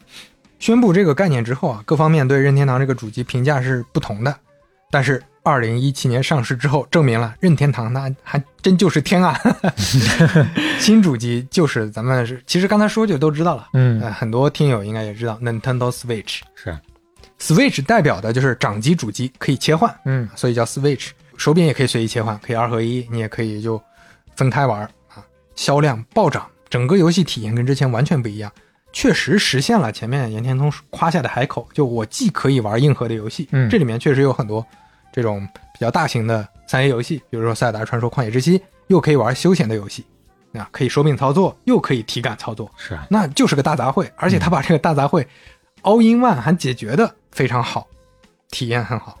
[0.57, 4.33] 宣布这个概念之后啊，各方面对任天堂这个主机评价是不同的。
[4.89, 9.39] 但是二零一七年上市之后，证明了任天堂那还真就是天啊！
[10.79, 13.67] 新主机就是咱们是，其实刚才说就都知道了。
[13.73, 16.41] 嗯呃，很多听友应该也知道，Nintendo Switch。
[16.53, 16.77] 是
[17.39, 21.09] ，Switch 代表的就是掌机、主机可以切换，嗯所以叫 Switch。
[21.37, 23.81] 手柄也可以随意切换，可以二合一，你也可以就
[24.35, 25.25] 分开玩啊。
[25.55, 28.51] 销量暴涨，整个游戏体验跟之前完全不一样，
[28.93, 34.63] 确实实现了前面岩田聪夸下的海口，就我既可以玩硬核的游戏，嗯这里面确实有很多
[35.11, 40.05] 这种比较大型的三 A 游戏，比如说《塞尔达传说：旷野之息》，又可以玩休闲的游戏，
[40.53, 45.25] 啊，可以手柄操作，又可以体感操作，是啊，那就是个大杂烩，而且他把这个大杂烩
[45.83, 47.87] all in one 还解决的非常好，
[48.49, 49.17] 体验很好，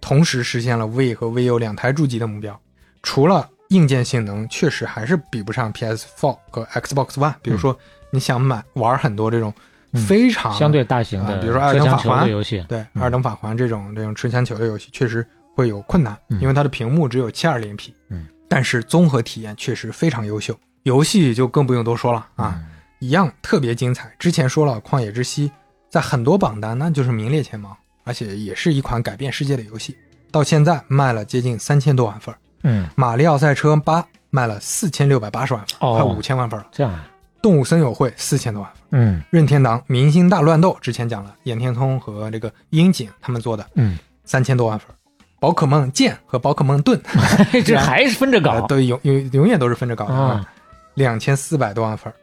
[0.00, 2.58] 同时实现了 V 和 VU 两台主机的目标。
[3.02, 7.34] 除了硬件性能，确实还是比不上 PS4 和 Xbox One。
[7.42, 7.78] 比如说，
[8.10, 9.52] 你想买玩很多这种
[9.94, 17.94] 非常、相对大型的，啊比如说艾尔登车枪球法环的游戏，对二等法环这种这种吃枪球的游戏，确实会有困难，嗯因为它的屏幕只有七二零 P，。
[18.10, 22.54] 嗯，但是综合体验确实非常优秀，游戏就更不用多说了啊。
[22.56, 22.66] 嗯
[23.00, 24.12] 一样特别精彩。
[24.18, 25.48] 之前说了，《旷野之息》
[25.88, 29.96] 在很多榜单那就是名列前茅，而且也是一款改变世界的游戏。
[30.32, 36.68] 到现在卖了接近三千多万份儿，嗯，《马里奥赛车八》卖了四千六百八十万份儿，哦快五千万份儿了。
[36.72, 37.08] 这样啊，
[37.40, 39.22] 《动物森友会》四千多万嗯。
[39.30, 44.94] 任天堂《明星大乱斗》之前讲了，岩田聪和这个樱井他们做的嗯，三千多万份儿。
[45.40, 47.00] 宝可梦剑和宝可梦盾，
[47.64, 50.46] 这还是分着搞呃，都永永永远都是分着搞的
[50.94, 52.16] 两千四百多万份儿，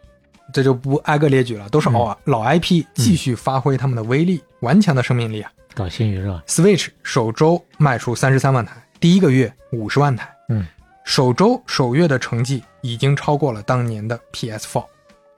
[0.51, 1.93] 这就不挨个列举了，都是嗯。
[1.93, 5.49] 老、老 IP 继续发挥他们的威力，顽强的生命力啊。
[5.73, 10.65] 搞新余热，Switch 首周卖出三十三万台，第一个月五十万台，嗯，
[11.05, 14.83] 首周首月的成绩已经超过了当年的 PS4，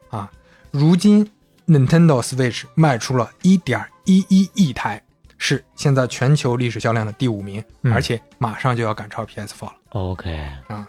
[0.10, 0.32] 啊，
[0.72, 1.30] 如今
[1.68, 5.02] Nintendo Switch 卖出了一点一一亿台，
[5.38, 7.94] 是现在全球历史销量的第五名，嗯。
[7.94, 9.74] 而且马上就要赶超 PS4 了。
[9.90, 10.32] OK，
[10.68, 10.88] 啊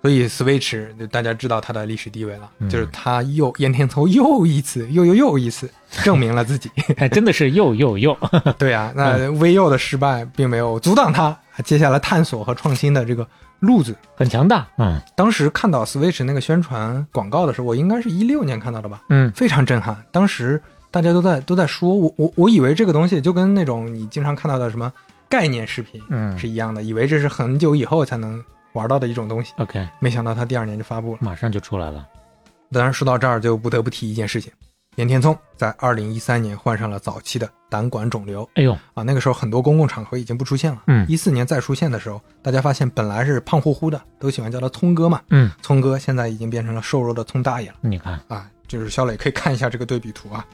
[0.00, 2.70] 所以 Switch 就大家知道它的历史地位了，嗯。
[2.70, 5.68] 就是它又岩田聪又一次又又又一次
[6.04, 6.70] 证明了自己。
[6.96, 8.16] 哎，真的是又又又，
[8.58, 13.26] 对啊，那 VU 的失败并没有阻挡他接下来探索和创新的这个
[13.60, 13.96] 路子。
[14.16, 14.66] 很强大。
[14.78, 19.96] 嗯当时看到 Switch 那个宣传广告的时候，我应该是一六年看到的吧，嗯非常震撼。
[20.10, 20.60] 当时
[20.90, 24.92] 大家都在都在说，我我我以为这个东西就跟那种你经常看到的什么
[25.28, 31.18] 概念视频嗯是一样的，以为这是很久以后才能玩到的一种东西，，OK，没想到它第二年就发布了。
[31.20, 32.06] 马上就出来了。
[32.70, 34.52] 当然，说到这儿就不得不提一件事情：
[34.98, 38.42] 岩田聪在二零一三年患上了早期的胆管肿瘤。
[38.54, 40.82] 哎呦，啊，那个时候很多公共场合已经不出现了。
[40.88, 45.20] 嗯一四年再出现的时候，大家发现本来是胖乎乎的，都喜欢叫他聪哥嘛。
[45.30, 48.50] 嗯，聪哥现在已经变成了瘦弱的聪大爷了你看，啊！
[48.66, 50.44] 就是肖磊可以看一下这个对比图啊，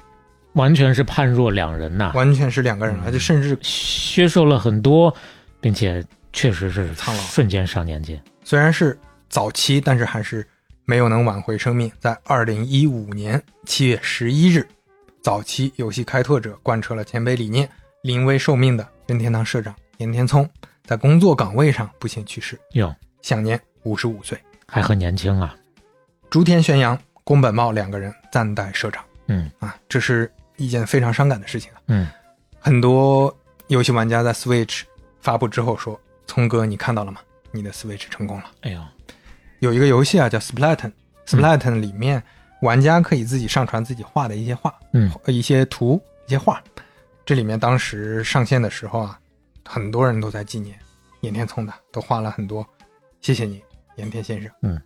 [0.53, 5.11] 完全是判若两人呐，完全是两个人而且甚至削瘦了很多，
[5.59, 6.05] 并且
[6.35, 8.21] 确实是苍老瞬间上年纪。
[8.45, 8.99] 虽然是
[9.31, 10.47] 早期，但是还是
[10.85, 11.91] 没有能挽回生命。
[11.99, 14.67] 在二零一五年七月十一日，
[15.23, 17.69] 早期游戏开拓者贯彻了前辈理念，
[18.03, 20.49] 临危受命的任天堂社长岩田聪
[20.85, 24.39] 在工作岗位上不幸去世，哟，享年五十五岁。
[24.67, 25.57] 还很年轻啊。
[26.31, 31.81] 竹田玄阳、宫本茂两个人暂代社长嗯啊，这是一件非常伤感的事情啊。
[31.87, 32.09] 嗯，
[32.59, 33.35] 很多
[33.69, 34.83] 游戏玩家在 Switch
[35.21, 37.21] 发布之后说：“聪哥，你看到了吗？
[37.53, 38.45] 你的 Switch 成功了。
[38.63, 38.81] 哎呦，”
[39.65, 42.23] 有一个游戏啊，叫 Splatoon，Splatoon 里面
[42.61, 46.63] 玩家可以自己上传自己画的一些画、嗯呃一些图、一些画。
[47.25, 49.19] 这里面当时上线的时候啊，
[49.65, 50.79] 很多人都在纪念
[51.23, 52.65] 岩田聪的，都画了很多。
[53.23, 53.63] 谢谢你，
[53.97, 54.51] 岩田先生。
[54.61, 54.79] 嗯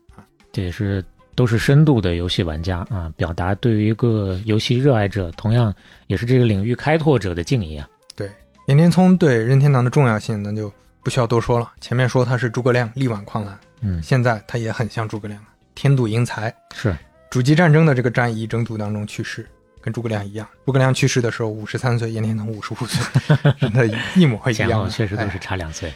[0.53, 5.75] 这也是都是深度的游戏玩家啊，表达对于一个游戏热爱者，同样
[6.07, 7.89] 也是这个领域开拓者的敬意啊。
[8.15, 8.31] 对，
[8.67, 10.73] 岩田聪对任天堂的重要性，那就
[11.03, 11.73] 不需要多说了。
[11.81, 15.43] 前面说他是诸葛亮，力挽狂澜，嗯，现在他也很像诸葛亮，
[15.75, 16.55] 天妒英才。
[16.75, 16.97] 是，
[17.31, 19.49] 主机战争的这个战役争夺当中去世，
[19.81, 20.47] 跟诸葛亮一样。
[20.67, 25.93] 诸葛亮去世的时候五十三岁，岩田聪五十五岁， 真的一模一样确实都是哎差两岁。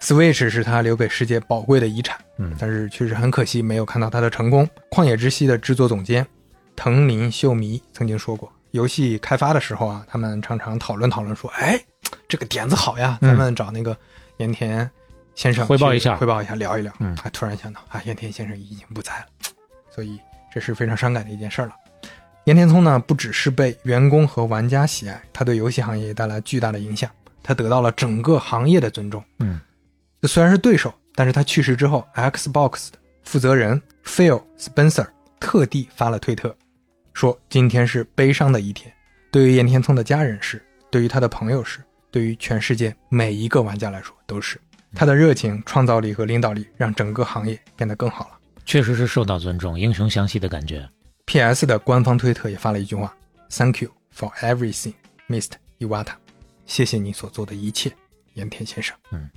[0.00, 4.66] Switch 是他留给世界宝贵的遗产，嗯但是确实很可惜没有看到他的成功。
[4.90, 6.26] 旷野之息的制作总监
[6.74, 11.78] 藤林秀弥曾经说过，游戏开发的时候啊，他们常常讨论讨论说，哎，
[12.26, 13.94] 这个点子好呀，嗯咱们找那个
[14.38, 14.90] 岩田
[15.40, 16.92] 先生汇报一下汇报一下，聊一聊。
[16.98, 19.26] 嗯还突然想到，啊，岩田先生已经不在了，
[19.90, 20.20] 所以
[20.52, 21.74] 这是非常伤感的一件事儿了。
[22.44, 27.10] 岩田聪呢，不只是被员工和玩家喜爱，他对游戏行业也带来巨大的影响，
[27.42, 29.24] 他得到了整个行业的尊重。
[29.38, 29.58] 嗯，
[30.20, 35.06] 这虽然是对手，但是他去世之后，Xbox 的负责人 Phil Spencer
[35.40, 36.54] 特地发了推特，
[37.14, 38.92] 说今天是悲伤的一天，
[39.30, 41.80] 对于岩田聪的家人是，对于他的朋友是，
[42.10, 44.60] 对于全世界每一个玩家来说都是。
[44.94, 48.38] 他的热情、创造力和领导力让整个行业变得更好了。
[48.64, 50.88] 确实是受到尊重，英雄相惜的感觉。
[51.26, 51.64] P.S.
[51.64, 53.14] 的官方推特也发了一句话
[53.50, 54.94] ：“Thank you for everything,
[55.28, 55.52] Mr.
[55.78, 56.14] Iwata。”
[56.66, 57.92] 谢谢你所做的一切，
[58.34, 58.96] 岩田先生。
[59.10, 59.28] 嗯，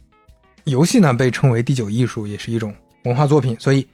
[0.66, 2.76] 游戏呢被称为第九艺术，也是一种
[3.06, 3.88] 文化作品，所以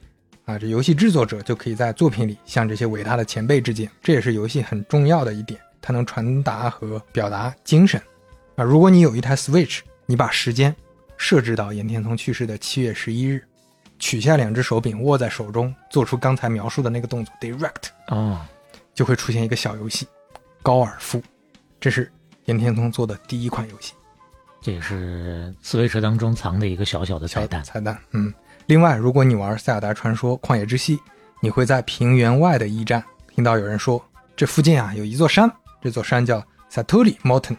[0.46, 8.02] 啊，这游戏制作者就可以在作品里向这些伟大的前辈致敬，这也是游戏很重要的一点，它能传达和表达精神。
[8.56, 10.76] 啊，如果你有一台 Switch，你把时间
[11.20, 13.44] 设置到岩田聪去世的七月十一日，
[14.00, 18.40] 取下两只手柄握在手中，做出刚才描述的那个动作 direct，哦，
[18.96, 20.06] 就会出现一个小游戏
[20.64, 21.20] 《高尔夫》，
[21.78, 22.10] 这是
[22.46, 23.94] 岩田聪做的第一款游戏。
[24.62, 27.62] 这也是刺猬车当中藏的一个小小的彩蛋。
[27.64, 28.34] 彩蛋，嗯。
[28.66, 30.96] 另外，如果你玩《塞尔达传说：旷野之息》，
[31.42, 33.04] 你会在平原外的驿站
[33.36, 34.04] 听到有人说，
[34.38, 35.52] 这附近啊有一座山，
[35.82, 36.42] 这座山叫
[36.72, 37.58] Saturi Mountain，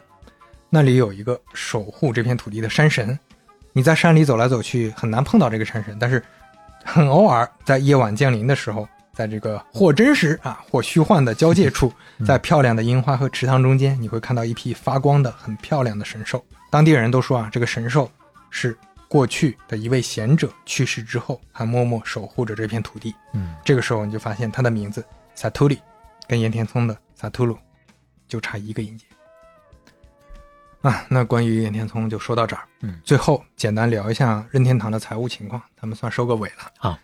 [0.71, 3.19] 那里有一个守护这片土地的山神。
[3.73, 6.23] 你在山里走来走去，很难碰到这个山神，但是
[6.85, 11.93] 很偶尔在夜晚降临的时候，在这个或真实啊或虚幻的交界处，
[12.27, 16.45] 在漂亮的樱花和池塘中间，你会看到一匹发光的很漂亮的神兽。
[16.71, 18.11] 当地人都说啊，这个神兽
[18.51, 18.77] 是
[19.09, 23.15] 过去的一位贤者去世之后，还默默守护着这片土地。
[23.35, 25.05] 嗯，这个时候你就发现他的名字
[25.37, 25.79] Saturi
[26.27, 27.57] 跟岩田聪的 Saturu
[28.27, 29.05] 就差一个音节。
[30.83, 32.63] 啊，那关于任天聪就说到这儿。
[32.81, 36.71] 嗯，最后简单聊一下任天堂的财务情况，咱们算收个尾了。
[36.79, 36.99] 啊，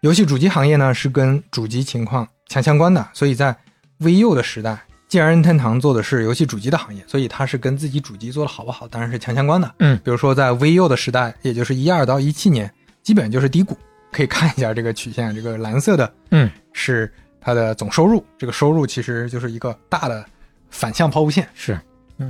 [0.00, 3.54] 游戏主机行业呢是跟主机情况强相关的，所以在
[4.00, 4.78] VU 的时代，
[5.08, 9.74] 既然任天堂做的是游戏主机的行业，所以它是跟自己主机做的好不好，当然是强相关的。
[9.78, 12.72] 嗯，比如说在 VU 的时代，也就是一二到一七年，
[13.02, 13.76] 基本就是低谷。
[14.10, 17.10] 可以看一下这个曲线，这个蓝色的，嗯，是
[17.40, 18.22] 它的总收入。
[18.36, 20.22] 这个收入其实就是一个大的
[20.68, 21.48] 反向抛物线。
[21.54, 21.80] 是，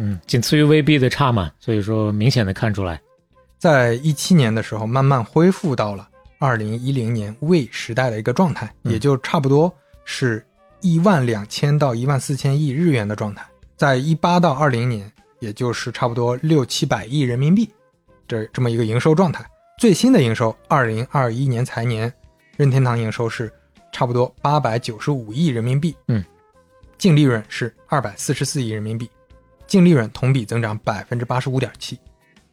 [0.01, 3.01] 嗯，仅次于 VB 的差嘛，所以说明显的看出来。
[3.59, 6.09] 在一七年的时候，慢慢恢复到了
[6.39, 9.73] 二零一零年 Wii 时代的一个状态，嗯也就差不多
[10.05, 10.45] 是
[10.81, 13.45] 一万两千到一万四千亿日元的状态。
[13.77, 15.11] 在一八到二零年，
[15.41, 17.71] 也就是差不多六七百亿人民币，
[18.27, 19.45] 这这么一个营收状态。
[19.79, 22.13] 最新的营收，二零二一年财年，
[22.57, 23.53] 任天堂营收是
[23.91, 26.25] 差不多八百九十五亿人民币，嗯，
[26.99, 29.11] 净利润是二百四十四亿人民币，
[29.67, 31.99] 净利润同比增长百分之八十五点七，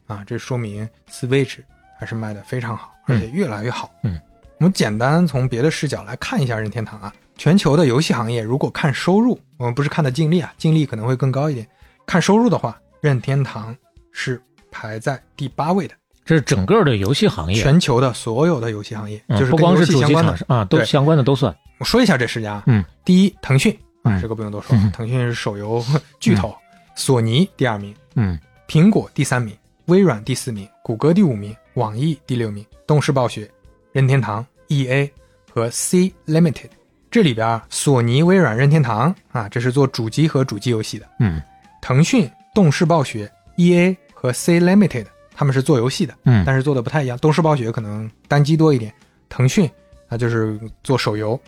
[0.07, 1.57] 啊，这说明 Switch
[1.99, 3.91] 还是卖的非常好，而且越来越好。
[4.03, 4.19] 嗯，
[4.59, 11.67] 我们简单从别的视角来看一下任天堂啊，全球的游戏行业如果看收入，我们不是看的净利啊，净利可能会更高一点。
[12.05, 13.75] 看收入的话，任天堂
[14.11, 14.41] 是
[14.71, 15.93] 排在第八位的，
[16.25, 20.45] 这是整个的游戏行业，全球的所有的游戏行业，嗯就是不光是主机厂商。
[20.47, 21.55] 啊，都相关的都算。
[21.77, 23.71] 我说一下这十家，嗯，第一，腾讯
[24.03, 25.83] 啊，嗯这个不用多说，嗯腾讯是手游
[26.19, 26.55] 巨头，
[26.99, 33.49] 索尼第二名，嗯苹果第三名，微软第四名，谷歌第五名，网易第六名，动视暴雪、
[33.93, 35.09] 任天堂、E.A.
[35.49, 36.69] 和 C Limited。
[37.09, 41.41] 这里边啊，索尼、微软、任天堂啊，这是做主机和主机游戏的；嗯
[41.81, 43.97] 腾讯、动视暴雪、E.A.
[44.13, 47.17] 和 C Limited，他们是做游戏的，嗯但是做的不太一样。
[47.19, 48.93] 动视暴雪可能单机多一点，
[49.29, 49.71] 腾讯
[50.09, 51.39] 啊就是做手游。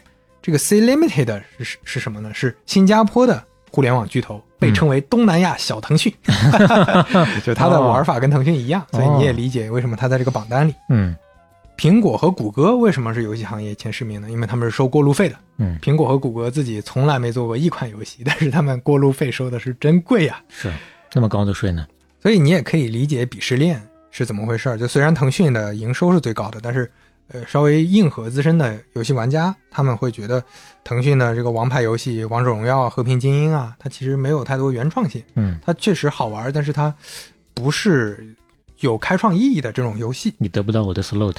[0.41, 2.34] 这个 C Limited 是是是什么呢？
[2.34, 6.13] 是新加坡的互联网巨头，被称为东南亚小腾讯，
[7.43, 10.75] 就它的玩法跟腾讯一样，所以你也理解为什么它在这个榜单里。
[10.89, 11.15] 嗯
[11.77, 14.29] 苹果和谷歌为什么是游戏行业前十名呢？
[14.29, 15.35] 因为他们是收过路费的。
[15.57, 20.71] 嗯，苹果和谷歌自己从来没做过一款游戏，但是他们过路费收的是真贵呀、是
[21.11, 21.88] 那么高的税呢？
[22.21, 23.81] 所以你也可以理解鄙视链
[24.11, 24.77] 是怎么回事儿。
[24.77, 26.91] 就虽然腾讯的营收是最高的，但是
[27.29, 30.43] 呃，稍微硬核资深的游戏玩家，他们会觉得
[30.83, 35.23] 腾讯的这个王牌游戏《王者荣耀》啊、《和平精英》啊，它其实没有太多原创性。
[35.35, 36.93] 嗯，它确实好玩，但是它
[37.53, 38.35] 不是
[38.79, 40.33] 有开创意义的这种游戏。
[40.37, 41.37] 你得不到我的 slot。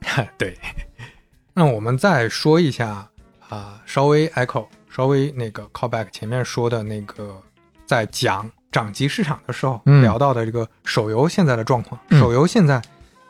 [0.36, 0.56] 对，
[1.54, 3.08] 那我们再说一下
[3.48, 7.40] 啊、稍微 echo，稍微那个 callback 前面说的那个，
[7.86, 11.98] 在讲掌机市场的时候、嗯聊到的这个手游现在的状况。
[12.10, 12.82] 嗯手游现在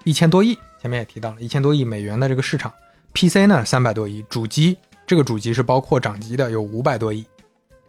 [0.05, 2.73] 一千多亿，前面也提到了一千多亿美元的这个市场
[3.13, 4.77] ，PC 呢三百多亿，主机
[5.07, 7.25] 这个主机是包括掌机的有五百多亿，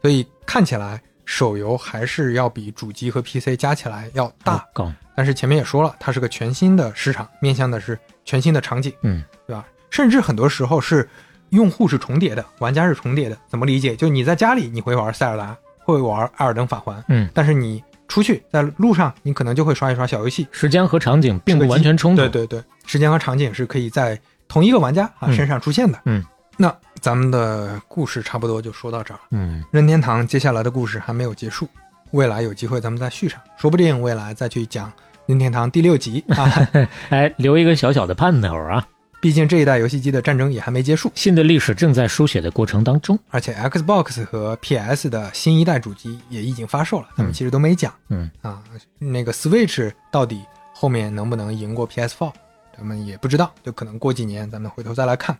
[0.02, 4.64] 所以看起来手游还是要比主机和 PC 加起来要大。
[4.74, 4.92] 高。
[5.16, 9.66] 但是前面也说了，它是个全新的市场，面向的是全新的场景，嗯对吧？
[9.90, 11.08] 甚至很多时候是
[11.52, 13.38] 用户是重叠的，玩家是重叠的。
[13.48, 13.96] 怎么理解？
[13.96, 15.56] 就你在家里你会玩塞尔达，
[15.86, 22.22] 会玩《艾尔登法环》，嗯，但是你出去在路上，你可能就会刷一刷小游戏，时间和场景并不完全冲突。
[22.24, 24.20] 对对对，时间和场景是可以在
[24.50, 26.02] 同一个玩家啊、嗯身上出现的。
[26.04, 26.22] 嗯，
[26.58, 26.76] 那
[27.06, 29.20] 咱们的故事差不多就说到这儿。
[29.30, 31.70] 嗯任天堂接下来的故事还没有结束，
[32.10, 34.92] 未来有机会咱们再续上，说不定未来再去讲
[35.28, 36.68] 任天堂第六集 啊。
[37.10, 38.88] 哎，留一个小小的盼头啊！
[39.22, 43.20] 毕竟这一代游戏机的战争也还没结束，新的历史正在书写的过程当中。
[43.30, 48.64] 而且 Xbox 和 PS 的新一代主机也已经发售了，咱们其实都没讲嗯啊。
[48.98, 52.34] 那个 Switch 到底后面能不能赢过 PS4，
[52.76, 55.38] 咱们也不知道，就可能过几年咱们回头再来看。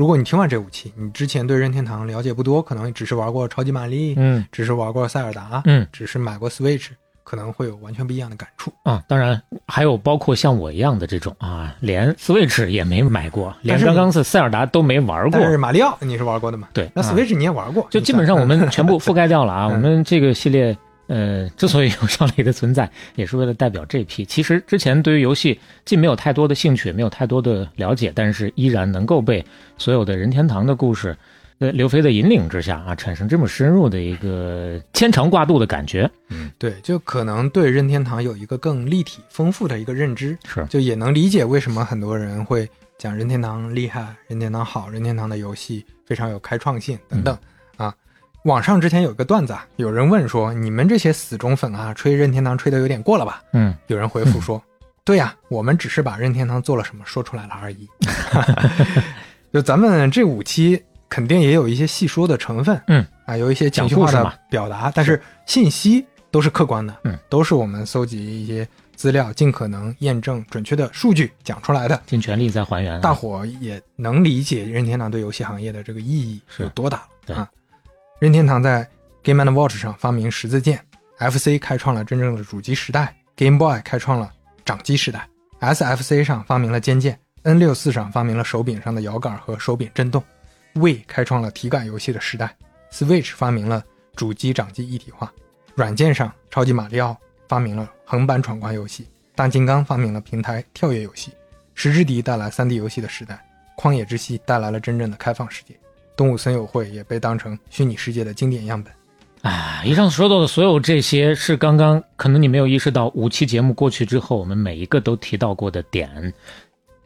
[0.00, 6.86] 如果你听完这五期，你之前对任天堂了解不多，可能只是玩过超级玛丽，嗯只是玩过塞尔达，嗯只是买过 Switch，
[7.22, 8.72] 可能会有完全不一样的感触。
[8.82, 15.50] 啊，当然还有包括像我一样的这种啊，连 Switch 也没买过，连刚刚是塞尔达都没玩过但。
[15.50, 16.68] 是马里奥你是玩过的嘛？
[16.72, 19.66] 对，那啊 Switch 你也玩过，就基本上我们全部 覆盖掉了啊。
[19.66, 20.74] 嗯我们这个系列，
[21.10, 24.24] 呃，之所以有少雷的存在，也是为了代表这批。
[24.24, 29.44] 其实之前对于游戏既没有太多的兴趣，也没有太多的了解，但是依然能够被
[29.76, 31.16] 所有的任天堂的故事，
[31.58, 36.08] 呃，刘飞的引领之下啊，产生这么深入的一个牵肠挂肚的感觉。
[36.28, 47.40] 嗯对，就可能对任天堂有一个更立体、丰富的一个认知，是，就也能理解为什么很多人会讲任天堂厉害、任天堂好、任天堂的游戏非常有开创性等等、啊。
[48.44, 54.62] 网上之前有一个段子啊，有人问说：“你们这些死忠粉啊，吹任天堂吹的有点过了吧嗯？”有人回复说
[55.04, 57.86] ：“对呀，我们只是把任天堂做了什么说出来了而已。
[59.52, 72.00] ”就咱们这五期肯定也有一些细说的成分，嗯啊，有一些情绪化的表达，但是信息都是客观的，嗯，都是我们搜集一些资料，尽可能验证准确的数据讲出来的。
[72.06, 73.00] 尽全力在还原啊。
[73.00, 77.46] 大伙也能理解任天堂对游戏行业的这个意义是有多大对啊！
[78.20, 78.86] 任天堂在
[79.22, 80.78] Game and Watch 上发明十字键
[81.18, 84.30] ，FC 开创了真正的主机时代，Game Boy 开创了
[84.62, 85.26] 掌机时代
[85.60, 90.22] ，SFC 上发明了肩键，N 六四上发明了手柄上的摇杆和手柄震动
[90.74, 92.54] ，Wii 开创了体感游戏的时代
[92.92, 93.82] ，Switch 发明了
[94.14, 95.32] 主机掌机一体化，
[95.74, 97.16] 软件上超级马里奥
[97.48, 101.32] 发明了横版闯关游戏，大金刚发明了平台跳跃游戏。
[101.72, 103.42] 石之笛带来 3D 游戏的时代，
[103.78, 105.74] 旷野之息带来了真正的开放世界，
[106.20, 108.92] 动物森友会也被当成虚拟世界的经典样本。
[109.40, 116.30] 啊，以上说到的所有这些，是刚刚可能你没有意识到，五期节目过去之后，我们每一个都提到过的点。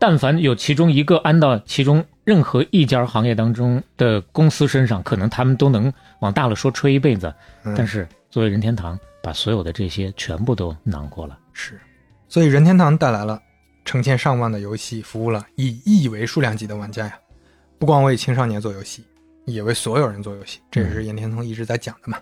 [0.00, 7.32] 但凡有其中一个安到其中任何一家行业当中的公司身上，可能他们都能往大了说吹一辈子。
[7.76, 11.38] 但是作为任天堂，把所有的这些全部都囊括了。
[11.52, 11.80] 是，
[12.28, 13.40] 所以任天堂带来了
[13.84, 17.16] 成千上万的游戏，服务了以亿为数量级的玩家呀。
[17.78, 19.05] 不光为青少年做游戏，
[19.44, 22.18] 也为所有人做游戏，这也是任天聪一直在讲的嘛。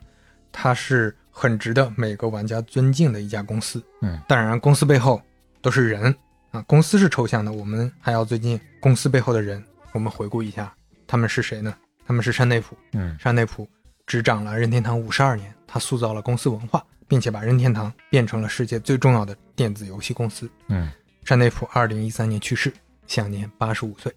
[0.51, 3.83] 它是很值得每个玩家尊敬的一家公司。
[4.03, 5.21] 嗯，当然，公司背后
[5.61, 6.15] 都是人
[6.51, 10.75] 啊，公司是抽象的，我们还要最近公司背后的人，我们回顾一下，
[11.07, 11.75] 他们是谁呢？
[12.07, 12.77] 他们是山内溥。
[12.93, 13.67] 嗯山内溥
[14.05, 20.51] 执掌了任天堂五十二年，他塑造了公司文化，并且把任天堂变成了世界最重要的电子游戏公司。
[20.69, 20.91] 嗯，
[21.25, 22.71] 山内溥二零一三年去世，
[23.07, 24.13] 享年八十五岁。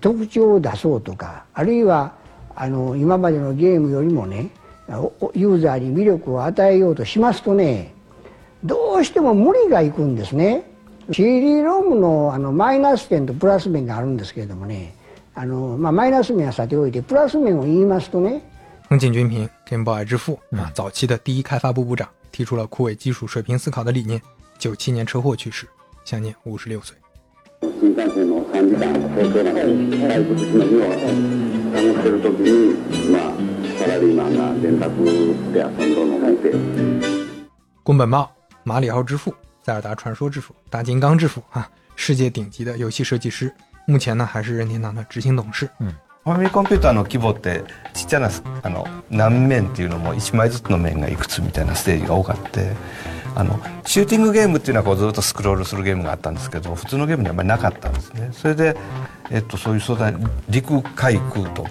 [0.00, 2.14] 特徴を出そうとかあるいは
[2.54, 4.50] あの今までのゲームよりもね
[5.34, 7.94] ユーザーに魅力を与えようとしますとね
[8.64, 10.70] どうしても無理がいくんですね
[11.10, 14.94] CD ロームのあのマイナス点とプラス面があるんですけれどもね
[15.34, 18.42] あの、まあ、マイナス面はさておいてプラス面を言いますとね
[18.90, 24.20] 横井军平 Game Boy 之父啊，早期的第一开发部部长，提出了酷伟基础水平思考的理念。
[24.58, 25.66] 九七年车祸去世，
[26.04, 26.94] 享年五十六岁。
[27.61, 30.79] 新幹線の3時間東京まで帰ってしまいを
[31.73, 32.75] 探してる時に、
[33.11, 33.31] まあ、
[33.79, 34.91] サラリーマンが電卓
[35.51, 36.51] で遊んどるのを見て
[37.83, 38.29] 宫本茂、
[38.63, 39.33] 马里奥之父、
[39.63, 43.51] 塞尔达传说之父、大金刚之父啊，世界顶级的游戏设计师，
[43.87, 45.69] 目前呢还是任天堂的执行董事。
[46.25, 47.63] ファミリーコンピューターの規模って
[47.93, 48.29] ちっちゃな
[48.61, 52.73] あの何面っていうのも1枚ずつの面がいくつみたいなステージが多かって
[53.35, 58.75] あのシューティングゲームっていうのはこうずっとスクロールするゲームがあったんですけど普通のゲームにはあんまりなかったんですねそれで、
[59.29, 60.15] えっと、そういう素材
[60.49, 61.69] 陸海空とも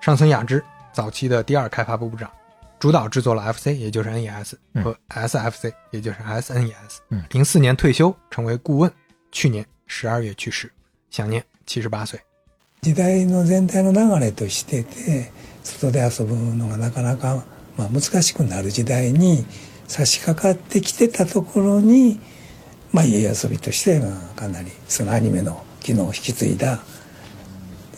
[0.00, 2.30] 上村雅之，早期的第二开发部部长，
[2.78, 6.72] 主导制作了 FC，也就是 NES 和 SFC，、也就是 SNES。
[7.10, 8.92] 嗯零四年退休，成为顾问，
[9.32, 10.70] 去年十二月去世，
[11.10, 12.20] 享年七十八岁。
[12.82, 15.32] 時代の全体の流れとしてて
[15.64, 17.42] 外で遊ぶのがなかなか、
[17.76, 19.44] まあ、難しくなる時代に
[19.91, 22.17] 差し掛かってきてたところに、
[22.93, 26.79] まあ、家遊びとして、まあ、かなりそのアニメの機能を引き継いだ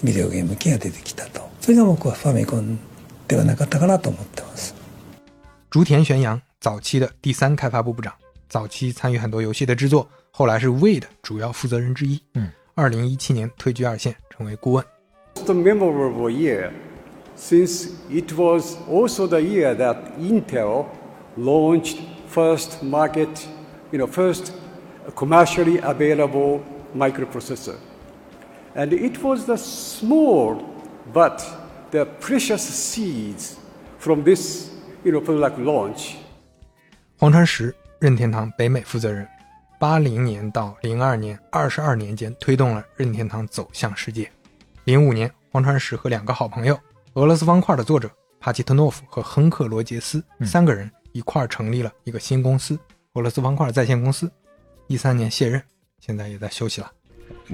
[0.03, 2.79] ビデオゲーム機が出てきたとそれが僕はファミコン
[3.27, 4.73] ではなかったかなと思ってます。
[5.69, 8.13] 竹田玄阳，早期的第三开发部部长，
[8.49, 10.67] 早期参与很多游戏的制作，后来是
[10.99, 12.19] 的主要负责人之一。
[12.33, 14.83] 嗯，二零一七年退居二线，成为顾问。
[15.35, 16.71] A memorable year
[17.37, 20.85] since it was also the year that Intel
[21.37, 23.47] launched first market,
[23.91, 24.51] you know, first
[25.15, 26.61] commercially available
[26.95, 27.75] microprocessor.
[28.75, 30.57] And it was the small
[31.13, 31.43] but
[31.91, 33.57] the precious seeds
[33.99, 34.71] from this,
[35.03, 36.15] you know, product launch.
[37.17, 39.27] 黄川石，任天堂北美负责人，
[39.79, 44.29] 八零年到零二年二十二年间推动了任天堂走向世界。
[44.85, 46.77] 零五年，黄川石和两个好朋友，
[47.13, 52.77] 俄罗斯方块的作者帕奇特诺夫和亨克罗杰斯、三个人一块儿成立了一个新公司——
[53.13, 54.29] 俄罗斯方块在线公司。
[54.87, 55.61] 一三年卸任，
[55.99, 56.91] 现在也在休息了。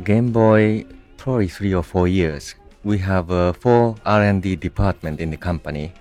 [0.04, 0.86] Game Boy,
[1.18, 2.54] probably three or four years.
[2.82, 5.92] We have uh, four R&D department in the company,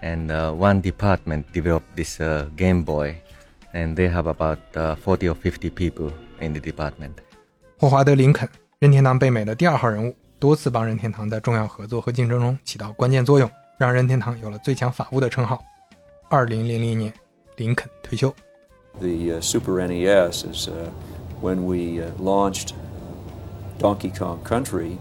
[0.00, 3.16] and uh, one department developed this uh, Game Boy,
[3.74, 4.58] and they have about
[5.00, 7.14] forty or fifty people in the department.
[7.78, 15.62] 霍华德·林肯，任天堂北美的第二号人物，多次帮任天堂在重要合作和竞争中起到关键作用，让任天堂有了最强法务的称号。
[16.29, 17.13] 二零零零年，
[17.57, 18.33] 林肯退休。
[18.99, 20.89] The uh, Super NES is uh,
[21.41, 22.73] when we uh, launched
[23.77, 24.97] Donkey Kong Country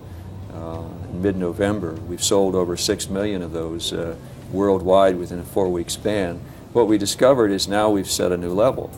[0.52, 0.82] uh,
[1.12, 1.94] in mid November.
[2.08, 4.16] We've sold over 6 million of those uh,
[4.52, 6.40] worldwide within a four week span.
[6.72, 8.90] What we discovered is now we've set a new level.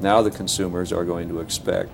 [0.00, 1.88] Now the consumers are going to expect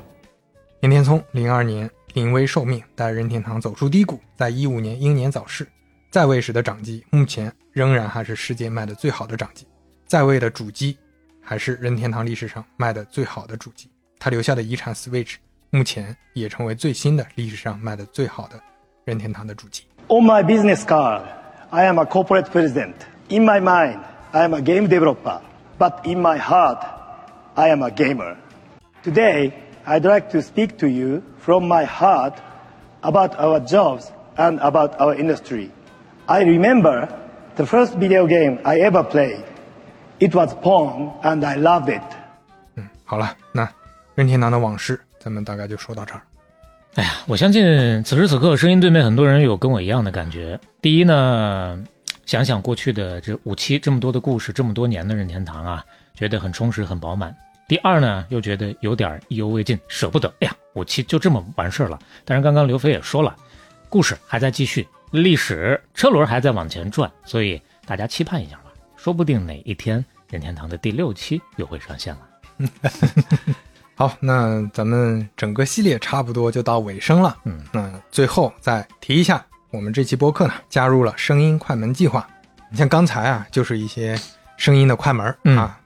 [0.80, 5.66] 岩田聪零二年临危受命，带任天堂走出低谷，在一五年英年早逝。
[6.14, 9.65] 在位时的掌机目前仍然还是世界卖的最好的掌机，
[10.06, 10.95] 在位的主机
[11.41, 13.90] 还是任天堂历史上卖的最好的主机。
[14.19, 15.38] 他留下的遗产 Switch
[15.72, 18.61] 目前也成为最新的历史上卖的最好的
[19.06, 19.85] 任天堂的主机。
[20.10, 21.23] On my business card,
[21.72, 22.94] I am a corporate president.
[23.30, 23.98] In my mind,
[24.34, 25.41] I am a game developer.
[25.80, 26.85] But in my heart,
[27.56, 28.38] I am a gamer.
[29.02, 29.52] Today,
[29.88, 32.40] I'd like to speak to you from my heart
[33.02, 35.72] about our jobs and about our industry.
[36.25, 37.09] I remember
[37.55, 39.43] the first video game I ever played.
[40.19, 42.01] It was Pong, and I loved it.
[42.75, 43.69] 嗯好了，那
[44.15, 46.21] 任天堂的往事咱们大概就说到这儿。
[46.95, 50.57] 哎呀，我相信此时此刻，声音对面很多人有跟我一样的感觉。
[50.81, 51.77] 第一呢，
[52.25, 55.83] 想想过去的这五期这么多的故事，这么多年的任天堂啊，
[56.15, 57.35] 觉得很充实、很饱满。
[57.67, 60.33] 第二呢，又觉得有点意犹未尽，舍不得。
[60.39, 61.99] 哎呀，五期就这么完事儿了。
[62.23, 63.35] 但是刚刚刘飞也说了，
[63.89, 68.64] 故事还在继续，历史车轮还在往前转，所以大家期盼一下吧，
[68.95, 72.22] 说不定哪一天任天堂的第六期又会上线了。
[73.94, 77.38] 好，那咱们整个系列差不多就到尾声了。
[77.44, 82.27] 嗯，那最后再提一下，我们这期播客呢加入了声音快门计划。
[82.72, 84.19] 你像刚才啊，就是一些
[84.57, 85.80] 声音的快门啊。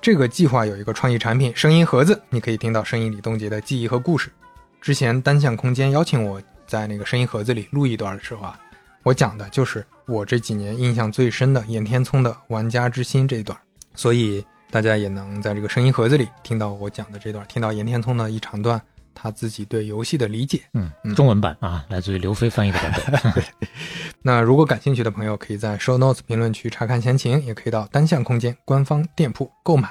[0.00, 4.32] 这个计划有一个创意产品——声音盒子，你可以听到声音李东杰的记忆和故事。
[4.80, 8.58] 之前单向空间邀请我在那个声音盒子里录一段的时候啊，
[9.02, 13.58] 我讲的就是我这几年印象最深的岩田聪的《玩家之心》这一段，
[13.94, 18.80] 所以大家也能在这个声音盒子里听到我讲的这段，听到岩田聪的一长段
[19.14, 20.60] 他自己对游戏的理解。
[20.74, 22.92] 嗯，中文版啊，来自于刘飞翻译的版
[23.34, 23.44] 本。
[24.22, 29.88] 那如果感兴趣的朋友，可以在 Show Notes 评论区查看详情，也可以到单向空间官方店铺购买。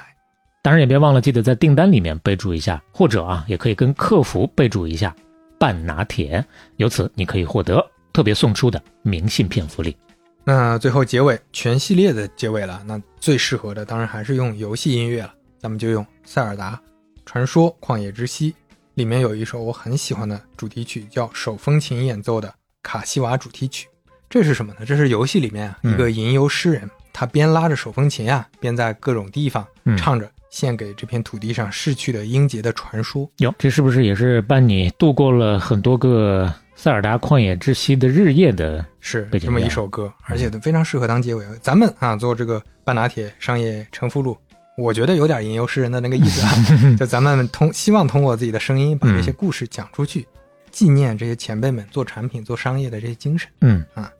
[0.62, 5.14] 当然也别忘了记得在订单里面备注一下，或者啊，也可以跟客服备注一下
[5.58, 6.44] “半拿铁”，
[6.76, 9.96] 由此你可以获得特别送出的明信片福利。
[10.44, 16.80] 那最后结尾，全系列的结尾了，那最适合的当然还是用游戏音乐了，咱们就用《塞尔达
[17.26, 18.50] 传说：旷野之息》
[18.94, 23.86] 里面有一首我很喜欢的主题曲，叫手风琴演奏的卡西瓦主题曲。
[24.28, 24.86] 这是什么呢？
[24.86, 33.30] 这是游戏里面啊嗯一个吟游诗人，他边拉着手风琴啊，边在各种地方嗯唱着献给这片土地上逝去的英杰的传说。
[33.38, 38.82] 哟，这是不是也是伴你度过了很多个塞尔达旷野之息的日夜的？
[39.00, 41.44] 是这么一首歌，而且非常适合当结尾。
[41.60, 44.34] 咱们啊做这个半拿铁商业成附录，
[44.78, 46.50] 我觉得有点吟游诗人的那个意思啊，
[46.96, 50.26] 就咱们通希望通过自己的声音把这些故事讲出去，
[50.70, 53.46] 纪念这些前辈们做产品、做商业的这些精神。
[53.60, 54.10] 嗯啊，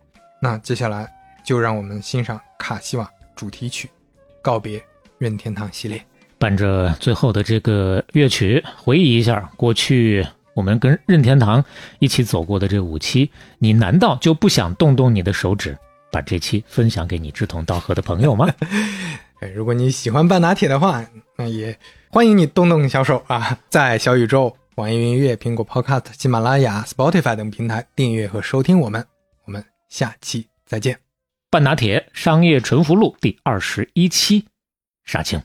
[0.43, 1.11] 那接下来
[1.43, 3.89] 就让我们欣赏卡西瓦主题曲，
[4.43, 4.79] 告别
[5.17, 5.99] 任天堂系列。
[6.37, 11.65] 伴着最后的这个乐曲，回忆一下过去我们跟任天堂
[11.99, 15.77] 一起走过的这五期，你难道就不想动动你的手指，
[16.11, 18.49] 把这期分享给你志同道合的朋友吗？
[19.41, 21.05] 哎，如果你喜欢半拿铁的话，
[21.37, 21.79] 那也
[22.11, 29.07] 欢迎你动动小手啊，在小宇宙、网易云音乐、苹果 Podcast、喜马拉雅、Spotify 等平台订阅和收听我们。
[29.47, 30.99] 我们下期再见。
[31.51, 34.45] 半拿铁商业纯福录第二十一期，
[35.05, 35.41] 杀青。